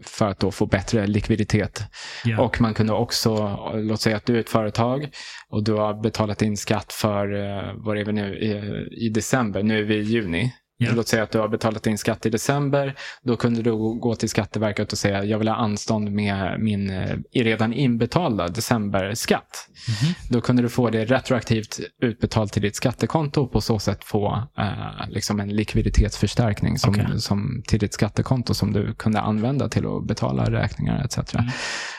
[0.05, 1.83] för att då få bättre likviditet.
[2.25, 2.41] Ja.
[2.41, 5.09] Och man kunde också, låt säga att du är ett företag
[5.51, 9.63] och du har betalat in skatt för, eh, vad är vi nu, i, i december,
[9.63, 10.53] nu är vi i juni.
[10.81, 10.93] Ja.
[10.95, 12.95] Låt säga att du har betalat in skatt i december.
[13.23, 17.17] Då kunde du gå till Skatteverket och säga jag vill ha anstånd med min eh,
[17.33, 19.69] redan inbetalda decemberskatt.
[19.89, 20.15] Mhm.
[20.31, 24.49] Då kunde du få det retroaktivt utbetalt till ditt skattekonto och på så sätt få
[24.59, 27.21] eh, liksom en likviditetsförstärkning som, Okej.
[27.21, 31.35] som, till ditt skattekonto som du kunde använda till att betala räkningar etc.
[31.35, 31.51] Mm.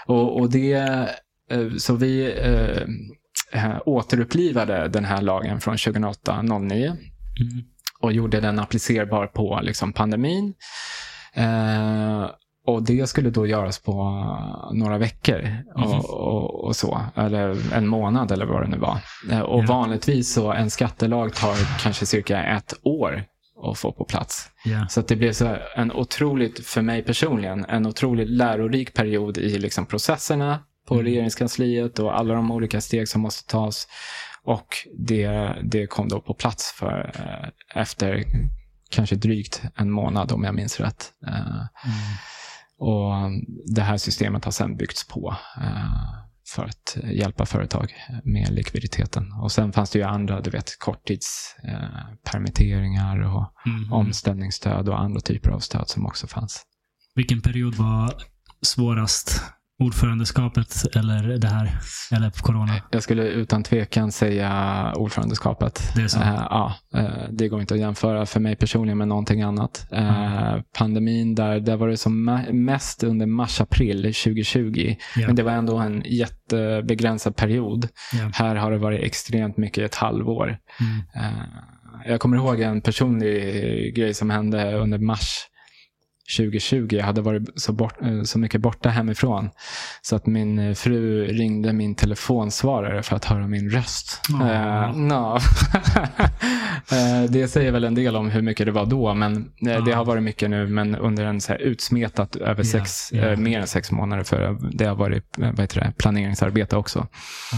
[0.06, 0.74] Och, och det,
[1.52, 6.98] eh, så vi eh, eh, återupplivade den här lagen från 2008-09
[7.40, 7.64] Mm.
[8.02, 10.54] Och gjorde den applicerbar på liksom, pandemin.
[11.34, 12.26] Eh,
[12.68, 13.94] och det skulle då göras på
[14.74, 17.02] några veckor och, och, och så.
[17.16, 18.98] Eller en månad eller vad det nu var.
[19.32, 19.66] Eh, och Ja.
[19.68, 23.24] vanligtvis så en skattelag tar kanske cirka ett år
[23.72, 24.50] att få på plats.
[24.66, 24.88] Ja.
[24.90, 29.86] Så det blev så en otroligt, för mig personligen, en otroligt lärorik period i liksom
[29.86, 31.06] processerna på Mm.
[31.06, 33.88] regeringskansliet och alla de olika steg som måste tas.
[34.44, 34.68] Och
[34.98, 38.24] det, det kom då på plats för eh, efter
[38.90, 41.12] kanske drygt en månad om jag minns rätt.
[41.28, 41.66] Mm.
[42.80, 43.14] och
[43.76, 46.14] det här systemet har sedan byggts på eh,
[46.56, 47.94] för att hjälpa företag
[48.24, 49.32] med likviditeten.
[49.32, 53.94] Och sen fanns det ju andra, du vet, korttidspermitteringar eh, permitteringar och Mm.
[53.94, 56.64] omställningsstöd och andra typer av stöd som också fanns.
[57.16, 58.14] Vilken period var
[58.62, 59.44] svårast?
[59.80, 61.80] Ordförandeskapet eller det här?
[62.12, 62.74] Eller corona?
[62.92, 65.92] Jag skulle utan tvekan säga ordförandeskapet.
[65.96, 66.20] Det är så?
[66.20, 69.88] Eh, ja, eh, det går inte att jämföra för mig personligen med någonting annat.
[69.92, 74.96] Eh, Pandemin, där, där var det som mest under mars-april 2020.
[75.16, 75.28] Ja.
[75.28, 77.88] Men det var ändå en jättebegränsad period.
[78.14, 78.32] Ja.
[78.34, 80.58] Här har det varit extremt mycket ett halvår.
[80.80, 81.02] Mm.
[81.16, 81.44] Eh,
[82.06, 85.49] jag kommer ihåg en personlig grej som hände under mars
[86.38, 86.88] 2020.
[86.92, 89.50] Jag hade varit så, bort, eh, så mycket borta hemifrån.
[90.02, 94.22] Så att min eh, fru ringde min telefonsvarare för att höra min röst.
[94.34, 94.52] Åh.
[94.52, 95.40] Eh, no.
[96.92, 99.14] Eh, det säger väl en del om hur mycket det var då.
[99.14, 100.68] Men eh, det har varit mycket nu.
[100.68, 103.22] Men under en så här utsmetat över sex, ja.
[103.22, 104.24] eh, mer än sex månader.
[104.24, 107.08] För det har varit vad heter det, planeringsarbete också.
[107.52, 107.58] Ja.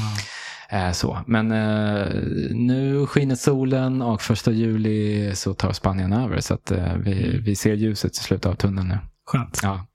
[0.72, 1.20] Eh, så.
[1.28, 2.08] Men eh,
[2.52, 6.40] nu skiner solen och första juli så tar Spanien över.
[6.40, 8.98] Så att, eh, vi, vi ser ljuset i slutet av tunneln nu.
[9.26, 9.60] Skönt.
[9.64, 9.88] Ja.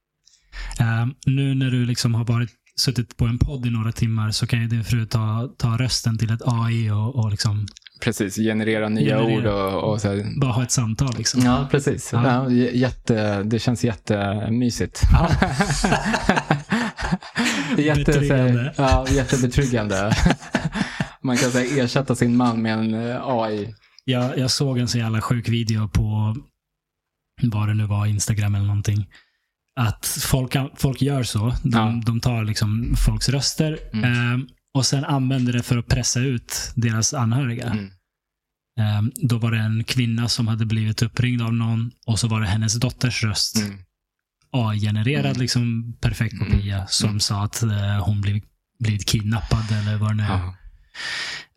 [0.80, 4.46] Eh, nu när du liksom har varit, suttit på en podd i några timmar så
[4.46, 7.66] kan ju din fru ta, ta rösten till ett AI och, och liksom
[8.00, 9.38] Precis, generera nya Generera.
[9.38, 10.22] ord och, och så.
[10.40, 11.14] bara ha ett samtal.
[11.18, 11.40] Liksom.
[11.42, 12.10] Ja, precis.
[12.12, 12.24] Ja.
[12.24, 12.50] Ja.
[12.72, 15.00] jätte, det känns jättemysigt.
[15.12, 15.30] Ja.
[17.78, 18.74] Jätte, så Betryggande.
[18.76, 20.12] ja, jättebetryggande.
[21.26, 23.74] Man kan säga ersätta sin man med en eh, AI.
[24.04, 26.36] Jag, jag såg en så jävla sjuk video på
[27.42, 29.06] vad det nu var, Instagram eller någonting.
[29.80, 31.54] Att folk, folk gör så.
[31.62, 32.02] De, Ja.
[32.06, 34.04] de tar liksom folks röster Mm.
[34.32, 37.66] eh, och sen använder det för att pressa ut deras anhöriga.
[37.66, 37.84] Mm.
[38.80, 42.40] Eh, då var det en kvinna som hade blivit uppringd av någon och så var
[42.40, 43.56] det hennes dotters röst.
[43.56, 43.78] Mm.
[44.52, 45.40] AI-genererad, Mm.
[45.40, 46.46] liksom perfekt Mm.
[46.52, 47.20] kopia som Mm.
[47.20, 48.44] sa att eh, hon blivit,
[48.78, 50.28] blivit kidnappad eller vad det nu är.
[50.28, 50.56] Ja.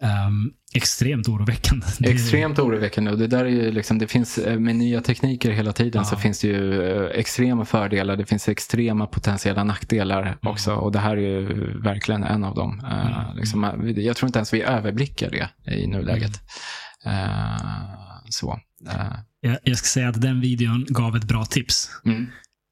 [0.02, 1.86] Ehm, extremt oroväckande.
[2.04, 3.12] Extremt oroväckande.
[3.12, 6.04] Och det, där är ju liksom, det finns, eh, med nya tekniker hela tiden Ja.
[6.10, 8.16] så finns det ju eh, extrema fördelar.
[8.18, 10.74] Det finns extrema potentiella nackdelar också.
[10.76, 12.80] Och det här är ju verkligen en av dem.
[12.92, 13.38] Eh, Mm.
[13.38, 16.42] liksom, jag tror inte ens vi överblickar det i nuläget.
[17.06, 17.58] Eh,
[18.30, 18.60] så.
[18.90, 21.90] eh, Jag, jag ska säga att den videon gav ett bra tips.
[22.06, 22.28] mm.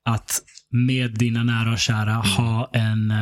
[0.10, 0.42] Att
[0.72, 3.14] med dina nära och kära ha en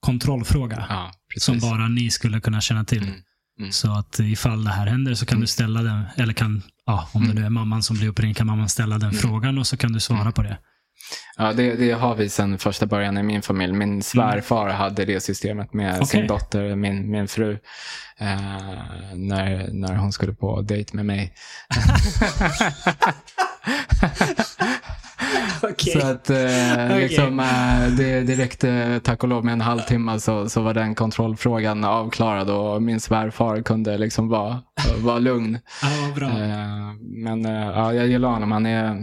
[0.00, 1.44] kontrollfråga Ja, precis.
[1.44, 3.02] som bara ni skulle kunna känna till.
[3.02, 3.14] Mm.
[3.58, 3.72] Mm.
[3.72, 5.40] Så att ifall det här händer så kan Mm.
[5.40, 7.40] du ställa den, eller kan, ja, om det Mm.
[7.40, 10.00] nu är mamman som blir uppringd kan mamman ställa den frågan och så kan du
[10.00, 10.32] svara Mm.
[10.32, 10.58] på det.
[11.36, 13.72] Ja, det, det har vi sedan första början i min familj.
[13.72, 16.06] Min svärfar hade det systemet med Okej.
[16.06, 17.52] sin dotter, min, min fru,
[18.18, 18.28] eh,
[19.14, 21.34] när, när hon skulle på dejt med mig.
[26.00, 30.48] Så att eh, liksom, eh, det, det räckte tack och lov med en halvtimme så,
[30.48, 34.62] så var den kontrollfrågan avklarad och min svärfar kunde liksom vara,
[34.98, 35.58] vara lugn.
[35.82, 36.28] Ja, bra.
[36.28, 36.92] Eh,
[37.24, 38.52] men eh, ja, jag gillar honom.
[38.52, 38.96] Han är,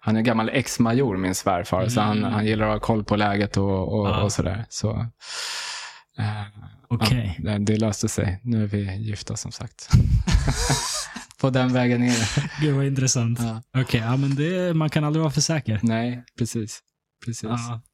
[0.00, 1.88] han är gammal ex-major, min svärfar.
[1.88, 2.32] Så han, Mm.
[2.32, 4.22] han gillar att ha koll på läget och, och, Ja.
[4.22, 4.64] och sådär.
[4.68, 4.90] Så,
[6.18, 6.42] eh,
[6.88, 7.38] Okej.
[7.44, 8.40] ja, det, det löste sig.
[8.42, 9.88] Nu är vi gifta som sagt.
[11.44, 12.26] på den vägen det.
[12.60, 13.38] Gud vad intressant.
[13.40, 13.62] Ja.
[13.82, 15.80] Okej, ja, men det, man kan aldrig vara för säker.
[15.82, 16.80] Nej, precis.
[17.24, 17.42] precis.
[17.42, 17.82] Ja.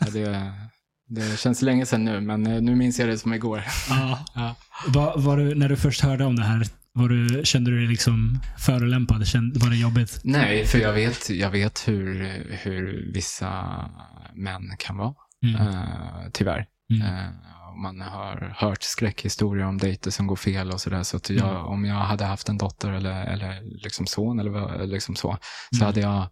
[0.00, 0.52] Ja, det,
[1.08, 3.64] det känns länge sedan nu, men eh, nu minns jag det som igår.
[3.88, 4.18] Ja.
[4.34, 4.56] Ja.
[4.86, 7.86] Var, var du, när du först hörde om det här, var du, kände du dig
[7.86, 9.26] liksom förolämpad?
[9.26, 10.20] Kände, var det jobbigt?
[10.24, 12.14] Nej, för jag vet, jag vet hur,
[12.62, 13.64] hur vissa
[14.34, 15.14] män kan vara.
[15.44, 15.68] Mm.
[15.68, 15.84] Eh,
[16.32, 16.66] tyvärr.
[16.90, 17.06] Mm.
[17.06, 21.02] Och man har hört skräckhistorier om dejter som går fel och sådär.
[21.02, 21.64] Så att jag, Mm.
[21.66, 25.38] om jag hade haft en dotter eller, eller liksom son eller liksom så,
[25.70, 25.86] så Mm.
[25.86, 26.30] hade jag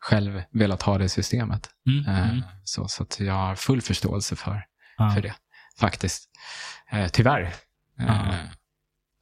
[0.00, 1.70] själv velat ha det systemet.
[1.86, 2.06] Mm.
[2.14, 2.42] Eh, Mm.
[2.64, 4.64] så, så att jag har full förståelse för,
[4.96, 5.10] Ja.
[5.14, 5.34] för det,
[5.80, 6.30] faktiskt.
[6.92, 7.42] Eh, tyvärr.
[8.00, 8.34] Eh, Ja.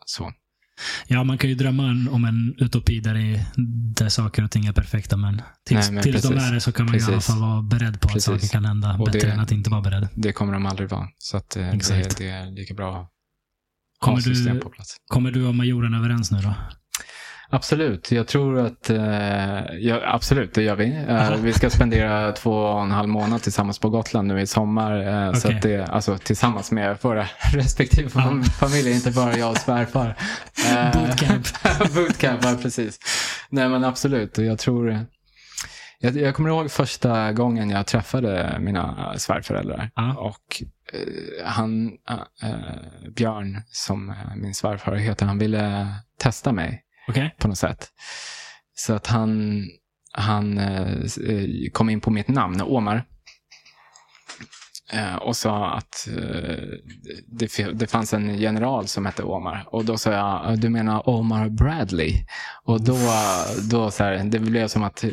[0.05, 0.33] Så.
[1.07, 3.47] Ja, man kan ju drömma om en utopi där, det,
[4.03, 6.49] där saker och ting är perfekta, men tills, Nej, men tills de precis.
[6.51, 7.27] är det så kan man ju i alla Precis.
[7.35, 8.25] fall vara beredd på att Precis.
[8.25, 8.93] saker kan hända.
[8.99, 10.09] Och bättre det- än att inte vara beredd.
[10.15, 11.09] Det kommer de aldrig vara.
[11.19, 13.09] Så att, eh, det, det är lika bra att
[13.99, 14.97] Kommer ha system du- på plats.
[15.07, 16.55] Kommer du och majoren överens nu då?
[17.51, 18.99] Absolut, jag tror att, eh,
[19.79, 21.05] ja, absolut det gör vi.
[21.09, 25.27] Eh, vi ska spendera två och en halv månad tillsammans på Gotland nu i sommar.
[25.27, 25.57] Eh, så Okej.
[25.57, 30.15] att det, alltså tillsammans med våra respektive fam- familjer, inte bara jag och svärfar.
[30.71, 31.47] Eh, Bootcamp.
[31.95, 32.99] Bootcamp, ja precis.
[33.51, 34.99] Nej men absolut, och jag tror,
[35.99, 39.91] jag, jag kommer ihåg första gången jag träffade mina svärföräldrar.
[39.95, 40.15] Ja.
[40.15, 40.63] Och
[40.93, 41.87] eh, han,
[42.43, 45.87] eh, Björn, som min svärfar heter, han ville
[46.21, 47.35] testa mig Okej.
[47.39, 47.89] på något sätt.
[48.75, 49.63] Så att han,
[50.13, 51.03] han eh,
[51.73, 53.05] kom in på mitt namn, Omar.
[54.93, 56.65] Eh, och sa att eh,
[57.75, 59.65] det, fanns en general som hette Omar.
[59.67, 62.15] Och då sa jag, du menar Omar Bradley?
[62.65, 62.99] Och då,
[63.71, 65.05] då så här, det blev som att,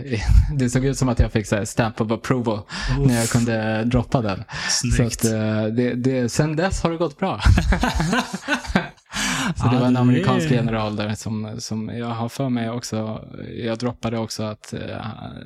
[0.58, 2.60] det såg ut som att jag fick så här, stamp of approval
[2.98, 4.44] när jag kunde droppa den.
[4.68, 5.24] Så Snyggt.
[5.24, 7.40] att, eh, det, det, sen dess har det gått bra.
[9.56, 13.24] Så det var en amerikansk general där som, som jag har för mig också.
[13.64, 14.80] Jag droppade också att eh,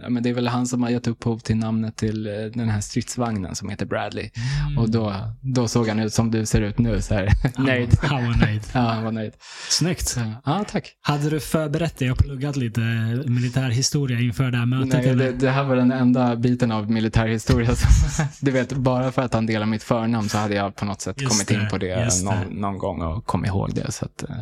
[0.02, 2.68] ja, men det är väl han som har gett upphov till namnet till eh, den
[2.68, 4.30] här stridsvagnen som heter Bradley.
[4.66, 4.78] Mm.
[4.78, 7.98] Och då, då såg han ut som du ser ut nu, så här, nöjd.
[8.02, 8.62] Han var nöjd.
[8.72, 9.32] Ja, han var nöjd.
[9.68, 10.08] Snyggt.
[10.08, 10.92] Så, Ja, tack.
[11.00, 12.80] Hade du förberett dig och pluggat lite
[13.26, 15.04] militärhistoria inför det här mötet?
[15.04, 17.90] Nej, det, det här var den enda biten av militärhistoria som,
[18.40, 21.20] du vet, bara för att han delar mitt förnamn så hade jag på något sätt
[21.20, 23.91] Just kommit in på det någon, någon gång och kom ihåg det.
[23.92, 24.36] Så att, eh,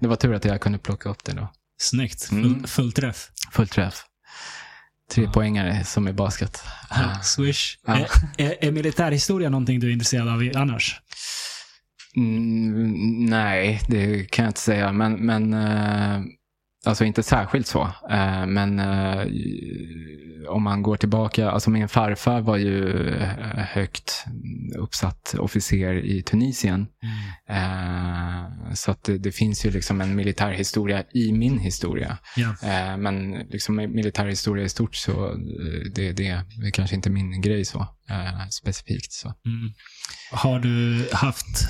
[0.00, 1.52] det var tur att jag kunde plocka upp det då.
[1.80, 2.24] Snyggt.
[2.24, 2.64] Full, Mm.
[2.64, 3.28] full träff.
[3.52, 4.04] Full träff.
[5.10, 5.32] Tre Ja.
[5.32, 6.62] poängare som i basket.
[6.90, 7.20] Ah.
[7.22, 7.78] Swish.
[7.86, 7.96] Ja.
[7.96, 8.06] Är,
[8.46, 11.00] är, är militärhistoria någonting du är intresserad av annars?
[12.16, 14.92] Mm, nej, det kan jag inte säga.
[14.92, 16.22] Men, men eh,
[16.86, 17.82] alltså inte särskilt så.
[18.10, 19.26] Eh, men eh,
[20.48, 24.24] om man går tillbaka, alltså min farfar var ju eh, högt
[24.78, 26.86] uppsatt officer i Tunisien.
[27.48, 32.18] Eh, så att det, det finns ju liksom en militärhistoria i min historia.
[32.62, 35.38] Eh, men liksom militärhistoria i stort så eh,
[35.94, 37.86] det, det är kanske inte min grej så
[38.50, 39.12] specifikt.
[39.12, 39.28] Så.
[39.28, 39.72] Mm.
[40.32, 41.68] Har du haft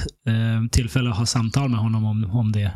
[0.70, 2.72] tillfälle att ha samtal med honom om, om det?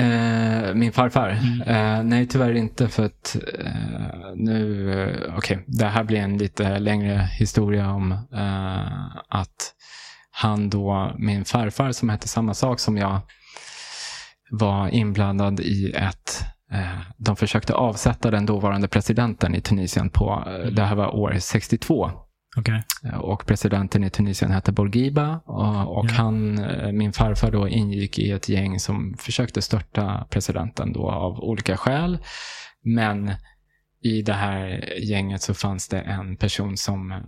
[0.00, 1.28] Eh, min farfar?
[1.30, 1.60] Mm.
[1.60, 6.78] Eh, nej, tyvärr inte för att eh, nu, eh, okej, det här blir en lite
[6.78, 9.74] längre historia om eh, att
[10.30, 13.20] han då, min farfar som hette samma sak som jag,
[14.50, 16.44] var inblandad i ett
[17.16, 22.10] de försökte avsätta den dåvarande presidenten i Tunisien på, det här var år 62.
[22.56, 22.82] Okej.
[23.20, 26.12] Och presidenten i Tunisien hette Bourguiba och, och Ja.
[26.14, 31.40] han, eh, min farfar då ingick i ett gäng som försökte störta presidenten då av
[31.40, 32.18] olika skäl.
[32.84, 33.32] Men
[34.02, 37.18] i det här gänget så fanns det en person som, eh,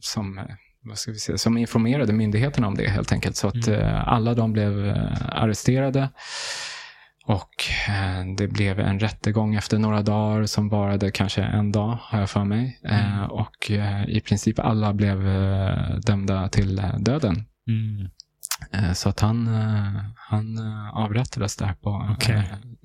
[0.00, 0.44] som eh,
[0.82, 3.36] vad ska vi säga, som informerade myndigheterna om det helt enkelt.
[3.36, 3.80] Så att Mm.
[3.80, 6.08] eh, alla de blev eh, arresterade.
[7.26, 12.20] Och eh, det blev en rättegång efter några dagar som varade kanske en dag, har
[12.20, 12.80] jag för mig.
[12.84, 13.30] Eh, Mm.
[13.30, 17.44] och eh, i princip alla blev eh, dömda till eh, döden.
[17.68, 18.08] Mm.
[18.72, 22.42] Eh, så att han, eh, han eh, avrättades där på, eh,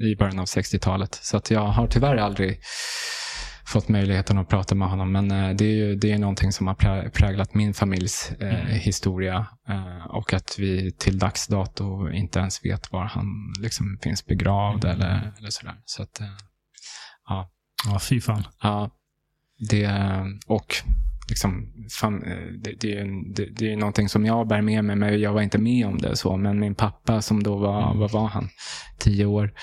[0.10, 1.16] i början av 60-talet.
[1.16, 2.60] Så att jag har tyvärr aldrig
[3.70, 5.12] fått möjligheten att prata med honom.
[5.12, 8.60] Men eh, det är ju det är någonting som har prä- präglat min familjs eh,
[8.66, 8.68] Mm.
[8.80, 9.48] historia.
[9.70, 13.26] Eh, och att vi till dags dato inte ens vet var han
[13.60, 14.96] liksom finns begravd Mm.
[14.96, 15.76] eller, eller sådär.
[15.86, 16.28] Så att, eh,
[17.86, 18.44] Ja, fy fan.
[18.62, 18.90] ja,
[19.70, 19.90] det
[20.48, 20.76] och
[21.30, 22.20] liksom, fam,
[22.64, 23.04] det, det,
[23.36, 25.98] det, det är någonting som jag bär med mig, men jag var inte med om
[25.98, 26.38] det så.
[26.38, 28.00] Men min pappa som då var, Mm.
[28.00, 28.50] vad var han,
[29.00, 29.54] tio år,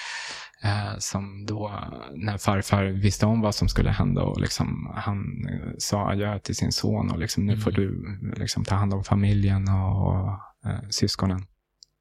[0.99, 1.73] som då,
[2.15, 5.19] när farfar visste om vad som skulle hända och liksom, han
[5.49, 7.63] eh, sa adjö till sin son och liksom, nu Mm.
[7.65, 10.29] får du liksom, ta hand om familjen och, och
[10.71, 11.47] eh, syskonen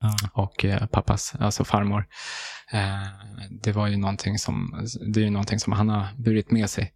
[0.02, 0.16] Ja.
[0.34, 2.06] och eh, pappas, alltså farmor.
[2.72, 3.08] Eh,
[3.64, 6.94] det var ju någonting som, det är ju någonting som han har burit med sig.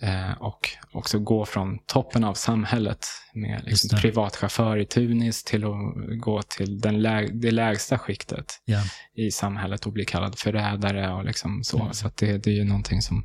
[0.00, 0.30] Mm.
[0.30, 6.20] Eh, och också gå från toppen av samhället med liksom privatchaufför i Tunis till att
[6.20, 8.82] gå till den lä- det lägsta skiktet Ja.
[9.16, 11.80] i samhället och bli kallad förrädare och liksom så.
[11.80, 11.92] Mm.
[11.92, 13.24] Så det, det är ju någonting som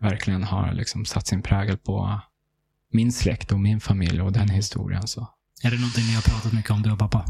[0.00, 2.20] verkligen har liksom satt sin prägel på
[2.92, 4.54] min släkt och min familj och den Mm.
[4.56, 5.06] historien.
[5.08, 5.28] Så.
[5.64, 7.24] Är det någonting ni har pratat mycket om, du och pappa?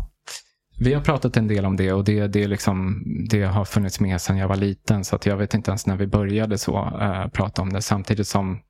[0.84, 4.20] Vi har pratat en del om det och det, det, liksom, det har funnits med
[4.20, 5.04] sedan jag var liten.
[5.04, 7.82] Så att jag vet inte ens när vi började så äh, prata om det.
[7.82, 8.60] Samtidigt som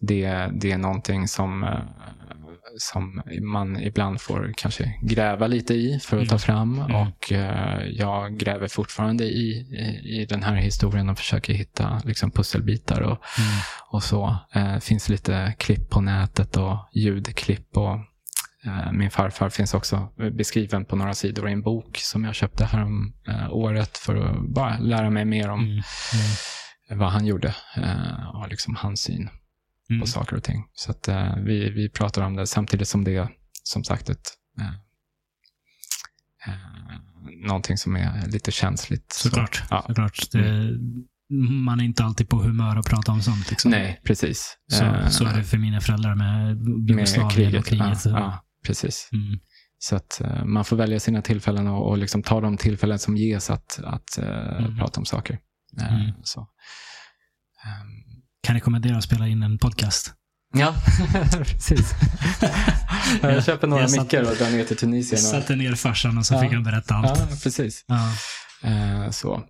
[0.00, 1.78] det, det är någonting som, eh,
[2.78, 6.38] som man ibland får kanske gräva lite i för att ta Mm.
[6.38, 6.78] fram.
[6.78, 6.96] Mm.
[6.96, 12.30] Och eh, jag gräver fortfarande i, i, i den här historien och försöker hitta liksom,
[12.30, 13.50] pusselbitar och, Mm.
[13.90, 14.36] och så.
[14.54, 17.98] Eh, finns lite klipp på nätet och ljudklipp och
[18.92, 22.84] min farfar finns också beskriven på några sidor i en bok som jag köpte här
[22.84, 25.70] om eh, året för att bara lära mig mer om mm.
[26.88, 26.98] Mm.
[26.98, 29.28] vad han gjorde eh, och liksom hans syn
[29.90, 30.00] mm.
[30.00, 30.64] på saker och ting.
[30.72, 31.08] Så att,
[31.44, 33.28] vi, vi pratar om det samtidigt som det är
[33.62, 34.28] som sagt ett
[37.46, 39.12] någonting som är lite känsligt.
[39.12, 39.54] Såklart.
[39.54, 39.84] Så, ja.
[39.86, 40.30] såklart.
[40.32, 41.64] Det, mm.
[41.64, 43.50] man är inte alltid på humör att prata om sånt.
[43.50, 43.70] Liksom.
[43.70, 44.58] Nej, precis.
[44.68, 46.56] Så, så är det för mina föräldrar med
[46.88, 48.04] Jugoslavien och kriget.
[48.04, 49.08] Ja, ja precis.
[49.12, 49.40] Mm.
[49.78, 53.16] Så att uh, man får välja sina tillfällen och, och liksom ta de tillfällen som
[53.16, 54.78] ges att, att uh, mm.
[54.78, 55.38] prata om saker.
[55.80, 56.40] Uh, så.
[56.40, 56.46] Um.
[58.42, 60.14] Kan rekommendera att spela in en podcast.
[60.54, 60.74] Ja,
[61.32, 61.94] precis.
[63.22, 65.18] jag köper några jag mickar och drar ner till Tunisien.
[65.18, 65.42] Och...
[65.42, 66.40] Satte ner farsan och så ja.
[66.40, 67.18] fick han berätta allt.
[67.18, 67.84] Ja, precis.
[67.86, 69.12] Ja.
[69.12, 69.42] så.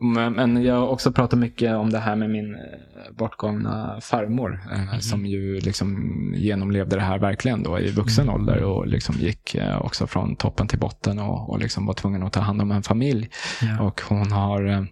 [0.00, 2.60] Men jag har också pratat mycket om det här med min eh,
[3.12, 4.60] bortgångna farmor.
[4.72, 5.00] Mm.
[5.00, 8.34] Som ju liksom genomlevde det här verkligen då i vuxen mm.
[8.34, 12.22] ålder och liksom gick eh, också från toppen till botten och, och liksom var tvungen
[12.22, 13.30] att ta hand om en familj.
[13.62, 13.86] Yeah.
[13.86, 14.86] Och hon har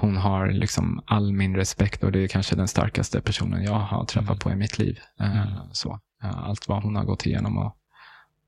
[0.00, 4.04] hon har liksom all min respekt och det är kanske den starkaste personen jag har
[4.04, 4.38] träffat mm.
[4.38, 4.98] på i mitt liv.
[5.20, 5.48] Mm.
[5.72, 7.76] Så, allt vad hon har gått igenom och,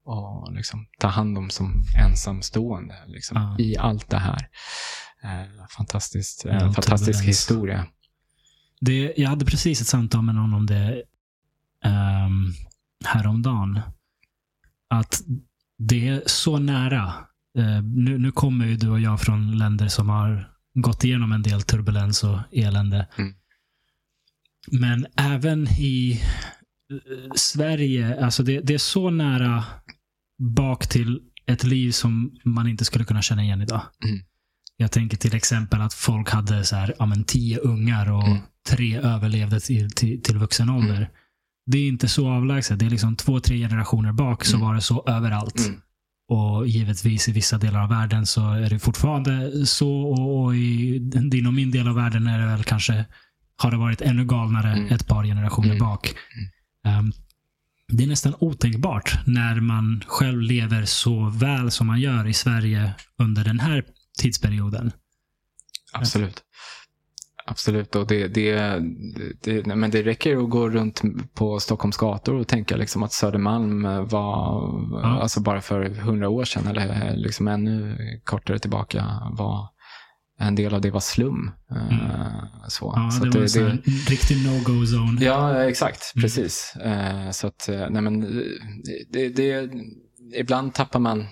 [0.06, 3.56] och liksom ta hand om som ensamstående liksom, ah.
[3.58, 4.48] i allt det här.
[5.22, 7.86] Eh, fantastiskt, en ja, fantastisk historia.
[8.80, 11.02] Det, jag hade precis ett samtal med någon om det
[11.84, 12.52] um,
[13.04, 13.80] häromdagen.
[14.88, 15.22] Att
[15.78, 17.14] det är så nära.
[17.58, 21.42] Uh, nu, nu kommer ju du och jag från länder som har gått igenom en
[21.42, 23.08] del turbulens och elände.
[23.18, 23.34] Mm.
[24.72, 26.22] Men även i
[26.92, 29.64] uh, Sverige, alltså det, det, är så nära
[30.38, 33.82] bak till ett liv som man inte skulle kunna känna igen idag.
[34.04, 34.20] Mm.
[34.76, 38.38] Jag tänker till exempel att folk hade så här, ja, men tio ungar och mm.
[38.68, 40.96] tre överlevde till, till, till vuxen ålder.
[40.96, 41.08] Mm.
[41.66, 42.78] Det är inte så avlägset.
[42.78, 44.66] Det är liksom två, tre generationer bak så mm.
[44.66, 45.58] var det så överallt.
[45.58, 45.80] Mm.
[46.28, 50.02] Och givetvis i vissa delar av världen så är det fortfarande så.
[50.02, 50.98] Och, och i
[51.30, 53.04] din och min del av världen är det väl kanske,
[53.56, 54.92] har det varit ännu galnare mm.
[54.92, 56.14] ett par generationer bak.
[56.84, 57.12] Um,
[57.88, 62.94] det är nästan otänkbart när man själv lever så väl som man gör i Sverige
[63.18, 63.84] under den här
[64.18, 64.92] tidsperioden.
[65.92, 66.42] Absolut.
[67.48, 67.96] Absolut.
[67.96, 68.80] Och det, det,
[69.42, 71.02] det, men det räcker att gå runt
[71.34, 74.72] på Stockholms gator och tänka liksom att Södermalm var,
[75.02, 75.20] ja.
[75.22, 79.68] alltså bara för hundra år sedan eller liksom ännu kortare tillbaka, var
[80.38, 81.50] en del av det var slum.
[81.70, 82.00] Mm.
[82.68, 82.92] Så.
[82.96, 85.24] Ja, så det var det, en riktig no-go-zone.
[85.24, 86.12] Ja, exakt.
[86.14, 86.22] Mm.
[86.22, 86.76] Precis.
[86.76, 88.20] Eh, så att, eh, nej men,
[89.12, 89.70] det, det,
[90.34, 91.26] ibland tappar man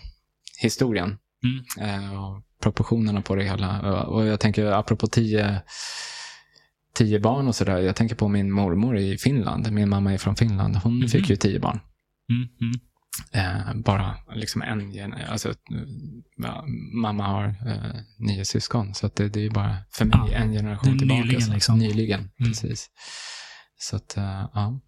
[0.59, 1.19] historien.
[1.45, 2.19] Mm.
[2.19, 4.03] Och proportionerna på det hela.
[4.05, 5.63] Och jag tänker, apropå tio,
[6.95, 7.79] tio barn och sådär.
[7.79, 9.73] Jag tänker på min mormor i Finland.
[9.73, 10.77] Min mamma är från Finland.
[10.77, 11.09] Hon mm.
[11.09, 11.81] fick ju tio barn.
[13.33, 15.55] Eh, bara liksom en alltså,
[16.37, 16.65] ja,
[17.03, 18.95] Mamma har eh, nio syskon.
[18.95, 21.21] Så det, det, är bara för mig ja, en generation tillbaka.
[21.21, 21.51] Nyligen.
[21.51, 21.79] Liksom.
[21.79, 22.51] Nyligen, mm.
[22.51, 22.91] precis.
[23.77, 24.81] Så att, eh, ja,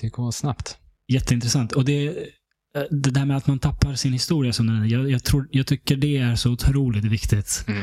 [0.00, 0.78] det går snabbt.
[1.08, 1.72] Jätteintressant.
[1.72, 2.16] Och det,
[2.78, 4.52] Eh, det där med att man tappar sin historia.
[4.52, 7.64] Som den, jag, jag, tror, jag tycker det är så otroligt viktigt.
[7.68, 7.82] Mm.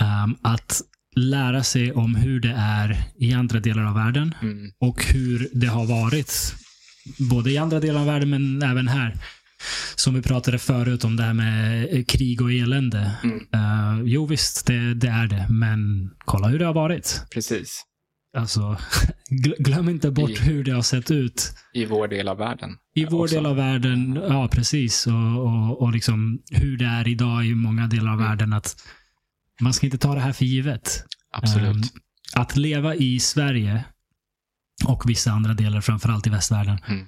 [0.00, 0.82] Um, att
[1.16, 4.70] lära sig om hur det är i andra delar av världen mm.
[4.78, 6.54] och hur det har varit.
[7.18, 9.18] Både i andra delar av världen men även här.
[9.94, 13.12] Som vi pratade förut om det här med krig och elände.
[13.22, 13.36] Mm.
[13.36, 15.46] Uh, jo visst, det, det, är det.
[15.50, 17.22] Men kolla hur det har varit.
[17.30, 17.84] Precis.
[18.36, 18.76] Alltså,
[19.58, 21.52] glöm inte bort I, hur det har sett ut.
[21.72, 22.70] I vår del av världen.
[22.94, 23.34] I vår också.
[23.34, 25.06] del av världen, ja precis.
[25.06, 28.28] Och, och, och liksom hur det är idag i många delar av mm.
[28.28, 28.52] världen.
[28.52, 28.76] att
[29.60, 31.04] Man ska inte ta det här för givet.
[31.32, 31.76] Absolut.
[31.76, 31.82] Um,
[32.34, 33.84] att leva i Sverige
[34.84, 37.06] och vissa andra delar, framförallt i västvärlden, mm.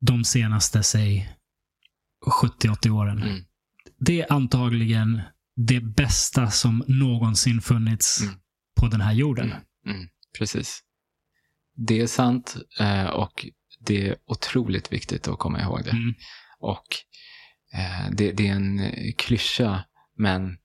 [0.00, 1.36] de senaste, säg
[2.26, 3.22] 70-80 åren.
[3.22, 3.44] Mm.
[3.98, 5.22] Det är antagligen
[5.56, 8.34] det bästa som någonsin funnits mm.
[8.80, 9.46] på den här jorden.
[9.46, 9.96] Mm.
[9.96, 10.08] Mm,
[10.38, 10.82] precis.
[11.76, 13.46] Det är sant eh, och
[13.80, 15.90] det är otroligt viktigt att komma ihåg det.
[15.90, 16.14] Mm.
[16.58, 16.86] Och
[17.74, 19.84] eh, det, det, är en klyscha,
[20.16, 20.58] men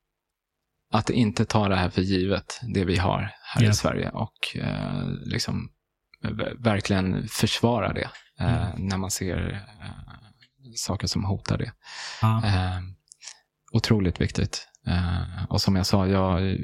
[0.91, 3.71] att inte ta det här för givet, det vi har här yeah.
[3.71, 5.71] i Sverige och eh, liksom
[6.59, 8.09] verkligen försvara det
[8.39, 8.87] mm.
[8.87, 9.65] när man ser
[10.75, 11.71] saker som hotar det.
[12.21, 12.41] Ah.
[13.73, 14.67] otroligt viktigt.
[15.49, 16.57] Och som jag sa, jag,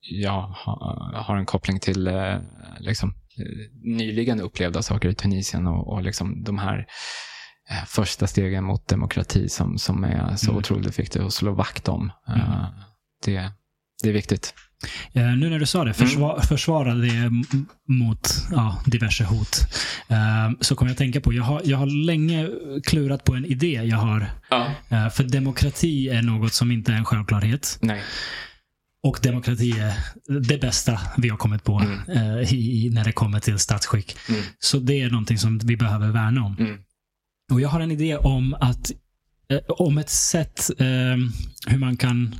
[0.00, 0.40] jag
[1.14, 2.10] har en koppling till
[2.78, 3.14] liksom,
[3.84, 6.86] nyligen upplevda saker i Tunisien och, och liksom de här
[7.86, 10.58] första stegen mot demokrati som, som är så mm.
[10.58, 12.12] otroligt viktigt att slå vakt om.
[12.28, 12.40] Mm.
[13.24, 13.52] Det,
[14.02, 14.54] Det är viktigt.
[15.12, 17.30] Eh, nu när du sa det, försva försvara det
[17.88, 19.60] mot ja, diverse hot.
[20.08, 22.48] Eh, så kommer jag att tänka på, jag har, jag har länge
[22.84, 24.30] klurat på en idé jag har.
[24.50, 24.70] Ja.
[24.88, 27.78] Eh, för demokrati är något som inte är en självklarhet.
[27.82, 28.02] Nej.
[29.02, 29.94] Och demokrati är
[30.40, 34.16] det bästa vi har kommit på eh, i, när det kommer till statsskick.
[34.28, 34.42] Mm.
[34.58, 36.56] Så det är någonting som vi behöver värna om.
[36.58, 36.78] Mm.
[37.52, 38.90] Och Jag har en idé om att
[39.68, 40.70] om ett sätt
[41.66, 42.34] hur man kan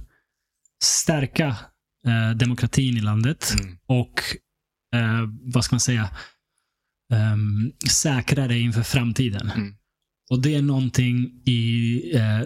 [0.83, 1.57] stärka
[2.07, 3.79] eh, demokratin i landet Mm.
[3.87, 4.23] och
[4.95, 6.11] eh, vad ska man säga
[7.13, 9.51] um, säkra det inför framtiden.
[9.51, 9.75] Mm.
[10.31, 12.41] Och det är någonting i, eh,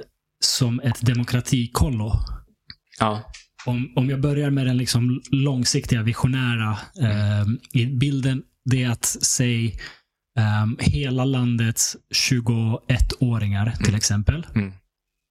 [0.45, 2.13] som ett demokratikollo.
[2.99, 3.33] Ja.
[3.67, 6.79] Om, om jag börjar med den liksom långsiktiga visionära
[7.73, 8.43] i bilden.
[8.65, 9.81] Det är att säg
[10.39, 14.47] ehm, hela landets 21-åringar till exempel.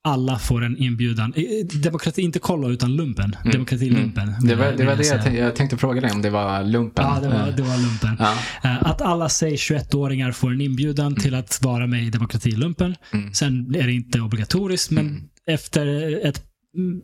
[0.06, 0.14] Mm.
[0.14, 1.34] Alla får en inbjudan.
[1.36, 1.44] Eh,
[1.84, 3.36] Demokrati, inte kollo utan lumpen.
[3.53, 4.30] Demokratilumpen.
[4.30, 4.48] Mm.
[4.48, 6.64] Det var det, var jag det jag, tänkte, jag tänkte fråga dig om det var
[6.64, 7.06] lumpen.
[7.06, 8.15] Ja, det var, Eh, det var lumpen.
[8.19, 8.34] Ja.
[8.64, 12.95] Eh, Att alla, säg 21-åringar, får en inbjudan till att vara med i demokratilumpen.
[13.14, 13.34] Mm.
[13.34, 15.22] Sen är det inte obligatoriskt, men Mm.
[15.48, 15.86] efter,
[16.27, 16.44] ett,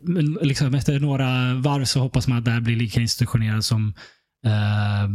[0.06, 3.94] mm, liksom efter några varv så hoppas man att det här blir lika institutionerat som
[4.46, 5.08] eh,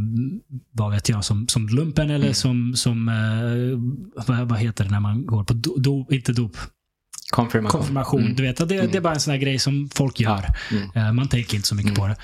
[0.72, 2.34] vad vet jag, som, som lumpen eller Mm.
[2.34, 6.58] som, som eh, vad, vad heter det när man går på do, do, inte dop,
[7.32, 7.80] Konfirmation.
[7.80, 8.22] konfirmation.
[8.22, 8.36] Mm.
[8.36, 10.46] Du vet, det, det är bara en sån här grej som folk gör.
[10.72, 10.90] Mm.
[10.96, 12.00] Eh, Man tänker inte så mycket Mm.
[12.02, 12.16] på det.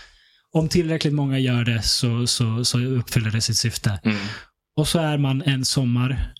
[0.54, 4.00] Om tillräckligt många gör det så, så, så uppfyller det sitt syfte.
[4.04, 4.18] Mm.
[4.78, 6.34] Och så är man en sommar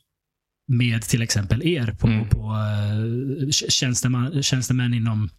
[0.68, 2.30] med till exempel er på, Mm.
[2.30, 5.30] på uh, tjänsteman, tjänstemän inom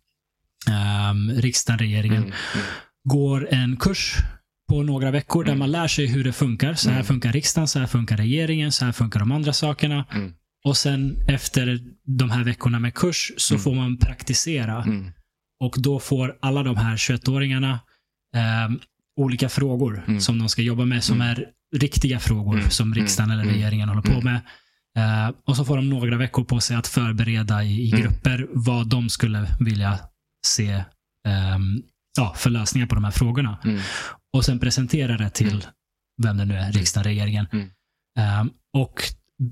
[1.11, 2.23] um, riksdagen, regeringen.
[2.23, 2.33] Mm.
[2.55, 2.67] Mm.
[3.05, 4.15] Går en kurs
[4.69, 5.59] på några veckor där Mm.
[5.59, 6.75] man lär sig hur det funkar.
[6.75, 7.07] Så här Mm.
[7.07, 10.05] funkar riksdagen, så här funkar regeringen, så här funkar de andra sakerna.
[10.65, 13.63] Och sen efter de här veckorna med kurs så Mm.
[13.63, 14.83] får man praktisera.
[14.83, 15.13] Mm.
[15.61, 17.79] Och då får alla de här 21-åringarna
[18.37, 18.81] ehm,
[19.21, 20.21] olika frågor Mm.
[20.21, 21.29] som de ska jobba med som Mm.
[21.29, 21.47] är
[21.77, 22.71] riktiga frågor Mm.
[22.71, 23.41] som riksdagen Mm.
[23.43, 24.41] eller regeringen håller på med.
[24.99, 28.87] Eh, och så får de några veckor på sig att förbereda i, i grupper vad
[28.89, 29.99] de skulle vilja
[30.47, 30.85] se
[31.29, 31.83] ehm,
[32.19, 33.59] ja, för lösningar på de här frågorna.
[34.33, 35.67] Och sen presentera det till
[36.23, 37.47] vem det nu är, riksdagen, regeringen.
[38.19, 39.03] Ehm, och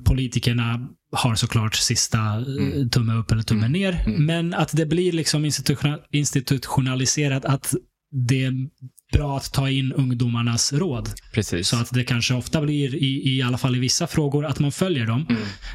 [0.05, 2.37] politikerna har såklart sista eh,
[2.73, 2.91] Mm.
[2.91, 3.73] tumme upp eller tumme Mm.
[3.73, 4.03] ner.
[4.07, 4.27] Mm.
[4.27, 7.75] Men att det blir liksom institutiona- institutionaliserat att
[8.29, 8.55] det är
[9.13, 11.09] bra att ta in ungdomarnas råd.
[11.33, 11.69] Precis.
[11.69, 14.73] Så att det kanske ofta blir, i, i alla fall i vissa frågor, att man
[14.73, 15.27] följer dem.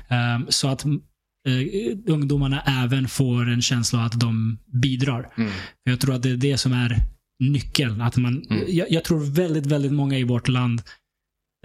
[0.10, 5.34] Ehm, så att eh, ungdomarna även får en känsla av att de bidrar.
[5.38, 5.52] Mm.
[5.84, 6.98] Jag tror att det är det som är
[7.40, 8.02] nyckeln.
[8.02, 8.64] Att man, Mm.
[8.68, 10.82] jag, jag tror väldigt, väldigt många i vårt land,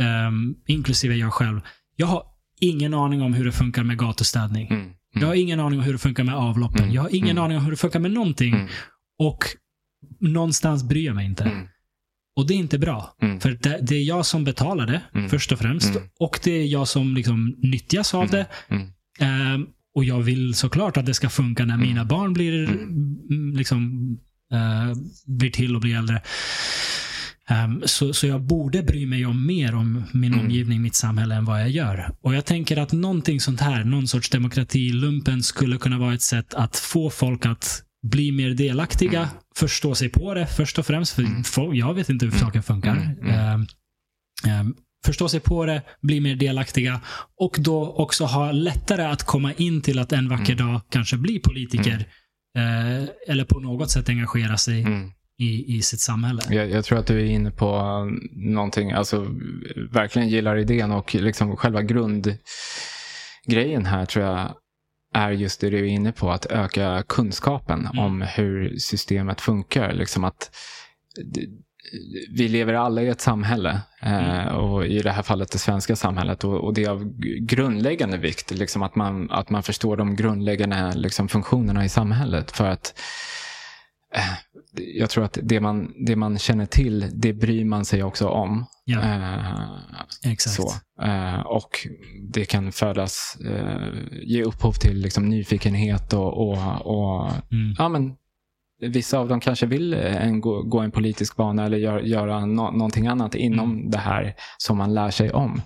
[0.01, 1.61] ehm, inklusive jag själv,
[1.97, 2.23] jag har
[2.63, 4.67] ingen aning om hur det funkar med gatustädning.
[4.69, 4.91] Mm.
[5.15, 6.83] Jag har ingen aning om hur det funkar med avloppen.
[6.83, 6.95] Mm.
[6.95, 7.45] Jag har ingen Mm.
[7.45, 8.55] aning om hur det funkar med någonting.
[8.55, 8.67] Mm.
[9.19, 9.45] Och
[10.21, 11.45] någonstans bryr jag mig inte.
[11.45, 11.67] Mm.
[12.37, 13.17] Och det är inte bra.
[13.23, 13.41] Mm.
[13.41, 15.29] För det, det är jag som betalar det, Mm.
[15.29, 15.91] först och främst.
[15.97, 16.03] Mm.
[16.21, 18.31] Och det är jag som liksom nyttjas av Mm.
[18.31, 18.47] det.
[18.75, 18.89] Mm.
[19.21, 21.89] Ehm, och jag vill såklart att det ska funka när Mm.
[21.89, 23.19] mina barn blir, Mm.
[23.31, 24.03] mm, liksom,
[24.53, 26.23] eh, blir till och blir äldre.
[27.49, 30.45] Ehm, så, så jag borde bry mig om mer om min Mm.
[30.45, 32.15] omgivning, mitt samhälle, än vad jag gör.
[32.23, 36.55] Och jag tänker att någonting sånt här, någon sorts demokratilumpen, skulle kunna vara ett sätt
[36.55, 39.35] att få folk att bli mer delaktiga, Mm.
[39.57, 41.13] förstå sig på det först och främst.
[41.15, 41.23] För
[41.65, 41.75] Mm.
[41.77, 42.41] jag vet inte hur Mm.
[42.47, 43.17] saker funkar.
[43.29, 43.67] Ehm,
[44.47, 44.75] ehm,
[45.05, 47.01] förstå sig på det, bli mer delaktiga
[47.41, 51.39] och då också ha lättare att komma in till att en vacker dag kanske bli
[51.39, 52.07] politiker.
[52.59, 54.87] Eh, eller på något sätt engagera sig.
[55.39, 56.43] I, i sitt samhälle.
[56.51, 57.83] Jag, jag tror att du är inne på
[58.33, 59.27] någonting, alltså
[59.91, 64.55] verkligen gillar idén och liksom själva grundgrejen här tror jag
[65.15, 67.99] är just det du är inne på, att öka kunskapen Mm.
[67.99, 69.93] om hur systemet funkar.
[69.93, 70.51] Liksom att
[72.31, 76.45] vi lever alla i ett samhälle eh, och i det här fallet det svenska samhället
[76.45, 81.29] och, det är av grundläggande vikt liksom att, man, att man förstår de grundläggande liksom,
[81.29, 82.99] funktionerna i samhället för att
[84.15, 88.29] eh, jag tror att det man, det man känner till, det bryr man sig också
[88.29, 88.67] om.
[88.85, 90.57] Ja, Eh, exakt.
[90.57, 90.73] så.
[91.03, 91.71] Eh, och
[92.33, 93.89] det kan födas, eh,
[94.23, 97.75] ge upphov till liksom, nyfikenhet och, och, och Mm.
[97.79, 98.13] ja, men,
[98.85, 102.47] vissa av dem kanske vill eh, en, gå, gå en politisk bana eller gör, göra
[102.47, 103.91] no, någonting annat inom Mm.
[103.91, 105.63] det här som man lär sig om.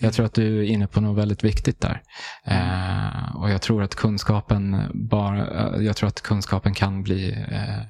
[0.00, 2.02] Jag tror att du är inne på något väldigt viktigt där.
[2.44, 4.76] Eh, och jag tror att kunskapen
[5.10, 5.38] bara,
[5.76, 7.82] eh, jag tror att kunskapen kan bli, eh,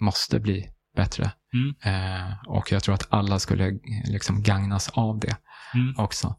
[0.00, 1.30] måste bli bättre.
[1.54, 1.74] Mm.
[1.84, 5.36] Eh, och jag tror att alla skulle liksom gagnas av det
[5.74, 5.94] Mm.
[5.98, 6.36] också.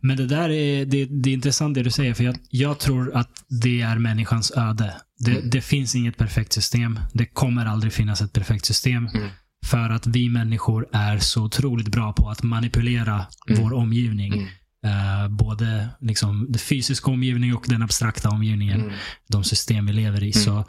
[0.00, 3.16] Men det där är, det, det är intressant det du säger, för jag, jag tror
[3.16, 3.30] att
[3.62, 4.94] det är människans öde.
[5.18, 5.50] Det, Mm.
[5.50, 7.00] det finns inget perfekt system.
[7.12, 9.06] Det kommer aldrig finnas ett perfekt system.
[9.06, 9.28] Mm.
[9.66, 13.62] För att vi människor är så otroligt bra på att manipulera Mm.
[13.62, 14.48] vår omgivning.
[14.84, 15.22] Mm.
[15.22, 18.80] Eh, både liksom den fysiska omgivningen och den abstrakta omgivningen.
[18.80, 18.92] Mm.
[19.28, 20.32] De system vi lever i.
[20.32, 20.64] Så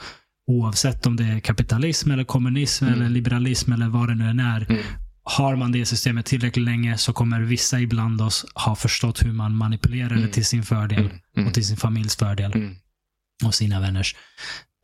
[0.47, 2.99] oavsett om det är kapitalism, eller kommunism, Mm.
[2.99, 4.71] eller liberalism eller vad det nu än är.
[4.71, 4.83] Mm.
[5.23, 9.55] Har man det systemet tillräckligt länge så kommer vissa ibland oss ha förstått hur man
[9.55, 10.31] manipulerar det Mm.
[10.31, 10.99] till sin fördel.
[11.05, 11.17] Mm.
[11.37, 11.47] Mm.
[11.47, 12.51] Och till sin familjs fördel.
[12.55, 12.75] Mm.
[13.45, 14.15] Och sina vänners.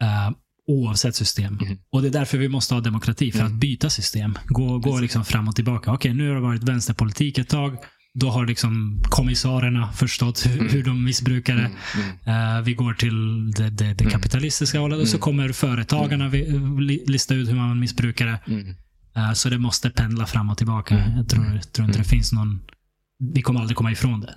[0.04, 0.32] Eh,
[0.68, 1.60] oavsett system.
[1.62, 1.78] Mm.
[1.92, 3.32] Och det är därför vi måste ha demokrati.
[3.32, 3.54] För Mm.
[3.54, 4.38] att byta system.
[4.46, 5.92] Gå, gå liksom fram och tillbaka.
[5.92, 7.78] Okej, nu har det varit vänsterpolitik ett tag.
[8.14, 10.74] Då har liksom kommissarerna förstått hur, Mm.
[10.74, 11.72] hur de missbrukar det.
[12.26, 12.58] Mm.
[12.58, 14.12] Eh, vi går till det, det, det Mm.
[14.12, 15.22] kapitalistiska hållet och så Mm.
[15.22, 16.46] kommer företagarna vi,
[16.80, 18.40] li, lista ut hur man missbrukar det.
[19.16, 21.04] Eh, så det måste pendla fram och tillbaka.
[21.18, 22.62] Jag tror, tror inte det finns någon...
[23.34, 24.34] Vi kommer aldrig komma ifrån det.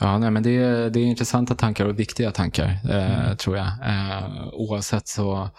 [0.00, 3.66] Ja, nej, men det, är, det är intressanta tankar och viktiga tankar, eh, tror jag.
[3.66, 5.50] Eh, oavsett så,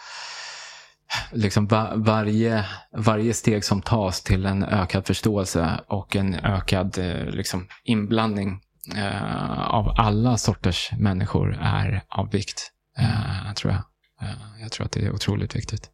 [1.32, 2.66] liksom va, varje,
[2.98, 8.62] varje steg som tas till en ökad förståelse och en ökad eh, liksom, inblandning
[8.96, 13.82] eh, av alla sorters människor är av vikt, eh, tror jag.
[14.22, 15.90] Eh, jag tror att det är otroligt viktigt.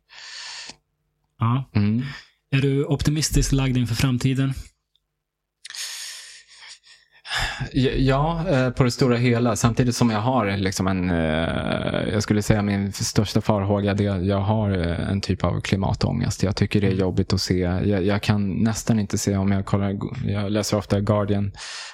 [1.39, 1.69] Ja.
[1.75, 2.03] Mm.
[2.51, 4.53] Är du optimistiskt lagd inför framtiden?
[7.97, 9.55] Ja, eh, på det stora hela.
[9.55, 14.39] Samtidigt som jag har liksom en, eh, jag skulle säga min största farhåga, det jag
[14.39, 16.43] har eh, en typ av klimatångest.
[16.43, 17.57] Jag tycker det är jobbigt att se.
[17.59, 21.51] Jag, jag kan nästan inte se om jag kollar, jag läser ofta Guardian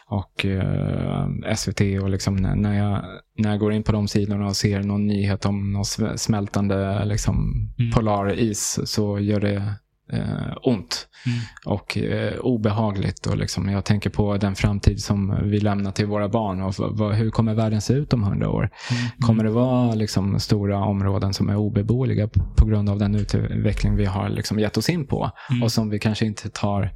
[0.07, 3.01] och eh, SVT och liksom när- jag,
[3.37, 5.85] när jag går in på de sidorna och ser någon nyhet om någon
[6.17, 7.91] smältande liksom, Mm.
[7.91, 9.63] polaris så gör det
[10.13, 11.39] eh, ont Mm.
[11.65, 13.25] och eh, obehagligt.
[13.25, 16.61] Och liksom, jag tänker på den framtid som vi lämnar till våra barn.
[16.61, 18.69] Och hur kommer världen se ut om hundra år?
[18.91, 19.03] Mm.
[19.19, 24.05] Kommer det vara liksom, stora områden som är obeboeliga på grund av den utveckling vi
[24.05, 25.31] har liksom, gett oss in på?
[25.49, 25.63] Mm.
[25.63, 26.91] Och som vi kanske inte tar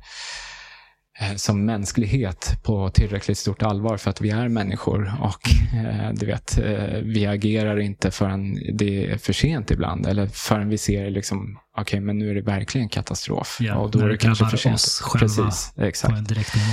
[1.36, 5.50] som mänsklighet på tillräckligt stort allvar för att vi är människor och
[5.86, 10.70] eh, du vet, eh, vi agerar inte förrän det är för sent ibland eller förrän
[10.70, 14.18] vi ser liksom, okej men nu är det verkligen katastrof Ja, och då är det
[14.18, 14.76] kanske för sent.
[14.76, 16.18] oss själva Precis, På exakt.
[16.18, 16.66] en direkt nivå.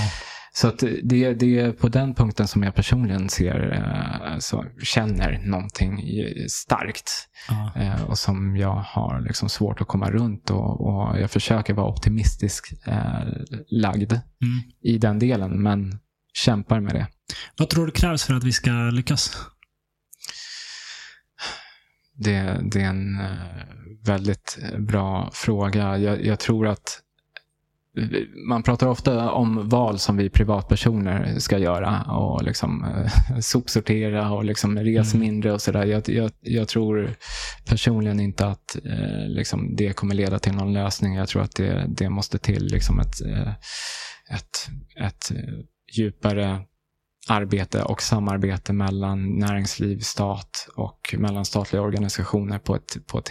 [0.53, 0.71] Så
[1.03, 6.03] det, det är på den punkten som jag personligen ser, eh, så känner någonting
[6.49, 7.11] starkt.
[7.49, 7.73] Ja.
[7.83, 10.51] Eh, och som jag har liksom svårt att komma runt.
[10.51, 13.25] Och, och jag försöker vara optimistisk eh,
[13.71, 14.73] lagd Mm.
[14.83, 15.99] i den delen, men
[16.35, 17.07] kämpar med det.
[17.59, 19.37] Vad tror du krävs för att vi ska lyckas?
[22.15, 23.37] Det, det är en eh,
[24.07, 25.99] väldigt bra fråga.
[25.99, 27.01] Jag, jag tror att
[28.49, 34.45] man pratar ofta om val som vi privatpersoner ska göra och liksom eh, sopsortera och
[34.45, 35.27] liksom res Mm.
[35.27, 35.85] mindre och sådär.
[35.87, 37.11] Jag, jag, jag tror
[37.69, 41.15] personligen inte att eh, liksom det kommer leda till någon lösning.
[41.15, 43.49] Jag tror att det, det måste till liksom ett, eh,
[44.31, 44.69] ett,
[45.01, 45.55] ett eh,
[45.97, 46.61] djupare
[47.29, 53.31] arbete och samarbete mellan näringsliv, stat och mellan statliga organisationer på ett, på ett,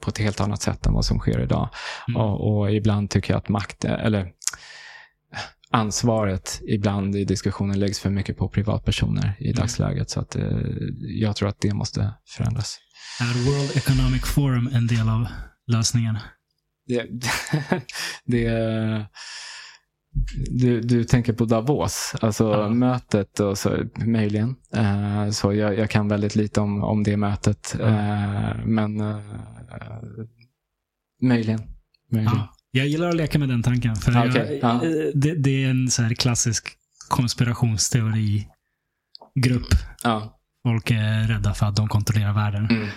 [0.00, 1.68] på ett helt annat sätt än vad som sker idag.
[2.08, 2.20] Mm.
[2.20, 4.32] Och, och ibland tycker jag att makt, eller
[5.70, 9.56] ansvaret ibland i diskussionen läggs för mycket på privatpersoner i Mm.
[9.56, 10.10] dagsläget.
[10.10, 10.58] Så att, eh,
[11.00, 12.78] jag tror att det måste förändras.
[13.20, 15.26] Är World Economic Forum en del av
[15.66, 16.18] lösningen?
[16.86, 17.06] Det,
[18.24, 18.48] det,
[20.50, 22.68] du, du tänker på Davos, alltså Ja.
[22.68, 24.56] mötet och så, möjligen.
[24.74, 27.76] Eh, så jag, jag kan väldigt lite om, om det mötet.
[27.80, 29.18] Eh, men eh,
[31.22, 31.60] möjligen.
[32.12, 32.36] möjligen.
[32.36, 32.54] Ja.
[32.70, 33.96] Jag gillar att leka med den tanken.
[33.96, 34.58] För Ja, jag, okej.
[34.62, 34.74] Ja.
[34.74, 34.80] eh,
[35.14, 36.68] det, det är en så här klassisk
[37.08, 39.68] konspirationsteori-grupp.
[40.04, 40.34] Ja.
[40.62, 42.66] Folk är rädda för att de kontrollerar världen.
[42.66, 42.88] Mm.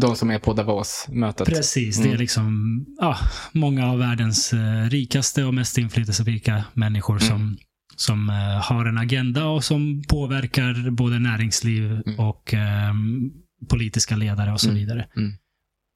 [0.00, 1.48] De som är på Davos-mötet.
[1.48, 2.18] Precis, det är Mm.
[2.20, 3.16] liksom ja,
[3.52, 7.28] många av världens eh, rikaste och mest inflytelserika människor Mm.
[7.28, 7.56] som,
[7.96, 12.18] som eh, har en agenda och som påverkar både näringsliv Mm.
[12.18, 13.30] och ehm,
[13.70, 14.78] politiska ledare och så Mm.
[14.80, 15.06] vidare.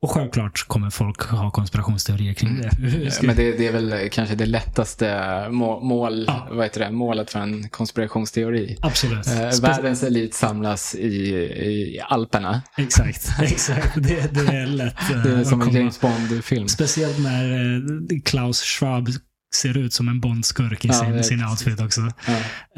[0.04, 0.08] Mm.
[0.10, 3.10] Och självklart kommer folk ha konspirationsteorier kring det.
[3.10, 6.48] Ska- Men det, det är väl kanske det lättaste må, mål, Ja.
[6.50, 8.76] vad heter det, målet för en konspirationsteori.
[8.80, 9.26] Absolut.
[9.26, 12.62] Eh, världens elit samlas i, i Alperna.
[12.76, 13.94] Exakt, exakt.
[13.94, 15.10] Det, det är lätt.
[15.10, 16.68] eh, Det är att som en James Bond-film.
[16.68, 19.08] Speciellt när eh, Klaus Schwab
[19.54, 22.00] ser ut som en Bondskurk i Ja, sin, sin outfit också.
[22.26, 22.32] Ja.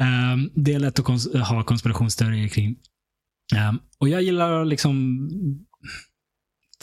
[0.05, 2.75] Ehm, det är lätt att kons- ha konspirationsteorier kring.
[3.55, 5.19] Ehm, och jag gillar liksom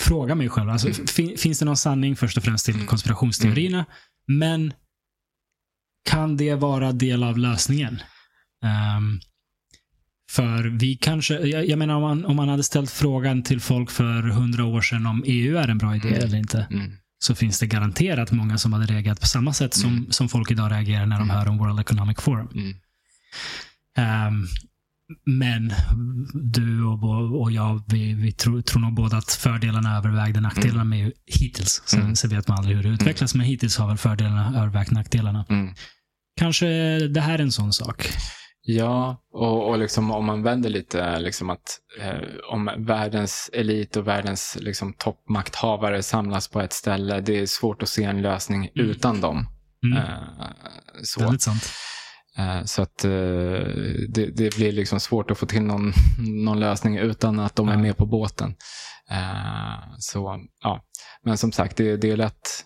[0.00, 0.70] fråga mig själv.
[0.70, 1.06] Alltså, Mm.
[1.06, 2.86] fin- finns det någon sanning först och främst till Mm.
[2.86, 3.84] konspirationsteorierna?
[4.26, 4.72] Men
[6.10, 8.02] kan det vara del av lösningen?
[8.64, 9.20] Ehm,
[10.30, 13.90] för vi kanske, jag, jag menar om man, om man hade ställt frågan till folk
[13.90, 16.20] för hundra år sedan om EU är en bra idé Mm.
[16.24, 16.92] eller inte, Mm.
[17.18, 20.10] så finns det garanterat många som hade reagerat på samma sätt som, Mm.
[20.10, 21.36] som folk idag reagerar när de Mm.
[21.36, 22.48] hör om World Economic Forum.
[22.54, 22.76] Mm.
[25.24, 25.72] Men
[26.34, 31.12] du och, jag, vi, vi tror, tror nog båda att fördelarna övervägde nackdelarna med EU
[31.26, 31.82] hittills.
[31.86, 32.16] Sen, Mm.
[32.16, 35.46] sen vet man aldrig hur det utvecklas, men hittills har väl fördelarna övervägt nackdelarna.
[35.48, 35.74] Mm.
[36.36, 36.66] Kanske
[37.08, 38.08] det här är en sån sak.
[38.64, 42.14] Ja, och, och liksom om man vänder lite, liksom att eh,
[42.52, 47.88] om världens elit och världens liksom, toppmakthavare samlas på ett ställe, det är svårt att
[47.88, 48.90] se en lösning Mm.
[48.90, 49.46] utan dem.
[49.84, 49.98] Mm.
[49.98, 50.04] Eh,
[51.02, 51.20] så.
[51.20, 51.70] Väldigt sant.
[52.38, 53.10] Eh, så att eh,
[54.08, 55.92] det, det blir liksom svårt att få till någon,
[56.44, 58.54] någon lösning utan att de är med på båten.
[59.10, 60.82] Eh, så, ja.
[61.22, 62.64] Men som sagt, det, det är lätt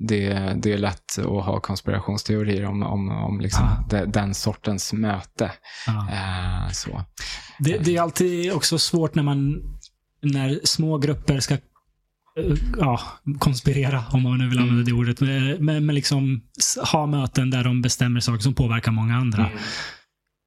[0.00, 3.84] det, det är lätt att ha konspirationsteorier om, om, om liksom Ja.
[3.98, 5.52] de, den sortens möte.
[5.86, 6.08] Ja.
[6.12, 7.04] Eh, så.
[7.58, 9.62] Det, det är alltid också svårt när man
[10.22, 11.56] när små grupper ska
[12.78, 13.00] ja,
[13.38, 15.20] konspirera, om man nu vill använda det ordet.
[15.20, 16.42] Men, men, men liksom
[16.92, 19.46] ha möten där de bestämmer saker som påverkar många andra.
[19.46, 19.58] Mm.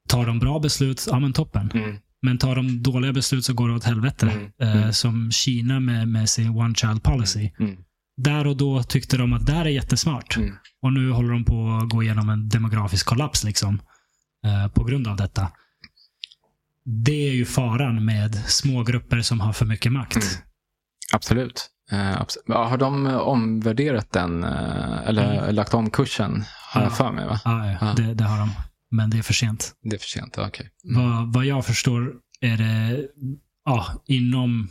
[0.10, 1.72] Tar de bra beslut, ja men toppen.
[1.74, 1.98] Mm.
[2.22, 4.30] Men tar de dåliga beslut så går det åt helvete.
[4.30, 4.52] Mm.
[4.62, 4.94] Eh, Mm.
[4.94, 7.50] Som Kina med, med sin one child policy.
[7.60, 7.78] Mm.
[8.18, 10.38] Där och då tyckte de att det här är jättesmart.
[10.38, 10.56] Mm.
[10.82, 13.82] Och nu håller de på att gå igenom en demografisk kollaps liksom,
[14.46, 15.52] eh, på grund av detta.
[16.86, 20.16] Det är ju faran med små grupper som har för mycket makt.
[20.16, 20.28] Mm.
[21.14, 21.70] Absolut.
[21.92, 25.56] Ja, har de eh, omvärderat den, eh, eller Mm.
[25.56, 26.44] lagt om kursen?
[26.74, 26.96] Har jag Ja.
[26.96, 27.40] för mig, va?
[27.46, 27.94] Ja, ja, Ja.
[27.96, 28.50] Det, det har de.
[28.92, 29.72] Men det är för sent.
[29.84, 30.70] Det är för sent, okej.
[30.90, 31.02] Mm.
[31.12, 33.02] Vad, vad jag förstår är det
[33.66, 34.70] ja, inom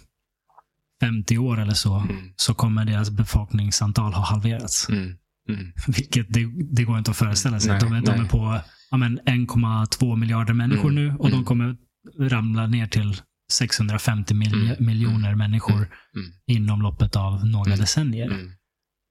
[1.01, 2.17] 50 år eller så, Mm.
[2.37, 4.89] så kommer deras befolkningsantal ha halverats.
[4.89, 5.17] Mm.
[5.49, 5.73] Mm.
[5.87, 7.71] Vilket det, det går inte att föreställa sig.
[7.71, 8.61] Nej, de, är, de är på
[8.91, 11.45] ja, men 1,2 miljarder människor Mm, nu och de mm.
[11.45, 11.77] kommer
[12.21, 13.17] ramla ner till
[13.51, 16.33] 650 mil, Mm, miljoner människor mm, mm.
[16.47, 18.27] inom loppet av några Mm, decennier.
[18.27, 18.53] Mm.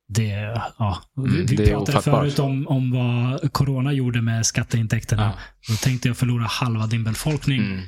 [0.08, 0.30] Det,
[0.78, 1.04] ja.
[1.18, 5.24] Mm, vi vi det pratade förut om, om vad corona gjorde med skatteintäkterna.
[5.24, 5.34] Ja.
[5.70, 7.62] Då tänkte jag förlora halva din befolkning.
[7.66, 7.84] Mm.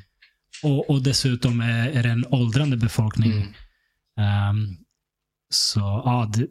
[0.63, 3.31] Och, och dessutom är, är det en åldrande befolkning.
[3.31, 3.53] Mm.
[4.19, 4.77] Ehm,
[5.49, 6.47] så ja, det,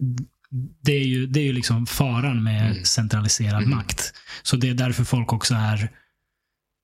[0.82, 2.84] det är ju, det är ju liksom faran med Mm.
[2.84, 3.70] centraliserad Mm.
[3.76, 4.12] makt.
[4.42, 5.90] Så det är därför folk också är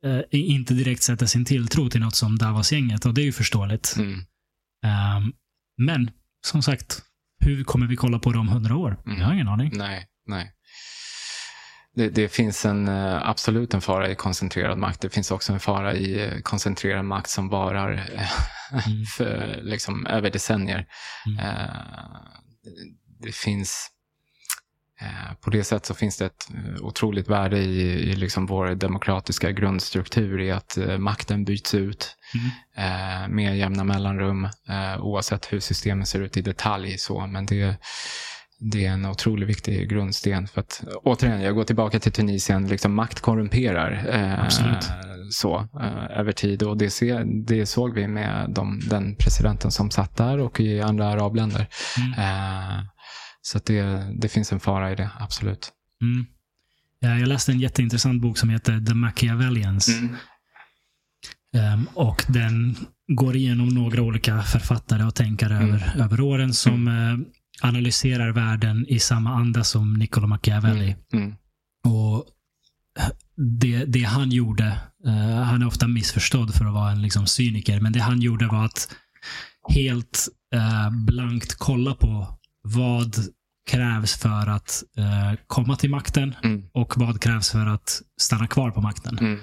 [0.06, 3.96] eh, inte direkt sätter sin tilltro till något som Davos-gänget och det är ju förståeligt.
[3.96, 4.20] Mm.
[4.84, 5.32] Ehm,
[5.78, 6.10] men
[6.46, 7.02] som sagt,
[7.40, 9.00] hur kommer vi kolla på det om hundra år?
[9.06, 9.18] Mm.
[9.18, 9.70] Jag har ingen aning.
[9.74, 10.52] Nej, nej.
[11.94, 15.00] Det, det finns en, eh, absolut en fara i koncentrerad makt.
[15.00, 18.28] Det finns också en fara i eh, koncentrerad makt som varar eh,
[18.72, 19.04] Mm.
[19.16, 20.86] för, liksom, över decennier.
[21.26, 21.38] Mm.
[21.38, 21.74] Eh,
[23.20, 23.95] det finns eh,
[25.40, 29.52] på det sättet så finns det ett eh, otroligt värde i, i liksom vår demokratiska
[29.52, 32.46] grundstruktur i att eh, makten byts ut Mm.
[32.76, 36.98] eh, med jämna mellanrum eh, oavsett hur systemet ser ut i detalj.
[36.98, 37.26] Så.
[37.26, 37.76] Men det,
[38.58, 40.46] det är en otroligt viktig grundsten.
[40.48, 42.66] För att, återigen, jag går tillbaka till Tunisien.
[42.66, 44.48] Liksom, makt korrumperar eh,
[45.30, 46.62] så, eh, över tid.
[46.62, 50.80] Och det, se, det såg vi med de, den presidenten som satt där och i
[50.80, 51.68] andra arabländer.
[51.98, 52.12] Mm.
[52.12, 52.78] Eh,
[53.46, 53.82] så det,
[54.20, 55.72] det finns en fara i det, absolut.
[56.02, 56.26] Mm.
[57.00, 59.88] Ja, Jag läste en jätteintressant bok som heter The Machiavellians.
[59.88, 60.16] Mm.
[61.54, 62.76] Ehm, och den
[63.08, 65.68] går igenom några olika författare och tänkare Mm.
[65.74, 67.18] över, över åren som eh,
[67.68, 70.96] analyserar världen i samma anda som Niccolo Machiavelli.
[71.12, 71.34] Mm.
[71.84, 72.24] Och
[73.60, 74.66] det, det han gjorde,
[75.06, 78.46] eh, han är ofta missförstådd för att vara en liksom, cyniker, men det han gjorde
[78.46, 78.94] var att
[79.74, 83.16] helt eh, blankt kolla på vad
[83.70, 86.62] krävs för att eh, komma till makten Mm.
[86.72, 89.18] och vad krävs för att stanna kvar på makten.
[89.18, 89.40] Mm.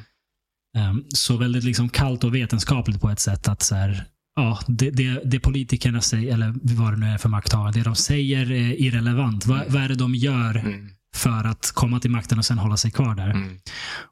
[0.77, 3.47] Um, så väldigt liksom kallt och vetenskapligt på ett sätt.
[3.47, 4.05] att så här,
[4.35, 7.95] ja, det, det, det politikerna säger, eller vad det nu är för makthavare, det de
[7.95, 9.45] säger är irrelevant.
[9.45, 10.89] Vad, vad är det de gör Mm.
[11.13, 13.29] För att komma till makten och sen hålla sig kvar där?
[13.29, 13.57] Mm.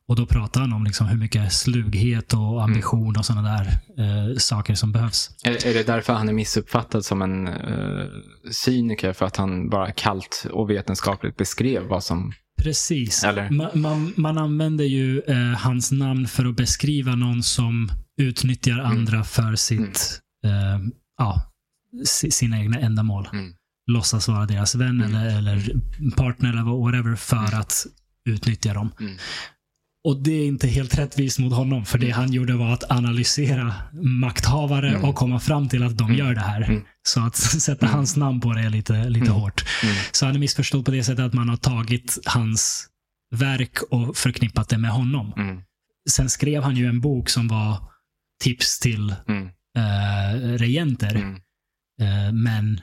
[0.08, 3.66] Och då pratar han om liksom hur mycket slughet och ambition och sådana där
[3.98, 5.30] eh, saker som behövs.
[5.44, 8.06] Är, är det därför han är missuppfattad som en uh,
[8.52, 9.14] cyniker?
[9.14, 12.34] För att han bara kallt och vetenskapligt beskrev vad som...
[12.62, 13.26] Precis.
[13.50, 19.24] Man, man, man använder ju eh, hans namn för att beskriva någon som utnyttjar andra
[19.24, 20.80] för sitt, eh,
[21.18, 21.42] ja,
[22.06, 23.30] si- sina egna ändamål.
[23.34, 23.54] Mm.
[23.88, 25.16] Låtsas vara deras vän Mm.
[25.16, 25.74] eller, eller
[26.18, 27.86] partner eller whatever för att
[28.30, 28.92] utnyttja dem.
[29.00, 29.18] Mm.
[30.04, 33.74] Och det är inte helt rättvist mot honom, för det han gjorde var att analysera
[34.04, 35.04] makthavare Mm.
[35.04, 36.18] och komma fram till att de Mm.
[36.18, 36.62] gör det här.
[36.62, 36.84] Mm.
[37.04, 39.42] Så att sätta hans namn på det är lite, lite Mm.
[39.42, 39.66] hårt.
[39.84, 39.96] Mm.
[40.12, 42.88] Så han är missförstådd på det sättet att man har tagit hans
[43.36, 45.34] verk och förknippat det med honom.
[45.38, 45.62] Mm.
[46.10, 47.78] Sen skrev han ju en bok som var
[48.44, 49.48] tips till Mm.
[49.78, 51.16] eh, regenter.
[51.16, 51.36] Mm.
[52.02, 52.82] Eh, men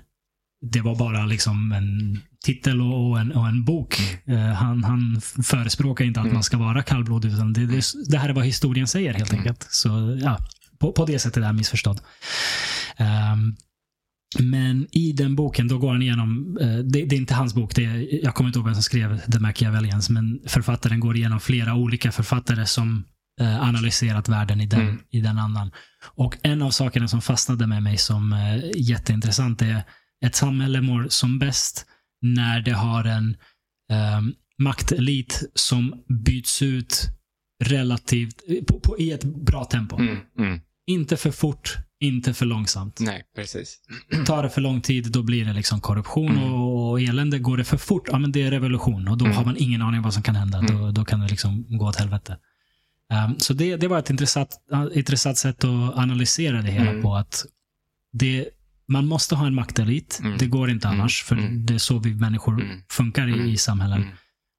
[0.61, 4.01] det var bara liksom en titel och, en, och en bok.
[4.27, 6.35] Eh, han, han förespråkar inte att Mm.
[6.35, 9.41] man ska vara kallblodig, utan det, det, det här är vad historien säger helt Mm.
[9.41, 9.67] enkelt.
[9.71, 10.39] Så ja,
[10.81, 12.01] på, på det sättet är missförstådd.
[12.97, 13.57] Ehm,
[14.39, 17.75] men i den boken, då går han igenom, eh, det, det är inte hans bok,
[17.75, 21.41] det är, jag kommer inte ihåg vem som skrev The Machiavellians, men författaren går igenom
[21.41, 23.05] flera olika författare som
[23.41, 24.99] eh, analyserat världen i den, Mm.
[25.11, 25.71] i den andan.
[26.17, 28.35] Och en av sakerna som fastnade med mig som
[28.77, 29.83] jätteintressant är
[30.25, 31.87] ett samhälle mår som bäst
[32.23, 33.37] när det har en
[33.91, 34.21] eh,
[34.59, 37.09] maktelit som byts ut
[37.65, 39.97] relativt, på, på, i ett bra tempo.
[39.99, 40.17] Mm.
[40.39, 40.61] Mm.
[40.87, 43.01] Inte för fort, inte för långsamt.
[43.01, 43.79] Nej, precis.
[44.27, 46.53] Tar det för lång tid, då blir det liksom korruption Mm.
[46.53, 47.39] och, och elände.
[47.39, 49.37] Går det för fort, ja men det är revolution och då Mm.
[49.37, 50.59] har man ingen aning vad som kan hända.
[50.59, 50.77] Mm.
[50.77, 52.39] Då, då kan det liksom gå åt helvete.
[53.29, 54.51] Um, så det, det var ett intressant,
[54.95, 57.03] intressant sätt att analysera det hela Mm.
[57.03, 57.15] på.
[57.15, 57.47] att
[58.13, 58.49] det,
[58.89, 60.21] Man måste ha en maktelit.
[60.23, 60.39] Mm.
[60.39, 61.01] Det går inte Mm.
[61.01, 61.67] annars, för Mm.
[61.67, 62.81] det är så vi människor Mm.
[62.91, 64.03] funkar i, i samhällen.
[64.03, 64.15] Mm.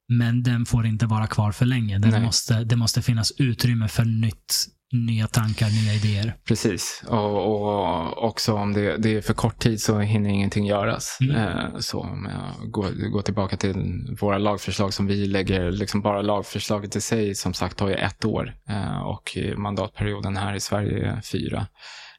[0.08, 1.98] Men den får inte vara kvar för länge.
[1.98, 2.22] Den Nej.
[2.22, 6.36] måste, det måste finnas utrymme för nytt, nya tankar, nya idéer.
[6.44, 7.02] Precis.
[7.06, 11.18] Och, och också om det, det är för kort tid så hinner ingenting göras.
[11.20, 11.36] Mm.
[11.36, 13.76] Eh, så om jag går, går tillbaka till
[14.20, 18.24] våra lagförslag som vi lägger, liksom bara lagförslaget i sig som sagt tar ju ett
[18.24, 18.54] år.
[18.68, 21.66] Eh, och mandatperioden här i Sverige är fyra.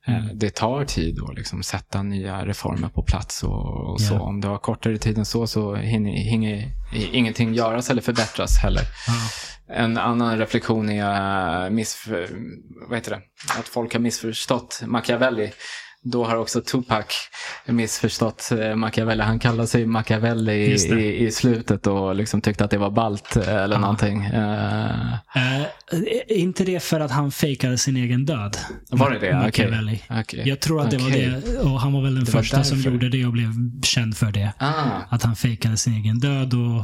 [0.08, 0.40] Eh, Mm.
[0.40, 4.20] Det tar tid att liksom sätta nya reformer på plats och, och så.
[4.20, 8.84] Om det har kortare tid än så så hinner, hinner ingenting göras eller förbättras heller.
[9.08, 9.14] Ja.
[9.76, 12.28] En annan reflektion är missför,
[12.90, 13.22] vad heter det?
[13.60, 15.52] att folk har missförstått Machiavelli.
[16.04, 17.06] Då har också Tupac
[17.66, 19.24] missförstått eh, Machiavelli.
[19.24, 23.36] Han kallade sig Machiavelli i, i, i slutet och liksom tyckte att det var balt
[23.36, 23.82] eh, eller Ja.
[23.82, 24.24] någonting.
[24.26, 25.62] Eh,
[25.94, 28.58] är inte det för att han fejkade sin egen död?
[28.90, 29.34] Var det det?
[29.34, 30.04] Machiavelli.
[30.10, 30.44] okej.
[30.46, 31.30] Jag tror att det Okej.
[31.30, 31.58] var det.
[31.60, 33.54] Och han var väl den Det första som gjorde det och blev
[33.84, 34.54] känd för det.
[34.58, 34.74] Ah,
[35.10, 36.84] Att han fejkade sin egen död och...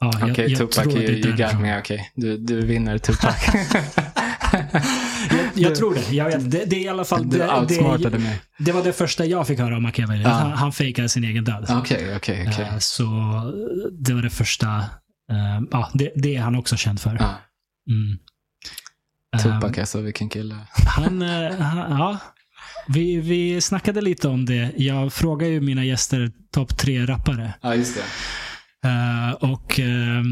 [0.00, 1.78] Ja, okej, jag Tupac, you, you got me.
[1.78, 3.34] Okej, du, du vinner Tupac.
[5.30, 6.12] Jag, jag tror det.
[6.16, 6.50] Jag vet.
[6.50, 7.28] Det, det är i alla fall...
[7.30, 8.40] du Det, outsmartade det, mig.
[8.58, 10.24] det var det första jag fick höra om Machiavelli.
[10.24, 11.66] Att han, han fejkade sin egen död.
[11.68, 12.64] Okej, okej, okej.
[12.64, 13.04] Eh, Så
[14.00, 14.68] det var det första...
[15.30, 17.16] eh, ja, det, det är han också känd för.
[17.20, 17.34] Ja,
[17.90, 18.18] Mm.
[19.36, 20.56] Eh, Tupac alltså, vilken kille.
[20.96, 22.18] Han, eh, han, ja.
[22.88, 24.72] Vi, vi snackade lite om det.
[24.76, 27.54] Jag frågar ju mina gäster topp tre rappare.
[27.60, 28.02] Ja, just det.
[28.86, 30.22] Eh, och eh,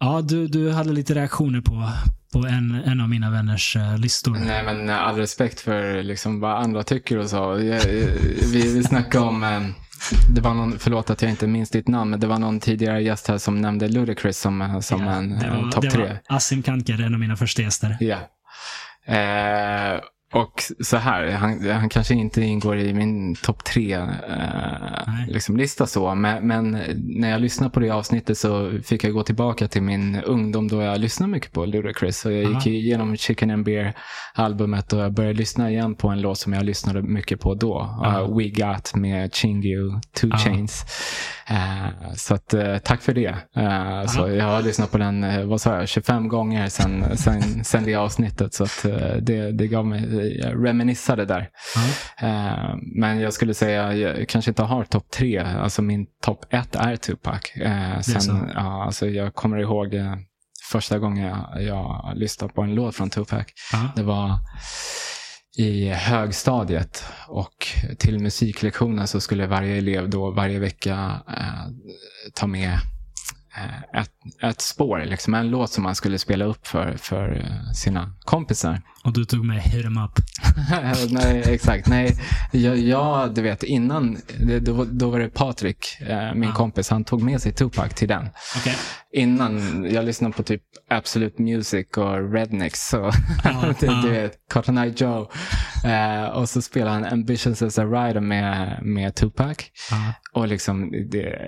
[0.00, 1.88] ja, du, du hade lite reaktioner på,
[2.32, 4.36] på en, en av mina vänners eh, listor.
[4.46, 7.36] Nej, men all respekt för liksom vad andra tycker och så.
[7.36, 7.80] Jag,
[8.52, 9.60] vi, vi snackade om, eh,
[10.34, 13.02] det var någon, förlåt att jag inte minns ditt namn, men det var någon tidigare
[13.02, 16.02] gäst här som nämnde Ludacris som, eh, som Ja, en eh, var, topp det tre.
[16.02, 17.96] var Asim Kanker, en av mina första gäster.
[18.00, 18.16] Ja.
[19.06, 20.00] Eh,
[20.32, 25.86] och så här, han, han kanske inte ingår i min topp tre eh, liksom lista
[25.86, 29.82] så, men, men när jag lyssnade på det avsnittet så fick jag gå tillbaka till
[29.82, 32.24] min ungdom då jag lyssnade mycket på Ludacris.
[32.24, 32.66] Och jag gick Aha.
[32.66, 33.94] igenom Chicken and Beer
[34.34, 37.80] albumet och jag började lyssna igen på en låt som jag lyssnade mycket på då.
[38.06, 40.30] Uh, We Got med Chingy och Two.
[40.38, 40.84] Chains.
[41.46, 43.34] Eh, så att, eh, tack för det.
[43.56, 47.64] Eh, så jag har lyssnat på den, eh, vad sa jag, 25 gånger sen, sen,
[47.64, 48.54] sen det avsnittet.
[48.54, 48.86] Så att,
[49.20, 51.50] det, det gav mig, jag reminissade där.
[52.18, 55.38] Eh, men jag skulle säga, jag kanske inte har topp tre.
[55.38, 57.56] Alltså min topp ett är Tupac.
[57.56, 60.14] Eh, sen, ja, alltså jag kommer ihåg eh,
[60.70, 63.46] första gången jag, jag lyssnade på en låt från Tupac.
[63.72, 63.88] Ja.
[63.96, 64.38] Det var
[65.56, 67.66] i högstadiet och
[67.98, 71.72] till musiklektionen så skulle varje elev då varje vecka eh,
[72.34, 72.72] ta med
[73.56, 74.10] eh, ett,
[74.42, 78.82] ett spår, liksom en låt som man skulle spela upp för, för eh, sina kompisar.
[79.04, 80.10] Och du tog med Hit 'em up.
[81.10, 81.86] nej, exakt.
[81.88, 82.16] Nej,
[82.52, 84.18] jag, jag, du vet, innan,
[84.60, 86.54] då, då var det Patrik, eh, min Ja.
[86.54, 88.28] kompis, han tog med sig Tupac till den.
[88.56, 88.76] Okej.
[89.14, 92.88] Innan, jag lyssnade på typ Absolute Music och Rednecks.
[92.88, 93.10] Så,
[93.44, 94.00] Ja, du, ja.
[94.04, 95.30] du vet, Cotton Eye Joe.
[95.84, 99.56] Eh, och så spelade han Ambitious as a Rider med, med Tupac.
[100.32, 101.38] Och liksom, det,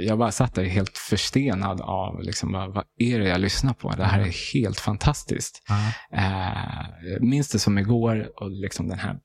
[0.00, 3.90] jag bara satt där helt förstenad av liksom, vad, vad är det jag lyssnar på?
[3.96, 5.62] Det här är helt fantastiskt.
[5.68, 5.74] Ja.
[6.88, 9.16] Eh, minns det som igår och liksom den här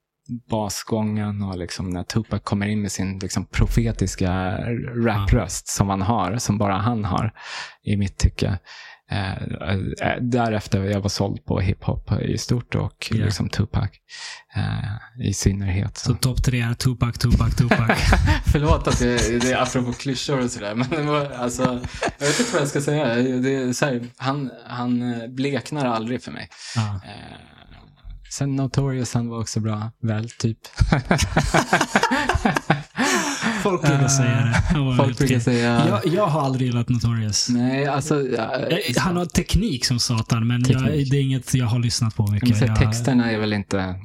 [0.50, 4.58] basgången och liksom när Tupac kommer in med sin liksom profetiska
[5.06, 7.34] rapröst som han har, som bara han har
[7.84, 8.60] i mitt tycke.
[9.12, 13.26] Eh, eh, därefter jag var såld på hiphop i stort och Ja.
[13.26, 13.90] liksom Tupac
[14.56, 15.98] eh, i synnerhet.
[15.98, 18.00] Så topp tre är Tupac, Tupac, Tupac.
[18.46, 20.76] Förlåt att det, det är apropå klyschor och sådär.
[20.76, 21.64] Men det var, alltså,
[22.20, 23.16] jag vet inte vad jag ska säga.
[23.16, 26.50] Det är så här, han, han eh, bleknar aldrig för mig.
[26.76, 27.02] Ja.
[27.06, 27.53] Eh,
[28.38, 29.92] sen Notorious, han var också bra.
[30.02, 30.58] Väl, typ.
[33.64, 34.64] Folk brukar säga det.
[34.98, 35.88] Folk brukar säga...
[35.88, 37.50] Jag, jag har aldrig gillat Notorious.
[37.50, 38.22] Nej, alltså...
[38.22, 42.16] Ja, Eh, Han har teknik som satan, men jag, det är inget jag har lyssnat
[42.16, 42.62] på jag mycket.
[42.62, 43.96] Jag, texterna är väl inte...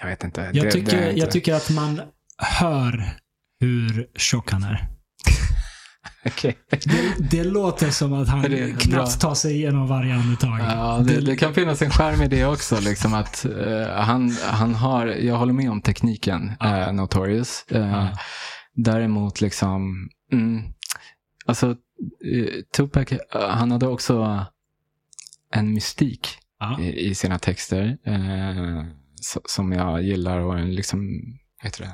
[0.00, 0.50] Jag vet inte.
[0.54, 1.20] jag, det, tycker, det inte...
[1.20, 2.00] jag tycker att man
[2.42, 3.10] hör
[3.60, 4.88] hur tjock han är.
[6.28, 6.58] Okej.
[6.70, 9.06] Det, det låter som att han Det knappt bra.
[9.06, 10.58] tar sig igenom varje andetag.
[10.60, 12.80] Ja, det, det kan finnas en skärm i det också.
[12.80, 16.76] Liksom att, eh, han, han har, jag håller med om tekniken, Ja.
[16.86, 17.64] eh, Notorious.
[17.70, 18.08] Eh, Ja.
[18.74, 20.62] Däremot, liksom, mm,
[21.46, 21.76] alltså,
[22.76, 23.08] Tupac,
[23.50, 24.46] han hade också
[25.54, 26.28] en mystik
[26.60, 26.80] Ja.
[26.80, 27.96] i, i sina texter
[29.20, 31.08] so, som jag gillar och en liksom,
[31.62, 31.92] heter det?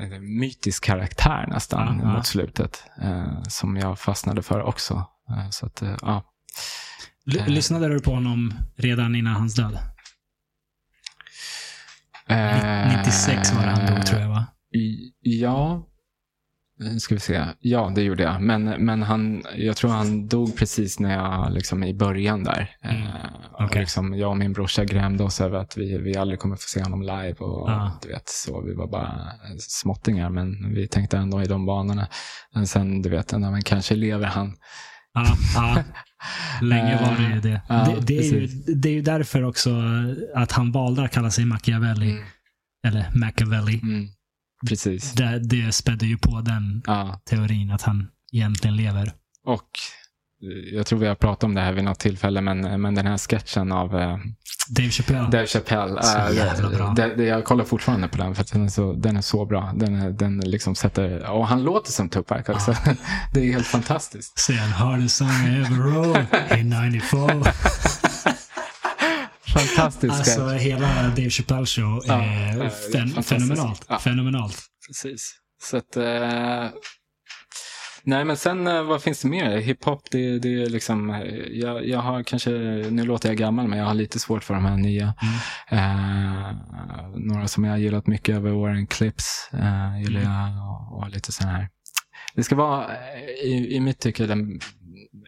[0.00, 2.04] Eh, mytisk karaktär nästan ja.
[2.12, 2.84] mot slutet.
[3.02, 4.94] Eh, som jag fastnade för också.
[5.30, 6.24] Eh, så att, eh, ja.
[7.38, 7.48] Eh.
[7.48, 9.78] Lyssnade du på honom redan innan hans död?
[12.28, 14.46] Eh, 96 var det han dog, tror jag, va?
[14.74, 15.86] I- Ja,
[16.78, 17.44] nu ska vi se.
[17.60, 18.42] Ja, det gjorde jag.
[18.42, 22.70] Men, men han, jag tror han dog precis när jag, liksom i början där.
[22.84, 23.02] Mm.
[23.02, 23.12] Eh,
[23.52, 23.80] och Okej.
[23.80, 26.82] liksom, jag och min brorsa grämde oss över att vi, vi aldrig kommer få se
[26.82, 27.34] honom live.
[27.38, 27.98] Och, Ja.
[28.02, 32.08] du vet, så vi var bara småttingar, men vi tänkte ändå i de banorna.
[32.54, 34.52] Men sen, du vet, nej, men kanske lever han.
[35.14, 35.76] Ja, ja.
[36.62, 37.60] Länge var det ju det.
[37.68, 39.70] Ja, det, det, är ju, det är ju därför också
[40.34, 42.24] att han valde att kalla sig Machiavelli, Mm.
[42.86, 43.80] eller Machiavelli.
[43.82, 44.08] Mm.
[44.68, 45.12] Precis.
[45.12, 47.20] Det, det spädde ju på den Ja.
[47.30, 49.12] teorin att han egentligen lever.
[49.46, 49.68] Och
[50.42, 53.06] eh, jag tror vi har pratat om det här vid något tillfälle, men, men den
[53.06, 54.16] här sketchen av eh,
[54.70, 55.28] Dave Chappelle.
[55.30, 56.02] Dave Chappelle.
[56.02, 56.92] Så äh, jävla bra.
[56.96, 59.44] Det, det, jag kollar fortfarande på den för att den är så, den är så
[59.46, 59.72] bra.
[59.76, 62.74] Den, den liksom sätter, och han låter som Tupac också.
[63.32, 64.38] det är helt fantastiskt.
[64.38, 67.42] Say the hardest song I ever wrote in 94.
[69.52, 73.84] Fantastisk Alltså hela Dave Chappelle show Ja, är fen- fenomenalt.
[73.88, 73.98] Ja.
[73.98, 74.58] Fenomenalt.
[74.86, 75.34] Precis.
[75.62, 76.68] Så att, eh,
[78.04, 79.56] nej men sen eh, vad finns det mer?
[79.58, 81.20] Hiphop, det, det är liksom, eh,
[81.52, 82.50] jag, jag har kanske,
[82.90, 85.14] nu låter jag gammal men jag har lite svårt för de här nya.
[85.70, 85.84] Mm.
[85.84, 86.52] Eh,
[87.16, 90.32] några som jag har gillat mycket över åren, Clips eh, gillar Mm.
[90.32, 91.68] jag och, och lite sådana här.
[92.34, 94.60] Det ska vara, eh, i, i mitt tycke, den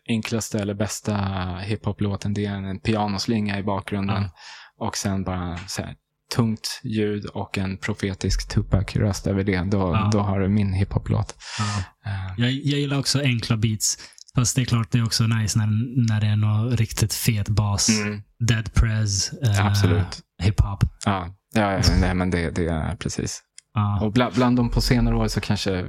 [0.08, 1.16] enklaste eller bästa
[1.62, 2.34] hiphop-låten.
[2.34, 4.86] Det är en pianoslinga i bakgrunden Ja.
[4.86, 5.94] och sen bara så här,
[6.34, 9.60] tungt ljud och en profetisk Tupac-röst över det.
[9.70, 10.10] Då, Ja.
[10.12, 11.34] då har du min hiphop-låt.
[11.58, 11.64] Ja.
[12.10, 13.98] Eh, Jag, jag gillar också enkla beats.
[14.34, 15.66] Fast det är klart, det är också nice när,
[16.08, 17.88] när det är något riktigt fet bas.
[17.88, 19.32] mm, Dead prez.
[19.32, 20.20] eh, Absolut.
[20.42, 20.84] Hiphop.
[21.04, 23.42] ja, ja, ja, nej, men det, det är precis.
[23.74, 24.00] Ja.
[24.04, 25.84] Och bland, bland dem på senare år så kanske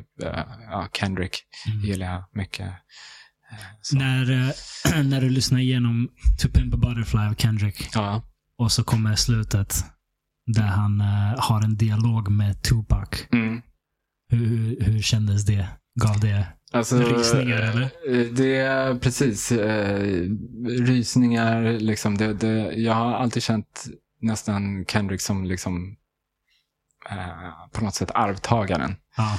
[0.71, 1.37] ja, Kendrick
[1.67, 1.79] Mm.
[1.85, 2.69] gillar jag mycket.
[3.81, 3.95] Så.
[3.97, 6.09] När, eh, när du lyssnar igenom
[6.41, 8.21] To Pimp a Butterfly av Kendrick Ja.
[8.57, 9.75] och så kommer slutet
[10.47, 13.09] där han eh, har en dialog med Tupac.
[13.31, 13.61] Mm.
[14.29, 15.67] Hur, hur, hur kändes det?
[16.01, 16.47] Gav det?
[16.73, 17.81] Alltså, Rysningar, eller?
[17.83, 19.51] eh, Det är precis.
[19.51, 20.29] Eh,
[20.67, 22.17] rysningar, liksom.
[22.17, 23.85] Det, det, jag har alltid känt
[24.21, 25.95] nästan Kendrick som liksom
[27.09, 28.95] eh, på något sätt arvtagaren.
[29.17, 29.37] Ja.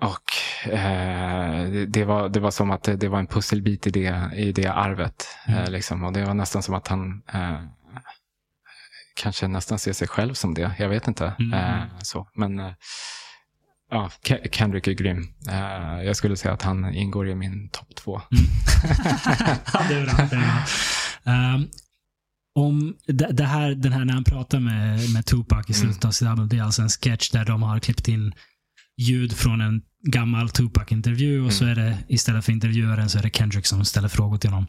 [0.00, 4.30] Och eh, det, var, det var som att det, det var en pusselbit i det,
[4.36, 5.28] i det arvet.
[5.46, 5.58] Mm.
[5.60, 6.04] Eh, liksom.
[6.04, 7.60] Och det var nästan som att han eh,
[9.16, 10.74] kanske nästan ser sig själv som det.
[10.78, 11.32] Jag vet inte.
[11.38, 11.52] Mm.
[11.52, 12.28] Eh, så.
[12.34, 12.72] Men eh,
[13.90, 15.34] ja, Ke- Kendrick är grym.
[15.48, 18.22] Eh, jag skulle säga att han ingår i min topp två.
[19.88, 20.64] Bra.
[21.24, 21.66] Ehm,
[22.54, 26.28] om det här, den här när han pratar med, med Tupac i slutet av sitt
[26.28, 28.34] album, det är alltså en sketch där de har klippt in
[28.98, 29.82] ljud från en
[30.12, 34.08] gammal Tupac-intervju och så är det istället för intervjuaren så är det Kendrick som ställer
[34.08, 34.66] frågor till honom.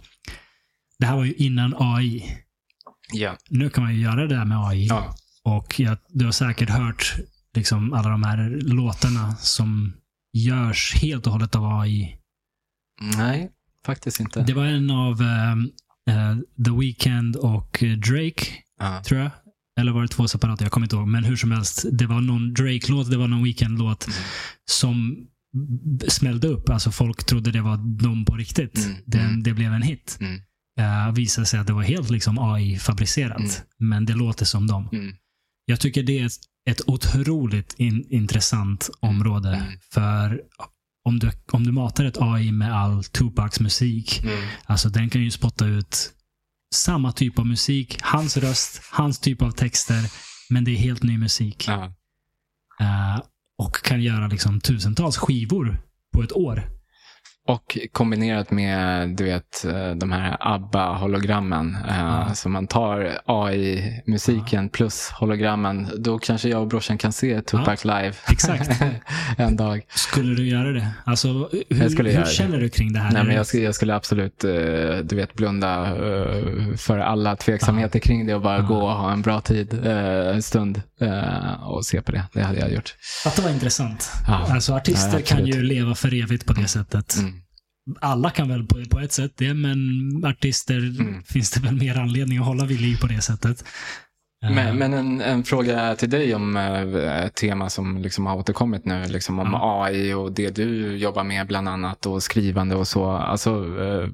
[1.00, 2.24] det här var ju innan AI.
[3.14, 3.38] Ja.
[3.50, 4.88] Nu kan man ju göra det där med AI.
[4.88, 5.16] ja.
[5.44, 7.16] Och jag, du har säkert hört
[7.54, 9.94] liksom alla de här låtarna som
[10.34, 12.18] görs helt och hållet av AI.
[13.18, 13.52] Nej,
[13.86, 14.44] faktiskt inte.
[14.44, 15.70] Det var en av ehm,
[16.10, 18.46] eh, The Weeknd och Drake,
[18.80, 19.04] Ja.
[19.04, 19.32] tror jag.
[19.78, 20.64] Eller var det två separata?
[20.66, 21.08] Jag kommer inte ihåg.
[21.08, 24.20] Men hur som helst, det var någon Drake-låt, det var någon Weeknd-låt Mm.
[24.70, 25.18] som
[26.08, 26.70] smällde upp.
[26.70, 28.78] Alltså folk trodde det var de på riktigt.
[28.86, 29.44] Mm, Den, mm.
[29.44, 30.18] Det blev en hit.
[30.22, 30.42] Mm.
[30.80, 33.40] Uh, visade sig att det var helt liksom AI-fabricerat.
[33.40, 33.52] Mm.
[33.90, 34.90] Men det låter som dem.
[34.92, 35.16] Mm.
[35.66, 36.30] Jag tycker det är
[36.70, 39.50] ett, otroligt in, intressant område.
[39.56, 39.80] Mm.
[39.94, 40.42] För
[41.06, 44.36] om du, om du matar ett AI med all Tupacs musik, Mm.
[44.66, 46.14] alltså den kan ju spotta ut
[46.76, 50.12] samma typ av musik, hans röst, hans typ av texter,
[50.50, 51.68] men det är helt ny musik.
[52.80, 53.22] Eh,
[53.58, 55.82] och kan göra liksom tusentals skivor
[56.14, 56.77] på ett år.
[57.48, 61.78] Och kombinerat med du vet, eh, de här ABBA-hologrammen.
[61.90, 62.34] eh, Ja.
[62.34, 65.88] Så man tar AI-musiken plus hologrammen.
[65.98, 68.14] Då kanske jag och brorsan kan se Tupac live.
[68.32, 68.70] Exakt.
[69.38, 69.82] en dag.
[69.90, 70.88] Skulle du göra det?
[71.04, 73.12] Alltså, hur, Jag skulle hur känner du kring det här?
[73.14, 74.52] Nej, men jag, skulle, jag skulle absolut eh,
[75.04, 78.62] du vet, blunda eh, för alla tveksamheter kring det och bara Ja.
[78.62, 82.26] gå och ha en bra tid, eh, en stund eh, och se på det.
[82.34, 82.96] Det hade jag gjort.
[83.26, 84.12] Att det var intressant.
[84.28, 84.34] Ja.
[84.54, 87.18] Alltså artister Ja, kan ju leva för evigt på det sättet.
[87.18, 87.34] Mm.
[88.02, 89.78] Alla kan väl på, på ett sätt det, men
[90.26, 91.24] artister Mm.
[91.24, 93.64] finns det väl mer anledning att hålla vid liv på det sättet.
[94.44, 98.36] Eh, Men, men en, en fråga till dig om eh, ett tema som liksom har
[98.36, 102.88] återkommit nu, liksom om AI och det du jobbar med bland annat och skrivande och
[102.88, 103.12] så.
[103.12, 104.10] Alltså, eh,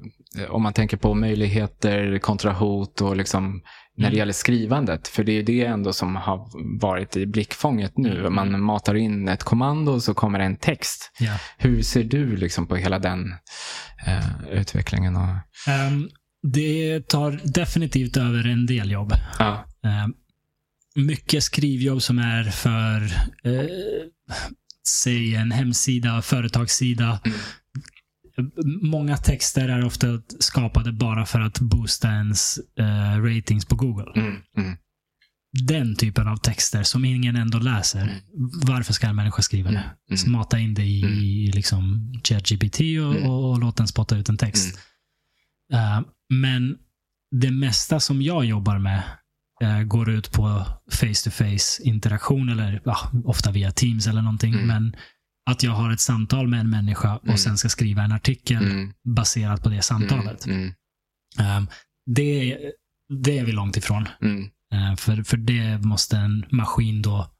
[0.50, 3.62] om man tänker på möjligheter kontra hot och liksom
[3.96, 4.18] när det Mm.
[4.18, 5.08] gäller skrivandet.
[5.08, 6.48] För det är det ändå som har
[6.80, 8.18] varit i blickfånget nu.
[8.20, 8.34] Mm.
[8.34, 11.10] Man matar in ett kommando och så kommer en text.
[11.18, 11.38] ja.
[11.58, 13.34] Hur ser du liksom på hela den
[14.06, 15.16] eh, utvecklingen?
[15.16, 15.28] Och,
[15.68, 16.08] Ehm,
[16.52, 19.12] det tar definitivt över en del jobb.
[19.38, 20.14] ja, Ehm,
[20.94, 23.02] mycket skrivjobb som är för,
[23.50, 23.66] eh,
[25.02, 27.20] säg en hemsida, företagssida.
[27.24, 27.38] Mm.
[28.82, 30.06] Många texter är ofta
[30.40, 34.12] skapade bara för att boosta ens eh, ratings på Google.
[34.16, 34.76] mm, mm,
[35.66, 38.02] Den typen av texter som ingen ändå läser.
[38.02, 38.14] Mm.
[38.66, 39.84] Varför ska en människa skriva det?
[40.10, 40.16] Mm.
[40.18, 41.18] Så mata in det i, Mm.
[41.18, 43.30] i liksom ChatGPT och, Mm.
[43.30, 44.78] och, och låt den spotta ut en text.
[45.72, 46.76] Eh, men
[47.40, 49.02] det mesta som jag jobbar med
[49.62, 52.82] eh, går ut på face-to-face interaktion, eller
[53.24, 54.54] ofta via Teams eller någonting.
[54.54, 54.66] Mm.
[54.66, 54.96] Men
[55.46, 57.38] att jag har ett samtal med en människa och Mm.
[57.38, 60.46] sen ska skriva en artikel mm, baserat på det samtalet.
[60.46, 60.72] Mm,
[61.38, 61.62] Eh,
[62.06, 62.58] det,
[63.24, 64.08] det är vi långt ifrån.
[64.22, 67.30] mm, Eh, För, för det måste en maskin då...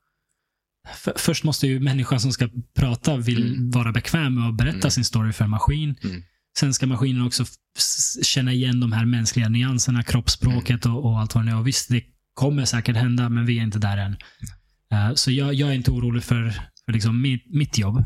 [0.96, 2.48] För, först måste ju människan som ska
[2.78, 3.70] prata vill Mm.
[3.70, 4.90] vara bekväm med att berätta Mm.
[4.90, 5.96] sin story för en maskin.
[6.04, 6.22] Mm.
[6.58, 7.44] Sen ska maskinen också
[8.22, 11.56] känna igen de här mänskliga nyanserna, kroppsspråket och, och allt vad det är.
[11.58, 12.04] Och visst, det
[12.34, 14.16] kommer säkert hända, men vi är inte där än.
[14.92, 16.52] Eh, så jag, jag är inte orolig för,
[16.86, 17.96] för liksom mitt, mitt jobb.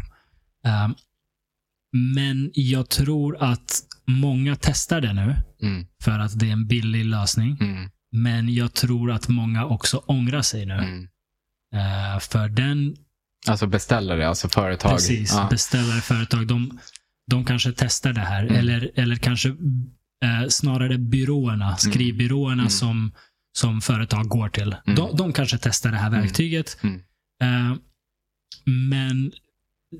[0.64, 0.88] Eh,
[1.92, 7.04] men jag tror att många testar det nu, mm, för att det är en billig
[7.04, 7.56] lösning.
[7.60, 10.74] mm, Men jag tror att många också ångrar sig nu.
[10.74, 11.08] mm.
[11.74, 12.96] Eh, för den,
[13.48, 14.92] Alltså beställare, alltså företag.
[14.92, 15.46] precis, Ja.
[15.50, 16.78] beställare, företag, de,
[17.30, 18.42] de kanske testar det här.
[18.42, 18.56] Mm.
[18.56, 19.48] Eller, eller kanske
[20.24, 22.70] eh, snarare byråerna, skrivbyråerna Mm.
[22.70, 23.12] som,
[23.58, 24.76] som företag går till.
[24.86, 24.94] Mm.
[24.96, 26.20] De, de kanske testar det här Mm.
[26.20, 26.78] verktyget.
[26.82, 27.00] Mm.
[28.90, 29.32] Men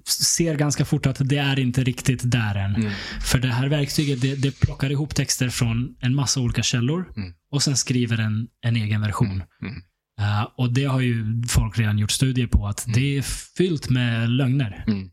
[0.07, 2.75] ser ganska fort att det är inte riktigt där än.
[2.75, 2.93] Mm.
[3.21, 7.33] För det här verktyget det, det plockar ihop texter från en massa olika källor Mm.
[7.51, 9.43] och sen skriver en, en egen version.
[9.63, 9.75] Mm.
[10.21, 13.01] Uh, och det har ju folk redan gjort studier på att Mm.
[13.01, 13.23] det är
[13.57, 14.85] fyllt med lögner.
[14.87, 15.11] Mm.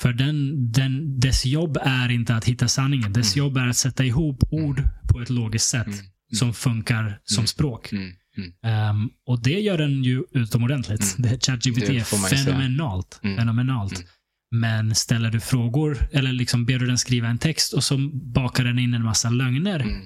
[0.00, 3.12] För den, den, dess jobb är inte att hitta sanningen.
[3.12, 5.86] Dess jobb är att sätta ihop ord på ett logiskt sätt
[6.34, 7.92] som funkar som språk.
[8.36, 8.90] Mm.
[8.90, 11.18] Um, och det gör den ju utomordentligt.
[11.18, 11.40] Mm.
[11.40, 13.20] ChatGPT är fenomenalt.
[13.22, 13.36] Mm.
[13.38, 13.92] fenomenalt.
[13.98, 14.08] Mm.
[14.54, 18.64] Men ställer du frågor eller liksom ber du den skriva en text och så bakar
[18.64, 20.02] den in en massa lögner Mm.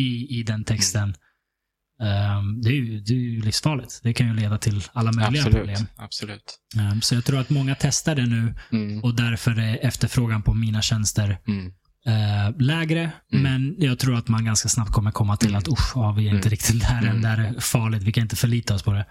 [0.00, 1.14] i, i den texten.
[2.00, 4.00] Um, det, är ju, det är ju livsfarligt.
[4.02, 5.56] Det kan ju leda till alla möjliga Absolut.
[5.58, 5.86] problem.
[5.96, 6.58] Absolut.
[6.92, 9.04] Um, så jag tror att många testar det nu Mm.
[9.04, 11.72] och därför är efterfrågan på mina tjänster Mm.
[12.08, 13.10] Eh, lägre.
[13.32, 13.42] Mm.
[13.42, 15.58] Men jag tror att man ganska snabbt kommer komma till Mm.
[15.58, 16.50] att usch, ja, vi är inte Mm.
[16.50, 17.04] riktigt där än.
[17.08, 17.22] Mm.
[17.22, 18.02] Det här är farligt.
[18.02, 19.06] Vi kan inte förlita oss på det.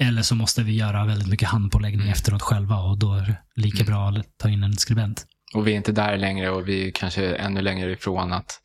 [0.00, 3.84] Eller så måste vi göra väldigt mycket handpåläggning efteråt själva och då är det lika
[3.84, 5.26] bra att ta in en skribent.
[5.54, 8.60] Och vi är inte där längre och vi är kanske ännu längre ifrån att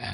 [0.00, 0.06] eh,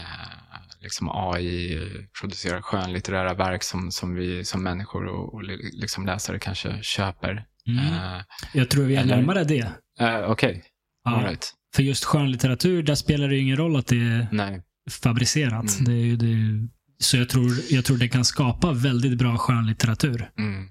[0.81, 1.79] liksom AI
[2.21, 7.45] producerar skönlitterära verk som, som vi som människor och, och li- liksom läsare kanske köper.
[7.67, 7.79] Mm.
[7.95, 8.21] Eh,
[8.53, 9.73] Jag tror vi är eller- närmare det.
[10.01, 10.65] eh, Okej,
[11.05, 11.17] Ja.
[11.17, 11.53] all right.
[11.75, 14.63] För just skönlitteratur, där spelar det ju ingen roll att det är Nej.
[14.91, 15.81] fabricerat.
[15.81, 15.85] Mm.
[15.85, 16.69] Det är, det är,
[16.99, 20.31] så jag tror, jag tror det kan skapa väldigt bra skönlitteratur.
[20.39, 20.69] Mm.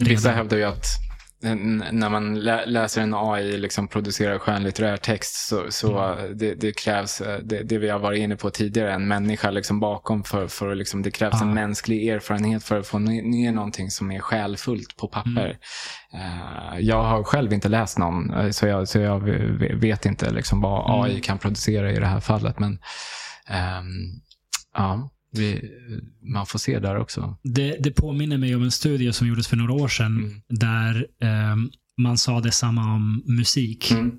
[0.00, 0.86] Vissa hävdar ju att
[1.42, 6.38] när man lä- läser en AI liksom producerar skönlitterär text så, så Mm.
[6.38, 9.80] det, det krävs, eh, det, det vi har varit inne på tidigare, en människa liksom
[9.80, 11.46] bakom för, för liksom, det krävs Ja.
[11.46, 15.56] en mänsklig erfarenhet för att få ner, någonting som är själfullt på papper.
[16.12, 16.24] Mm.
[16.72, 19.20] Eh, jag har själv inte läst någon, eh, så jag, så jag
[19.80, 21.00] vet inte liksom vad Mm.
[21.02, 22.58] AI kan producera i det här fallet.
[22.58, 22.78] Men
[23.48, 23.84] ehm,
[24.74, 25.70] ja, vi,
[26.22, 27.36] man får se där också.
[27.42, 30.40] Det, det påminner mig om en studie som gjordes för några år sedan Mm.
[30.48, 33.90] där ehm, man sa detsamma om musik.
[33.92, 34.12] Mm.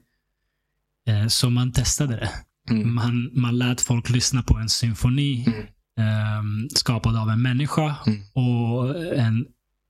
[1.08, 2.30] Eh, så man testade det.
[2.74, 2.94] Mm.
[2.96, 5.66] Man, man lät folk lyssna på en symfoni Mm.
[6.10, 8.20] ehm, skapad av en människa Mm.
[8.34, 9.46] och en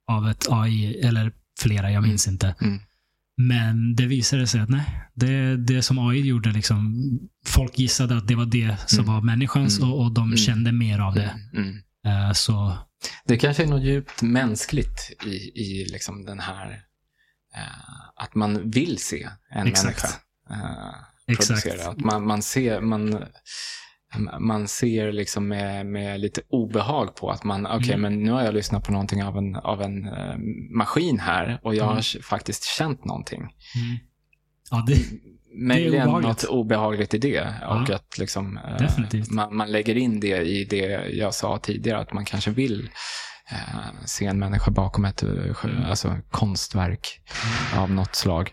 [0.08, 2.56] av ett AI, eller flera, jag minns inte.
[3.38, 6.96] Men det visade sig att nej, det, det som AI gjorde, liksom,
[7.46, 9.14] folk gissade att det var det som Mm.
[9.14, 9.92] var människans Mm.
[9.92, 10.38] och, och de Mm.
[10.38, 11.34] kände mer av det.
[12.06, 12.78] Eh, så
[13.26, 15.30] Det kanske är något djupt mänskligt i,
[15.62, 16.72] i liksom den här,
[17.56, 19.86] eh, att man vill se en Exakt.
[19.86, 20.08] människa
[20.68, 20.94] eh,
[21.28, 21.64] Exakt.
[21.64, 21.92] producera.
[21.92, 23.24] Att man, man ser, man,
[24.40, 28.02] man ser liksom med, med lite obehag på att man, okej, Mm.
[28.02, 30.35] men nu har jag lyssnat på någonting av en, av en eh,
[30.77, 31.95] maskin här och jag Mm.
[31.95, 33.40] har faktiskt känt någonting.
[33.41, 33.98] Mm.
[34.72, 34.98] Ja, det,
[35.56, 36.27] Möjligen obehagligt.
[36.27, 37.41] något obehagligt i det.
[37.41, 37.95] Och Ja.
[37.95, 39.31] att liksom, Definitivt.
[39.31, 42.90] man, man lägger in det i det jag sa tidigare, att man kanske vill
[43.52, 47.07] eh, se en människa bakom ett sjö- alltså, konstverk
[47.77, 48.52] av något slag.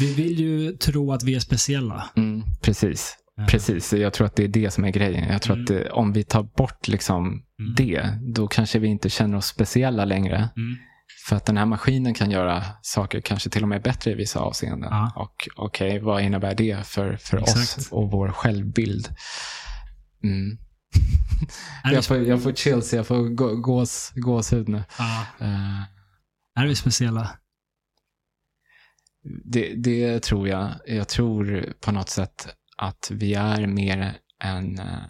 [0.00, 2.10] vi vill ju tro att vi är speciella.
[2.16, 3.16] Mm, precis.
[3.38, 5.32] Eh, Precis, jag tror att det är det som är grejen.
[5.32, 5.62] Jag tror Mm.
[5.64, 7.26] att det, om vi tar bort liksom
[7.60, 7.74] Mm.
[7.74, 10.36] det, då kanske vi inte känner oss speciella längre.
[10.36, 10.76] Mm.
[11.28, 14.40] För att den här maskinen kan göra saker kanske till och med bättre i vissa
[14.40, 14.88] avseenden.
[14.92, 15.12] Ja.
[15.16, 19.08] Och okej, vad innebär det för, för oss och vår självbild?
[20.24, 20.58] Mm.
[21.92, 24.82] Jag, får, jag får chills, jag får gå, gås, gåshud nu.
[24.98, 25.82] ja, Eh,
[26.62, 27.30] är vi speciella?
[29.44, 30.70] det, det tror jag.
[30.86, 32.48] Jag tror på något sätt
[32.78, 35.02] att vi är mer än eh,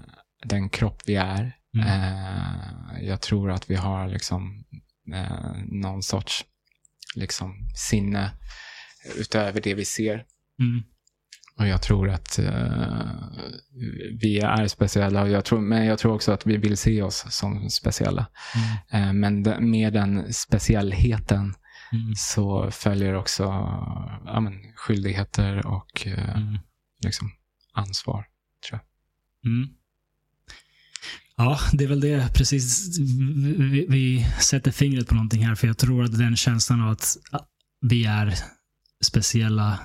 [0.44, 1.56] den kropp vi är.
[1.74, 1.86] Mm.
[1.86, 4.64] Eh, jag tror att vi har liksom
[5.14, 6.44] eh, någon sorts
[7.14, 8.30] liksom, sinne
[9.16, 10.14] utöver det vi ser.
[10.60, 10.82] Mm.
[11.58, 13.06] Och jag tror att eh,
[14.20, 15.22] vi är speciella.
[15.22, 18.26] Och jag tror, men jag tror också att vi vill se oss som speciella.
[18.54, 19.08] Mm.
[19.08, 21.54] Eh, men de, med den speciellheten
[21.92, 22.14] Mm.
[22.14, 23.42] så följer också
[24.26, 26.38] ja, men, skyldigheter och eh,
[27.78, 27.88] Mm.
[27.88, 28.26] liksom, ansvar.
[29.44, 29.68] Mm.
[31.36, 32.98] Ja, det är väl det precis.
[33.58, 37.16] Vi, vi sätter fingret på någonting här, för jag tror att den känslan av att
[37.80, 38.34] vi är
[39.04, 39.78] speciella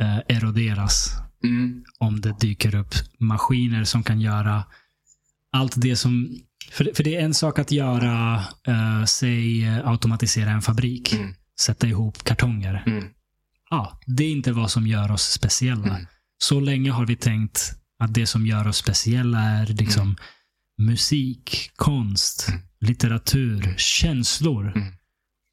[0.00, 1.08] eh, eroderas
[1.44, 1.84] Mm.
[1.98, 4.64] om det dyker upp maskiner som kan göra
[5.52, 6.38] allt det som...
[6.70, 11.34] För, för det är en sak att göra, eh, säg eh, automatisera en fabrik, Mm.
[11.60, 12.82] sätta ihop kartonger.
[12.86, 13.04] Mm.
[13.70, 16.00] Ja, det är inte vad som gör oss speciella.
[16.42, 16.60] Mm.
[16.60, 20.16] Så länge har vi tänkt att det som gör oss speciella är liksom
[20.82, 22.60] musik, konst, Mm.
[22.80, 24.72] litteratur, känslor.
[24.76, 24.92] Mm.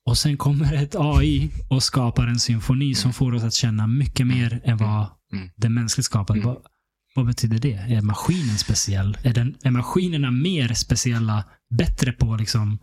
[0.05, 4.27] Och sen kommer ett AI och skapar en symfoni som får oss att känna mycket
[4.27, 5.49] mer än vad Mm.
[5.55, 6.33] det mänskligt skapar.
[6.35, 6.47] Mm.
[6.47, 6.57] Vad,
[7.15, 7.73] vad betyder det?
[7.73, 9.17] Är maskinen speciell?
[9.23, 11.43] Är, den, är maskinerna mer speciella,
[11.77, 12.79] bättre på liksom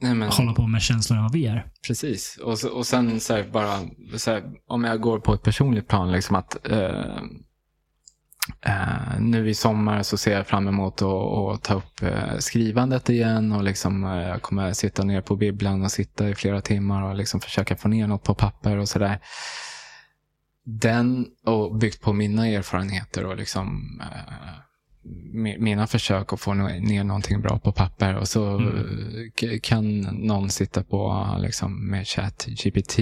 [0.00, 1.66] Nej, men, hålla på med känslor än vad vi är?
[1.86, 2.38] Precis.
[2.42, 3.80] Och, så, och sen så här, bara,
[4.16, 7.16] så här, om jag går på ett personligt plan, liksom att eh,
[8.66, 13.10] eh, nu i sommar så ser jag fram emot att, att ta upp eh, skrivandet
[13.10, 17.02] igen och liksom, eh, jag kommer sitta ner på bibblan och sitta i flera timmar
[17.02, 19.20] och liksom försöka få ner något på papper och sådär.
[20.64, 24.65] Den, och byggt på mina erfarenheter och liksom eh,
[25.58, 29.60] mina försök att få ner någonting bra på papper och så Mm.
[29.62, 32.98] kan någon sitta på liksom, med chat GPT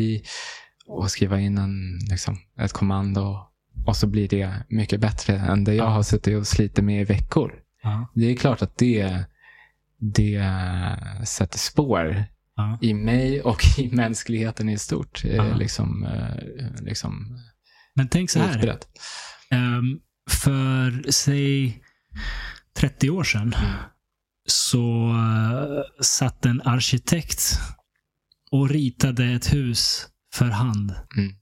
[0.86, 3.38] och skriva in en, liksom, ett kommando
[3.86, 5.90] och så blir det mycket bättre än det jag Ja.
[5.90, 7.52] har suttit och slitit med i veckor.
[7.82, 8.10] Ja.
[8.14, 9.24] Det är klart att det,
[9.98, 10.44] det
[11.24, 12.24] sätter spår
[12.56, 12.78] Ja.
[12.82, 15.24] i mig och i mänskligheten i stort.
[15.24, 15.58] eh.
[15.58, 17.38] Liksom, eh, liksom
[17.94, 18.78] Men tänk så här.
[19.50, 19.98] Ehm,
[20.30, 21.80] för, säg
[22.76, 23.54] 30 år sedan
[24.48, 27.58] så uh, satt en arkitekt
[28.50, 30.94] och ritade ett hus för hand.
[31.16, 31.34] Mm.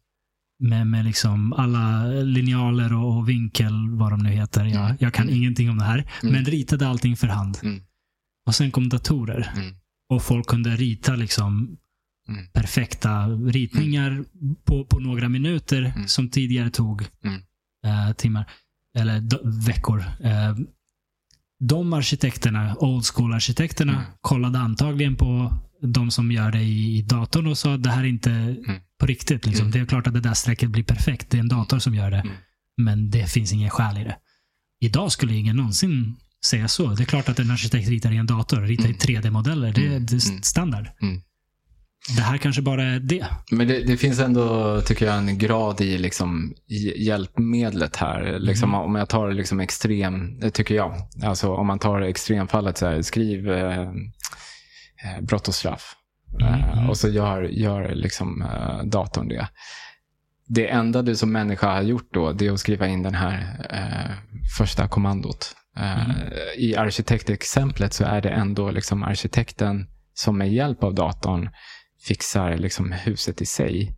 [0.59, 4.65] Med, med liksom alla linjaler och, och vinkel, vad de nu heter.
[4.65, 4.97] Jag, Mm.
[5.01, 5.37] jag kan Mm.
[5.37, 6.11] ingenting om det här.
[6.23, 6.35] Mm.
[6.35, 7.59] Men ritade allting för hand.
[7.63, 7.83] Mm.
[8.47, 9.53] Och sen kom datorer.
[9.57, 9.75] Mm.
[10.09, 11.77] Och folk kunde rita liksom
[12.29, 12.47] Mm.
[12.53, 14.25] perfekta ritningar
[14.65, 16.09] på, på några minuter Mm.
[16.09, 17.41] som tidigare tog Mm.
[17.87, 18.51] eh, timmar
[18.99, 19.23] eller
[19.67, 20.05] veckor.
[20.21, 20.57] Eh,
[21.61, 24.05] de arkitekterna, old school-arkitekterna, Mm.
[24.21, 25.53] kollade antagligen på
[25.83, 28.57] de som gör det i datorn och sa att det här är inte
[28.99, 29.47] på riktigt.
[29.47, 29.63] Liksom.
[29.67, 29.71] Mm.
[29.73, 31.31] Det är klart att det där strecket blir perfekt.
[31.31, 32.21] Det är en dator som gör det.
[32.21, 32.33] Mm.
[32.77, 34.17] Men det finns ingen själ i det.
[34.81, 36.95] Idag skulle ingen någonsin säga så.
[36.95, 38.61] Det är klart att en arkitekt ritar i en dator.
[38.61, 38.99] Ritar i Mm.
[38.99, 39.73] 3D-modeller.
[39.73, 40.07] Det, Mm.
[40.07, 40.43] det är Mm.
[40.43, 40.87] standard.
[42.17, 43.27] Det här kanske bara är det.
[43.51, 46.55] Men det, det finns ändå, tycker jag, en grad i liksom,
[46.97, 48.39] hjälpmedlet här.
[48.39, 48.81] Liksom, Mm.
[48.81, 50.95] Om jag tar liksom extrem, tycker jag.
[51.25, 55.97] Alltså om man tar extremfallet, så här, skriv eh, eh, brott och straff.
[56.41, 56.91] Mm, Eh, mm.
[56.91, 59.49] och så gör, gör liksom, eh, datorn det.
[60.49, 63.67] Det enda du som människa har gjort då, det är att skriva in den här
[63.71, 64.17] eh,
[64.59, 65.55] första kommandot.
[65.77, 66.17] Eh, Mm.
[66.59, 71.51] I arkitektexemplet så är det ändå liksom arkitekten som med hjälp av datorn
[72.03, 73.97] fixar liksom huset i sig.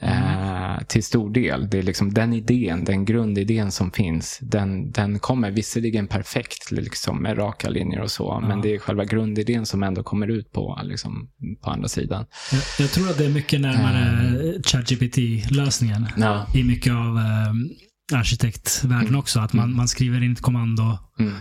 [0.00, 1.70] Eh, till stor del.
[1.70, 7.22] Det är liksom den idén, den grundidén som finns, den, den kommer visserligen perfekt liksom,
[7.22, 10.80] med raka linjer och så, men det är själva grundidén som ändå kommer ut på,
[10.84, 11.28] liksom,
[11.62, 12.26] på andra sidan.
[12.52, 14.62] Jag, jag tror att det är mycket närmare Mm.
[14.62, 16.06] ChatGPT-lösningen.
[16.16, 16.46] Ja.
[16.54, 19.18] I mycket av eh, arkitektvärlden Mm.
[19.20, 19.40] också.
[19.40, 19.76] Att man, Mm.
[19.76, 21.32] man skriver in ett kommando, Mm.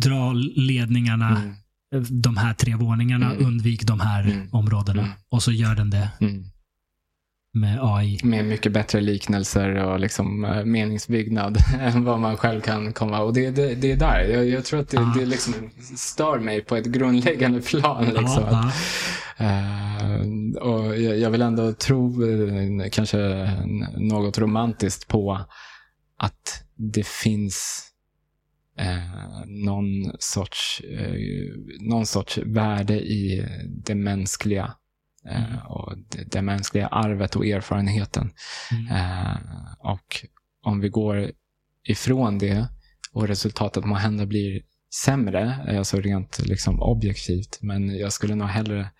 [0.00, 1.54] dra ledningarna, Mm.
[2.10, 3.46] De här tre våningarna, Mm.
[3.46, 4.48] undvik de här Mm.
[4.52, 5.02] områdena.
[5.02, 5.14] Mm.
[5.30, 6.44] Och så gör den det Mm.
[7.54, 8.20] med AI.
[8.24, 13.20] Med mycket bättre liknelser och liksom, eh, meningsbyggnad än vad man själv kan komma.
[13.20, 14.20] Och det, det, det är där.
[14.20, 15.14] Jag, jag tror att det, Ah.
[15.18, 15.54] det liksom
[15.96, 18.04] stör mig på ett grundläggande plan.
[18.04, 18.44] Liksom.
[18.50, 18.70] Ja,
[19.38, 19.44] ja.
[19.44, 20.20] Eh,
[20.62, 23.18] och jag, jag vill ändå tro, eh, kanske
[23.96, 25.40] något romantiskt på
[26.18, 27.84] att det finns
[28.78, 31.14] eh, någon, sorts, eh,
[31.80, 33.46] någon sorts värde i
[33.84, 34.74] det mänskliga.
[35.30, 35.58] eh, Mm.
[35.66, 38.30] och det, det mänskliga arvet och erfarenheten.
[38.72, 38.86] Mm.
[38.96, 39.36] Eh,
[39.78, 40.26] och
[40.62, 41.30] om vi går
[41.88, 42.68] ifrån det
[43.12, 44.62] och resultatet må hända blir
[45.04, 48.90] sämre, alltså rent liksom objektivt, men jag skulle nog hellre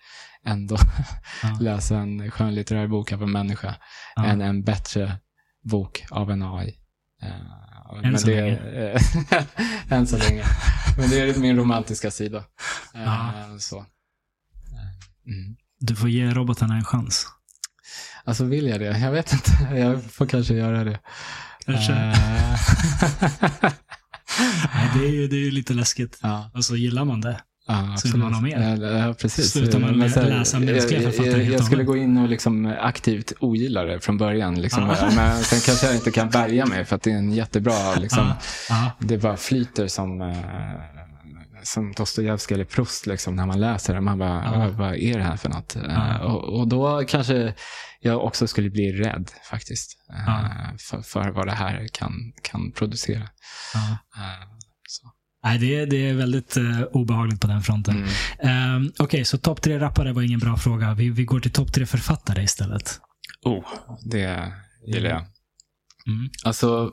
[0.45, 0.77] ändå
[1.43, 1.57] Ja.
[1.61, 3.75] läsa en skönlitterär bok av en människa
[4.15, 4.25] Ja.
[4.25, 5.17] än en bättre
[5.63, 6.75] bok av en AI.
[7.23, 7.29] Eh,
[8.03, 8.97] Än så det, länge.
[9.89, 10.43] än så länge.
[10.97, 12.37] Men det är min romantiska sida.
[12.93, 13.33] Eh, Ja.
[13.59, 13.77] Så.
[13.77, 13.85] Eh,
[15.27, 15.55] Mm.
[15.79, 17.27] Du får ge robotarna en chans.
[18.23, 18.97] Alltså vill jag det?
[18.99, 19.51] Jag vet inte.
[19.75, 20.99] Jag får kanske göra det.
[21.65, 21.93] Kanske.
[21.93, 22.59] Eh,
[24.75, 26.19] Nej, det, är ju, det är ju lite läskigt.
[26.21, 27.41] ja, Alltså gillar man det.
[27.73, 28.15] Vill absolut.
[28.17, 28.77] man ha mer.
[28.81, 29.51] Ja, Ja, precis.
[29.51, 31.97] Slutar man Men så här, läsa mänskliga jag, författare jag, helt jag och skulle gå
[31.97, 34.61] in och liksom aktivt ogilla det från början.
[34.61, 34.83] Liksom.
[35.01, 35.09] Ja.
[35.15, 38.31] Men sen kanske jag inte kan värja mig för att det är en jättebra, liksom,
[38.69, 38.91] ja.
[38.99, 40.37] det bara flyter som, eh,
[41.63, 44.01] som Dostojevskij eller Proust liksom, när man läser det.
[44.01, 44.69] Man bara, Ja.
[44.77, 45.75] "Vad- är det här för något?
[45.75, 46.19] Eh, Ja.
[46.19, 47.53] Och, och då kanske
[48.01, 49.97] jag också skulle bli rädd faktiskt.
[50.09, 50.49] eh, Ja.
[50.79, 53.23] För, för vad det här kan, kan producera.
[55.43, 57.95] Nej, det, är- det är väldigt eh, obehagligt på den fronten.
[57.97, 58.09] Mm.
[58.83, 60.93] Ehm, Okej, så topp tre rappare var ingen bra fråga.
[60.93, 62.99] Vi, vi går till topp tre författare istället.
[63.45, 63.65] Oh,
[64.11, 64.53] det
[64.87, 65.19] gillar jag.
[66.07, 66.29] Mm.
[66.43, 66.91] Alltså,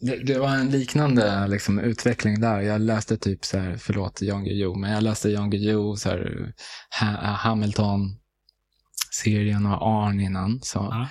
[0.00, 2.60] det, det var en liknande liksom, utveckling där.
[2.60, 6.52] Jag läste typ så här, förlåt Jan Guillou, men jag läste Jan Guillou, så här,
[7.00, 8.00] ha, Hamilton,
[9.10, 10.60] serien och Arn innan.
[10.62, 10.78] Så.
[10.78, 11.08] Ja.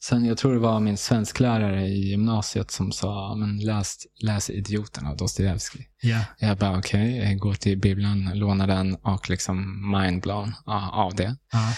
[0.00, 5.06] Sen, jag tror det var min svensklärare i gymnasiet som sa, men läs, läs Idioten
[5.06, 5.88] av Dostojevskij.
[6.02, 6.20] Ja.
[6.38, 10.54] Jag bara okej, jag går till bibblan, lånar den och liksom mindblown
[10.92, 11.72] av det Ja.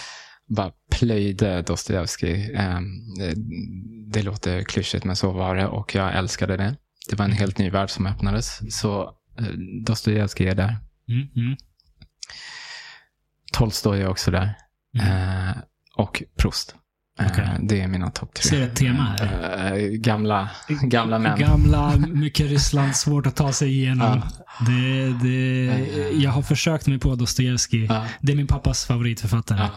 [0.47, 2.53] bara plöjde Dostojevskij.
[2.53, 2.79] Eh,
[4.11, 6.75] det, låter klyschigt, men så var det och jag älskade det.
[7.09, 8.75] Det var en helt ny värld som öppnades.
[8.81, 9.03] Så
[9.39, 9.45] eh,
[9.85, 10.77] Dostojevskij är där.
[11.09, 11.57] Mm, mm,
[13.53, 14.53] Tolstoj är också där.
[14.99, 15.47] mm.
[15.47, 15.55] Eh,
[15.95, 16.75] och Proust.
[17.19, 17.49] Eh, Okej.
[17.61, 18.49] Det är mina topp tre.
[18.49, 19.73] Ser ett tema här.
[19.77, 20.49] Eh, gamla,
[20.81, 21.39] gamla män.
[21.39, 24.21] Gamla, mycket Ryssland, svårt att ta sig igenom.
[24.59, 24.65] Ja.
[24.65, 25.65] Det, det,
[26.13, 27.85] jag har försökt mig på Dostojevskij.
[27.85, 29.59] Ja, Det är min pappas favoritförfattare.
[29.59, 29.69] ja,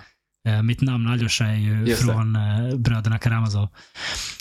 [0.47, 2.13] Eh, Mitt namn Aljosha är ju Just det.
[2.13, 3.69] från eh, bröderna Karamazov.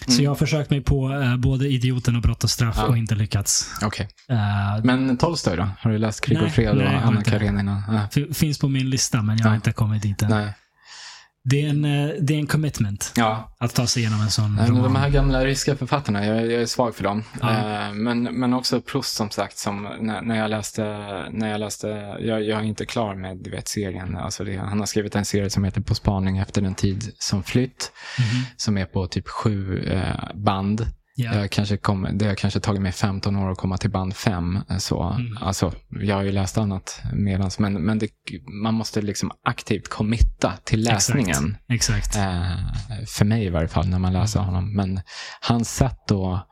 [0.06, 0.24] Så Mm.
[0.24, 3.72] jag har försökt mig på eh, både Idioten och Brott och straff och inte lyckats.
[3.82, 4.07] okej.
[4.30, 4.38] Eh,
[4.84, 5.70] Men Tolstoj då?
[5.80, 7.30] Har du läst Krig och fred och Anna det.
[7.32, 8.07] Karenina?
[8.34, 10.30] Finns på min lista, men jag har inte kommit dit än.
[10.30, 10.53] Nej.
[11.45, 14.56] Det är, en, eh, det är en commitment Ja, att ta sig igenom en sån
[14.56, 14.84] men roman.
[14.84, 17.24] de här gamla ryska författarna, jag, jag är svag för dem.
[17.41, 17.49] Ja.
[17.88, 20.84] Eh, men, men också Proust som sagt, som när, när jag läste,
[21.32, 21.88] när jag läste,
[22.20, 24.18] jag, jag är inte klar med du vet, serien.
[24.18, 27.44] Alltså det, han har skrivit en serie som heter På spaning efter en tid som
[27.44, 28.44] flytt, Mhm.
[28.57, 30.88] som är på typ sju eh, band.
[31.15, 31.35] Ja.
[31.35, 34.60] Jag kanske kom, det har kanske tagit mig 15 år att komma till band 5.
[34.80, 35.38] Så, Mm.
[35.41, 38.07] alltså, jag har ju läst annat medans, men, men det,
[38.64, 41.57] man måste liksom aktivt committa till läsningen.
[41.69, 42.15] Exakt.
[42.15, 42.57] Eh,
[43.07, 44.53] för mig i varje fall, när man läser Mm.
[44.53, 44.76] honom.
[44.76, 45.02] Men
[45.41, 46.48] hans sätt att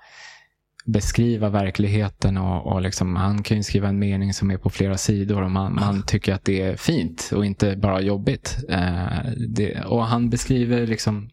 [0.85, 4.97] beskriva verkligheten och, och liksom, han kan ju skriva en mening som är på flera
[4.97, 8.57] sidor och man, man tycker att det är fint och inte bara jobbigt.
[8.69, 11.29] Eh, det, och han beskriver liksom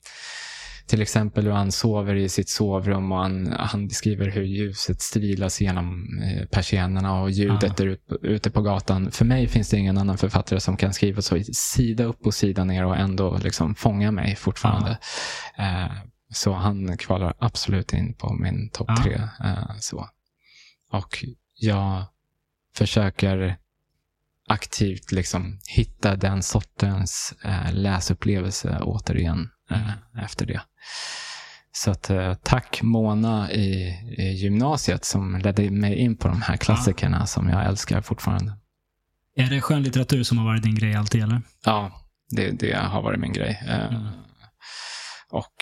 [0.89, 5.61] till exempel hur han sover i sitt sovrum och han, han beskriver hur ljuset strilas
[5.61, 9.11] genom eh, persiennerna och ljudet där ut, ute på gatan.
[9.11, 12.65] För mig finns det ingen annan författare som kan skriva så sida upp och sida
[12.65, 14.99] ner och ändå liksom fånga mig fortfarande.
[15.59, 15.93] Eh,
[16.33, 19.03] så han kvalar absolut in på min topp Ja.
[19.03, 19.15] tre.
[19.45, 20.09] Eh, så.
[20.93, 21.25] Och
[21.61, 22.05] jag
[22.75, 23.57] försöker
[24.49, 30.61] aktivt liksom hitta den sortens eh, läsupplevelse återigen eh, efter det.
[31.73, 33.89] Så att, eh, tack Mona i,
[34.19, 38.53] i gymnasiet som ledde mig in på de här klassikerna som jag älskar fortfarande.
[39.37, 41.43] Är det skönlitteratur som har varit din grej alltid, eller?
[41.65, 41.93] Ja,
[42.31, 43.63] det, det har varit min grej.
[43.69, 44.07] Eh, Mm.
[45.31, 45.55] Och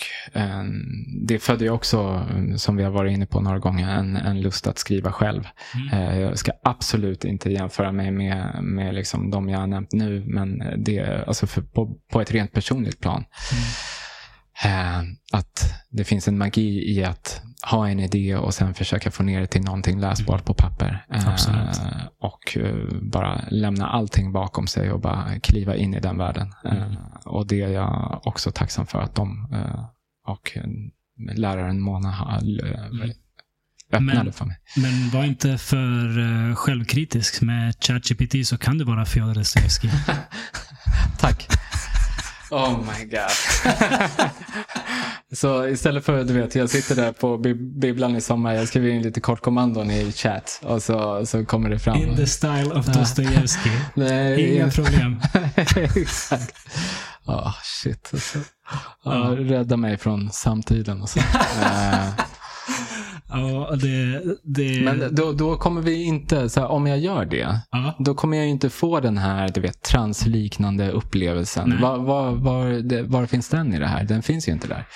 [1.26, 2.26] det födde ju också,
[2.56, 5.48] som vi har varit inne på några gånger, en, en lust att skriva själv.
[5.74, 6.20] Mm.
[6.20, 10.62] Jag ska absolut inte jämföra mig med, med liksom de jag har nämnt nu, men
[10.84, 13.24] det alltså för, på, på ett rent personligt plan.
[14.64, 14.98] Eh,
[15.32, 19.40] att det finns en magi i att ha en idé och sen försöka få ner
[19.40, 21.04] det till någonting läsbart på papper.
[21.10, 21.26] Eh,
[22.20, 26.54] och eh, bara lämna allting bakom sig och bara kliva in i den världen.
[26.64, 26.92] Eh,
[27.24, 29.48] och det är jag också tacksam för att de
[30.26, 30.58] och
[31.34, 33.10] läraren Mona har, Mm.
[33.92, 34.56] öppnade Men- för mig.
[34.76, 37.42] Men var inte för uh, självkritisk.
[37.42, 39.90] Med ChatGPT så kan du vara Fjodor Dostojevskij.
[41.18, 41.48] Tack.
[42.50, 43.30] Oh my god.
[45.36, 48.88] så istället för, du vet, jag sitter där på bib- bibblan i sommar, jag skriver
[48.88, 51.96] in lite kortkommandon i chatt och så, så kommer det fram.
[51.96, 53.72] In the style of Dostojevskij.
[53.94, 55.20] Nej, Inga problem.
[55.96, 56.54] Exakt.
[57.26, 58.10] Ja, shit.
[58.12, 58.38] Alltså.
[59.04, 61.20] Ja, rädda mig från samtiden och så.
[63.28, 64.22] Ja, det...
[64.42, 67.96] det Men då, då kommer vi inte, så här, om jag gör det, ja.
[67.98, 71.80] då kommer jag inte få den här du vet, transliknande upplevelsen.
[71.80, 74.04] Var, var, var, var finns den i det här?
[74.04, 74.86] Den finns ju inte där.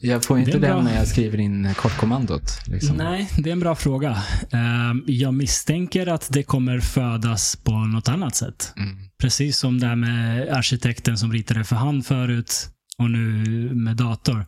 [0.00, 0.74] Jag får inte bra.
[0.74, 2.42] den när jag skriver in kortkommandot.
[2.66, 2.96] Liksom.
[2.96, 4.16] Nej, det är en bra fråga.
[4.50, 8.72] Ehm, jag misstänker att det kommer födas på något annat sätt.
[8.76, 8.96] Mm.
[9.20, 12.68] Precis som det här med arkitekten som ritade för hand förut
[12.98, 13.44] och nu
[13.74, 14.46] med dator.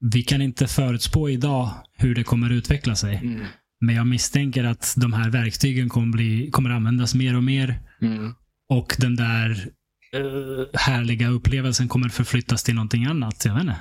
[0.00, 3.16] Vi kan inte förutspå idag hur det kommer utveckla sig.
[3.16, 3.44] Mm.
[3.80, 7.80] Men jag misstänker att de här verktygen kommer, bli, kommer användas mer och mer.
[8.02, 8.34] Mm.
[8.70, 9.68] Och den där
[10.14, 13.44] eh, härliga upplevelsen kommer förflyttas till någonting annat.
[13.44, 13.76] Jag vet inte.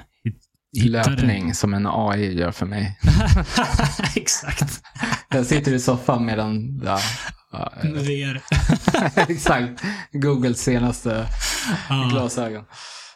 [0.84, 3.00] Löpning som en AI gör för mig.
[4.16, 4.82] Exakt.
[5.30, 7.00] Jag sitter i soffan medan, ja,
[7.52, 8.42] ja, VR.
[9.32, 11.28] exakt, Googles senaste
[11.90, 12.64] Ja, glasögon.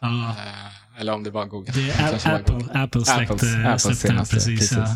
[0.02, 0.36] ja.
[1.02, 1.72] Eh, Eller om det var Google.
[1.74, 2.54] Det är Apple.
[2.58, 2.74] Google.
[2.74, 4.60] Apple släppte, Apples- Apples släppte den senaste, precis.
[4.60, 4.90] precis.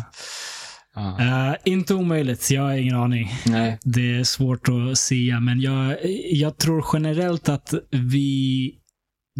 [0.94, 1.20] Ja.
[1.50, 2.50] Eh, inte omöjligt.
[2.50, 3.32] Jag har ingen aning.
[3.46, 3.78] Nej.
[3.82, 5.96] Det är svårt att säga, men jag,
[6.32, 8.74] jag tror generellt att vi,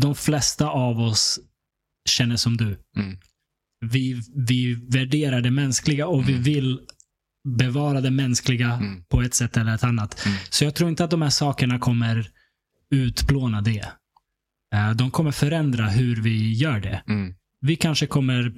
[0.01, 1.39] de flesta av oss
[2.09, 2.79] känner som du.
[2.97, 3.19] Mm.
[3.87, 6.81] Vi, vi värderar det mänskliga och vi vill
[7.59, 9.05] bevara det mänskliga Mm.
[9.05, 10.27] på ett sätt eller ett annat.
[10.27, 10.39] Mm.
[10.51, 12.31] Så jag tror inte att de här sakerna kommer
[12.95, 13.85] utplåna det.
[14.75, 17.03] Eh, De kommer förändra hur vi gör det.
[17.09, 17.35] Mm.
[17.61, 18.53] Vi kanske kommer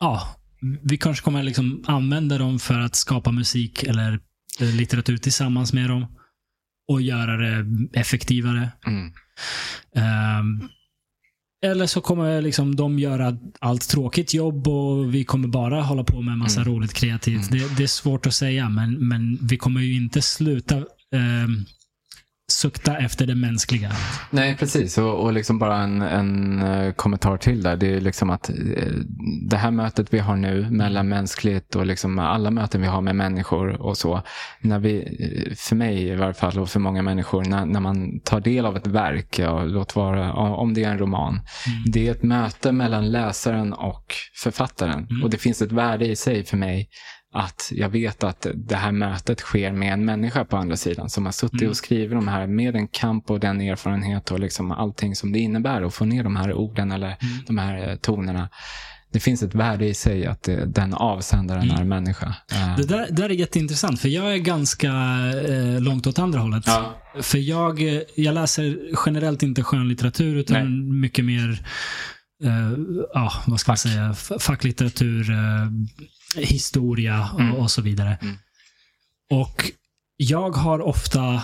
[0.00, 0.36] ja,
[0.82, 4.20] vi kanske kommer liksom använda dem för att skapa musik eller
[4.60, 6.06] eh, litteratur tillsammans med dem
[6.88, 7.66] och göra det
[8.00, 8.70] effektivare.
[8.86, 9.12] Mm.
[9.96, 10.68] Ehm,
[11.64, 16.20] eller så kommer liksom de göra allt tråkigt jobb och vi kommer bara hålla på
[16.22, 16.72] med massa Mm.
[16.74, 17.50] roligt kreativt.
[17.50, 17.58] Mm.
[17.68, 21.64] Det, det är svårt att säga, men, men vi kommer ju inte sluta um,
[22.48, 23.92] sukta efter det mänskliga.
[24.30, 24.98] Nej, precis.
[24.98, 27.76] Och, och liksom bara en, en eh, kommentar till där.
[27.76, 28.54] Det är liksom att eh,
[29.48, 33.16] det här mötet vi har nu mellan mänskligt och liksom alla möten vi har med
[33.16, 34.22] människor och så.
[34.60, 38.20] När vi, eh, för mig i varje fall och för många människor, när, när man
[38.20, 41.32] tar del av ett verk, ja, låt vara om det är en roman.
[41.32, 41.42] Mm.
[41.86, 45.06] Det är ett möte mellan läsaren och författaren.
[45.10, 45.22] Mm.
[45.22, 46.88] Och det finns ett värde i sig för mig
[47.34, 51.24] att jag vet att det här mötet sker med en människa på andra sidan som
[51.24, 51.70] har suttit Mm.
[51.70, 55.38] och skrivit de här med en kamp och den erfarenhet och liksom allting som det
[55.38, 57.44] innebär att få ner de här orden eller Mm.
[57.46, 58.48] de här eh, tonerna.
[59.12, 61.76] Det finns ett värde i sig att det, den avsändaren Mm.
[61.80, 62.34] är människa.
[62.52, 64.88] Eh, Det där, där är jätteintressant, för jag är ganska
[65.48, 66.64] eh, långt åt andra hållet.
[66.66, 66.94] ja.
[67.22, 71.00] För jag, eh, jag läser generellt inte skönlitteratur, utan Nej.
[71.00, 71.60] mycket mer
[72.44, 72.72] eh,
[73.14, 73.78] ja, vad ska man Fack.
[73.78, 75.36] säga, F- facklitteratur, eh,
[76.36, 77.54] historia och, Mm.
[77.54, 78.18] och så vidare.
[78.22, 78.36] Mm.
[79.30, 79.70] Och
[80.16, 81.42] jag har ofta,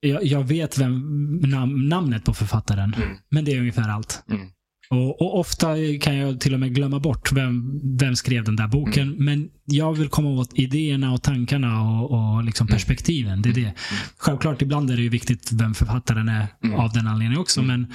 [0.00, 1.00] jag, jag vet vem
[1.40, 3.16] nam, namnet på författaren, Mm.
[3.28, 4.22] men det är ungefär allt.
[4.30, 4.48] Mm.
[4.90, 8.66] Och, och, Ofta kan jag till och med glömma bort vem, vem skrev den där
[8.66, 9.08] boken.
[9.08, 9.24] Mm.
[9.24, 12.72] Men jag vill komma åt idéerna och tankarna och, och liksom mm.
[12.72, 13.42] perspektiven.
[13.42, 13.60] Det är det.
[13.60, 13.74] Mm.
[14.16, 16.80] Självklart, ibland är det ju viktigt vem författaren är mm.
[16.80, 17.62] av den anledningen också.
[17.62, 17.92] Men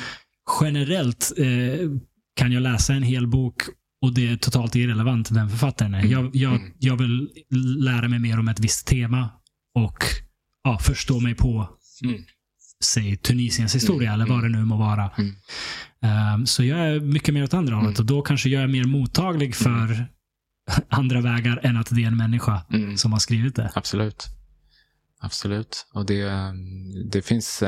[0.61, 1.89] generellt eh,
[2.35, 3.61] kan jag läsa en hel bok
[4.03, 5.99] och det är totalt irrelevant vem författaren är.
[5.99, 6.11] Mm.
[6.11, 7.29] Jag, jag, jag vill
[7.79, 9.29] lära mig mer om ett visst tema
[9.75, 10.03] och
[10.63, 11.69] ja, förstå mig på
[12.83, 14.21] säg Tunisiens historia mm.
[14.21, 15.11] eller vad det nu må vara.
[15.17, 15.35] Mm.
[16.35, 18.83] Um, så jag är mycket mer åt andra hållet och då kanske jag är mer
[18.83, 20.07] mottaglig för
[20.89, 22.97] andra vägar än att det är en människa mm.
[22.97, 23.71] som har skrivit det.
[23.75, 24.27] Absolut.
[25.19, 25.87] Absolut.
[25.93, 26.31] Och det,
[27.11, 27.63] det finns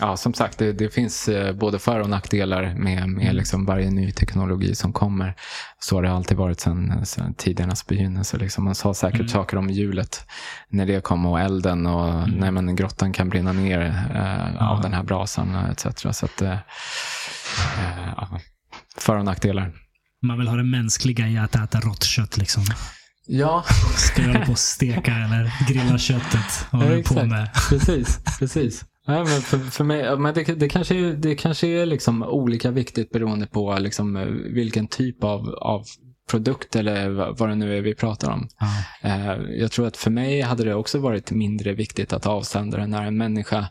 [0.00, 3.36] Ja, som sagt, det, det, finns eh, både för och nackdelar med, med mm.
[3.36, 5.34] liksom varje ny teknologi som kommer.
[5.78, 8.36] Så har det alltid varit sedan, sedan tidernas begynnelse.
[8.36, 8.64] Liksom.
[8.64, 9.28] Man sa säkert mm.
[9.28, 10.26] saker om hjulet
[10.68, 12.30] när det kom och elden och mm.
[12.30, 13.80] när man, grottan kan brinna ner
[14.14, 14.68] eh, ja.
[14.68, 15.86] av den här brasan etc.
[16.12, 18.40] Så att, eh, eh, ja,
[18.96, 19.72] för och nackdelar.
[20.22, 22.36] Man vill ha det mänskliga i att äta rått kött.
[22.36, 22.64] Liksom.
[23.26, 23.64] Ja.
[23.96, 26.66] Ska jag på och steka eller grilla köttet?
[26.70, 27.50] Och ja, på med.
[27.68, 28.84] Precis, precis.
[29.06, 32.70] Nej, men för, för mig, men det, det, kanske, är, det kanske är liksom olika
[32.70, 35.84] viktigt beroende på liksom eh, vilken typ av, av
[36.30, 38.48] produkt eller vad det nu är vi pratar om.
[39.02, 39.58] Mm.
[39.60, 43.16] Jag tror att för mig hade det också varit mindre viktigt att avsändaren är en
[43.16, 43.68] människa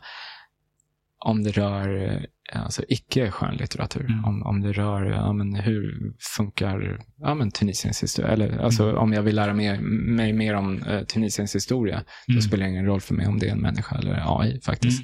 [1.26, 4.04] om det rör alltså icke skönlitteratur.
[4.04, 4.24] Mm.
[4.24, 8.30] Om, om det rör ja, men hur funkar ja, men Tunisiens historia.
[8.30, 8.96] Eller, alltså, mm.
[8.96, 12.36] Om jag vill lära mig, mig mer om uh, Tunisiens historia, mm.
[12.36, 15.02] då spelar det ingen roll för mig om det är en människa eller AI faktiskt.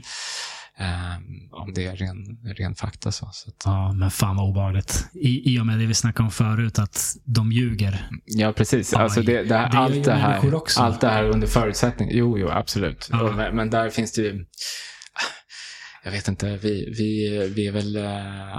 [0.78, 3.12] Um, om det är ren, ren fakta.
[3.12, 5.06] Så, så att, ja, men fan vad obehagligt.
[5.14, 8.08] I, I och med det vi snackade om förut, att de ljuger.
[8.24, 8.94] Ja, precis.
[8.94, 12.08] Alltså det, det, här, det allt, det här, allt det här under förutsättning.
[12.12, 13.08] Jo, jo, absolut.
[13.12, 13.32] Ja.
[13.36, 14.44] Men, men där finns det ju
[16.04, 18.04] jag vet inte, vi, vi, vi väl, uh,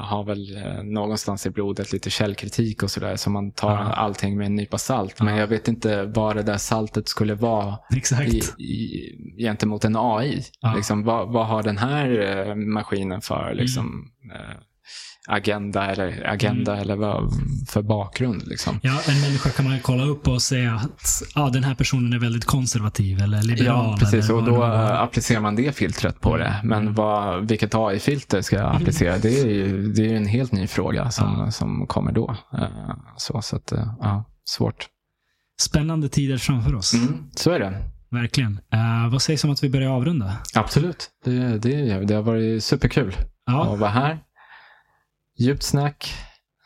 [0.04, 3.16] har väl uh, någonstans i blodet lite källkritik och sådär.
[3.16, 3.94] Så man tar ja.
[3.94, 5.16] allting med en nypa salt.
[5.18, 5.26] Ja.
[5.26, 8.34] Men jag vet inte vad det där saltet skulle vara Exakt.
[8.60, 10.44] I, i, gentemot en AI.
[10.62, 10.74] Ja.
[10.76, 14.58] Liksom, vad, vad har den här uh, maskinen för liksom, mm
[15.28, 16.82] agenda eller, agenda mm.
[16.82, 17.32] eller vad
[17.68, 18.48] för bakgrund.
[18.48, 18.80] Liksom.
[18.84, 22.20] Ja, en människa kan man kolla upp och säga att ah, den här personen är
[22.20, 23.86] väldigt konservativ eller liberal.
[23.92, 24.30] Ja, precis.
[24.30, 26.56] och då applicerar man det filtret på det.
[26.64, 26.94] Men mm.
[26.94, 29.18] vad, vilket AI-filter ska jag applicera?
[29.18, 31.52] Det är ju, det är en helt ny fråga som, ja.
[31.52, 32.36] som kommer då.
[32.54, 32.68] Eh,
[33.18, 34.88] så, så att, eh, ja, svårt.
[35.62, 36.94] Spännande tider framför oss.
[36.94, 37.74] Mm, så är det.
[38.12, 38.60] Verkligen.
[38.74, 40.34] Uh, vad sägs om att vi börjar avrunda?
[40.54, 41.10] Absolut.
[41.26, 43.74] Det, det, det har varit superkul ja.
[43.74, 44.20] att vara här.
[45.38, 46.14] Djupt snack.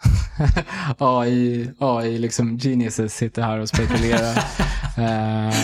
[0.97, 4.37] AI, AI liksom geniuses sitter här och spekulerar.
[4.97, 5.55] eh,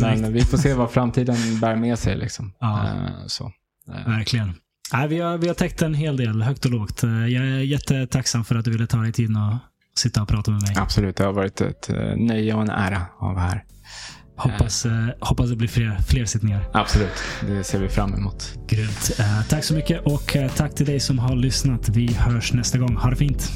[0.00, 2.16] men vi får se vad framtiden bär med sig.
[2.16, 2.52] Liksom.
[2.58, 2.84] Ja.
[2.84, 3.52] Eh, så.
[3.88, 4.08] Eh.
[4.08, 4.54] Verkligen.
[4.92, 7.02] Nej, vi, har, vi har täckt en hel del, högt och lågt.
[7.02, 9.58] Jag är jättetacksam för att du ville ta dig tid och
[9.98, 10.74] sitta och prata med mig.
[10.76, 13.64] Absolut, det har varit ett nöje och en ära att vara här.
[14.36, 16.64] Hoppas, eh, hoppas det blir fler, fler sittningar.
[16.72, 18.58] Absolut, det ser vi fram emot.
[18.68, 19.10] Grymt.
[19.18, 21.88] Eh, tack så mycket och eh, tack till dig som har lyssnat.
[21.88, 22.96] Vi hörs nästa gång.
[22.96, 23.50] Ha det fint.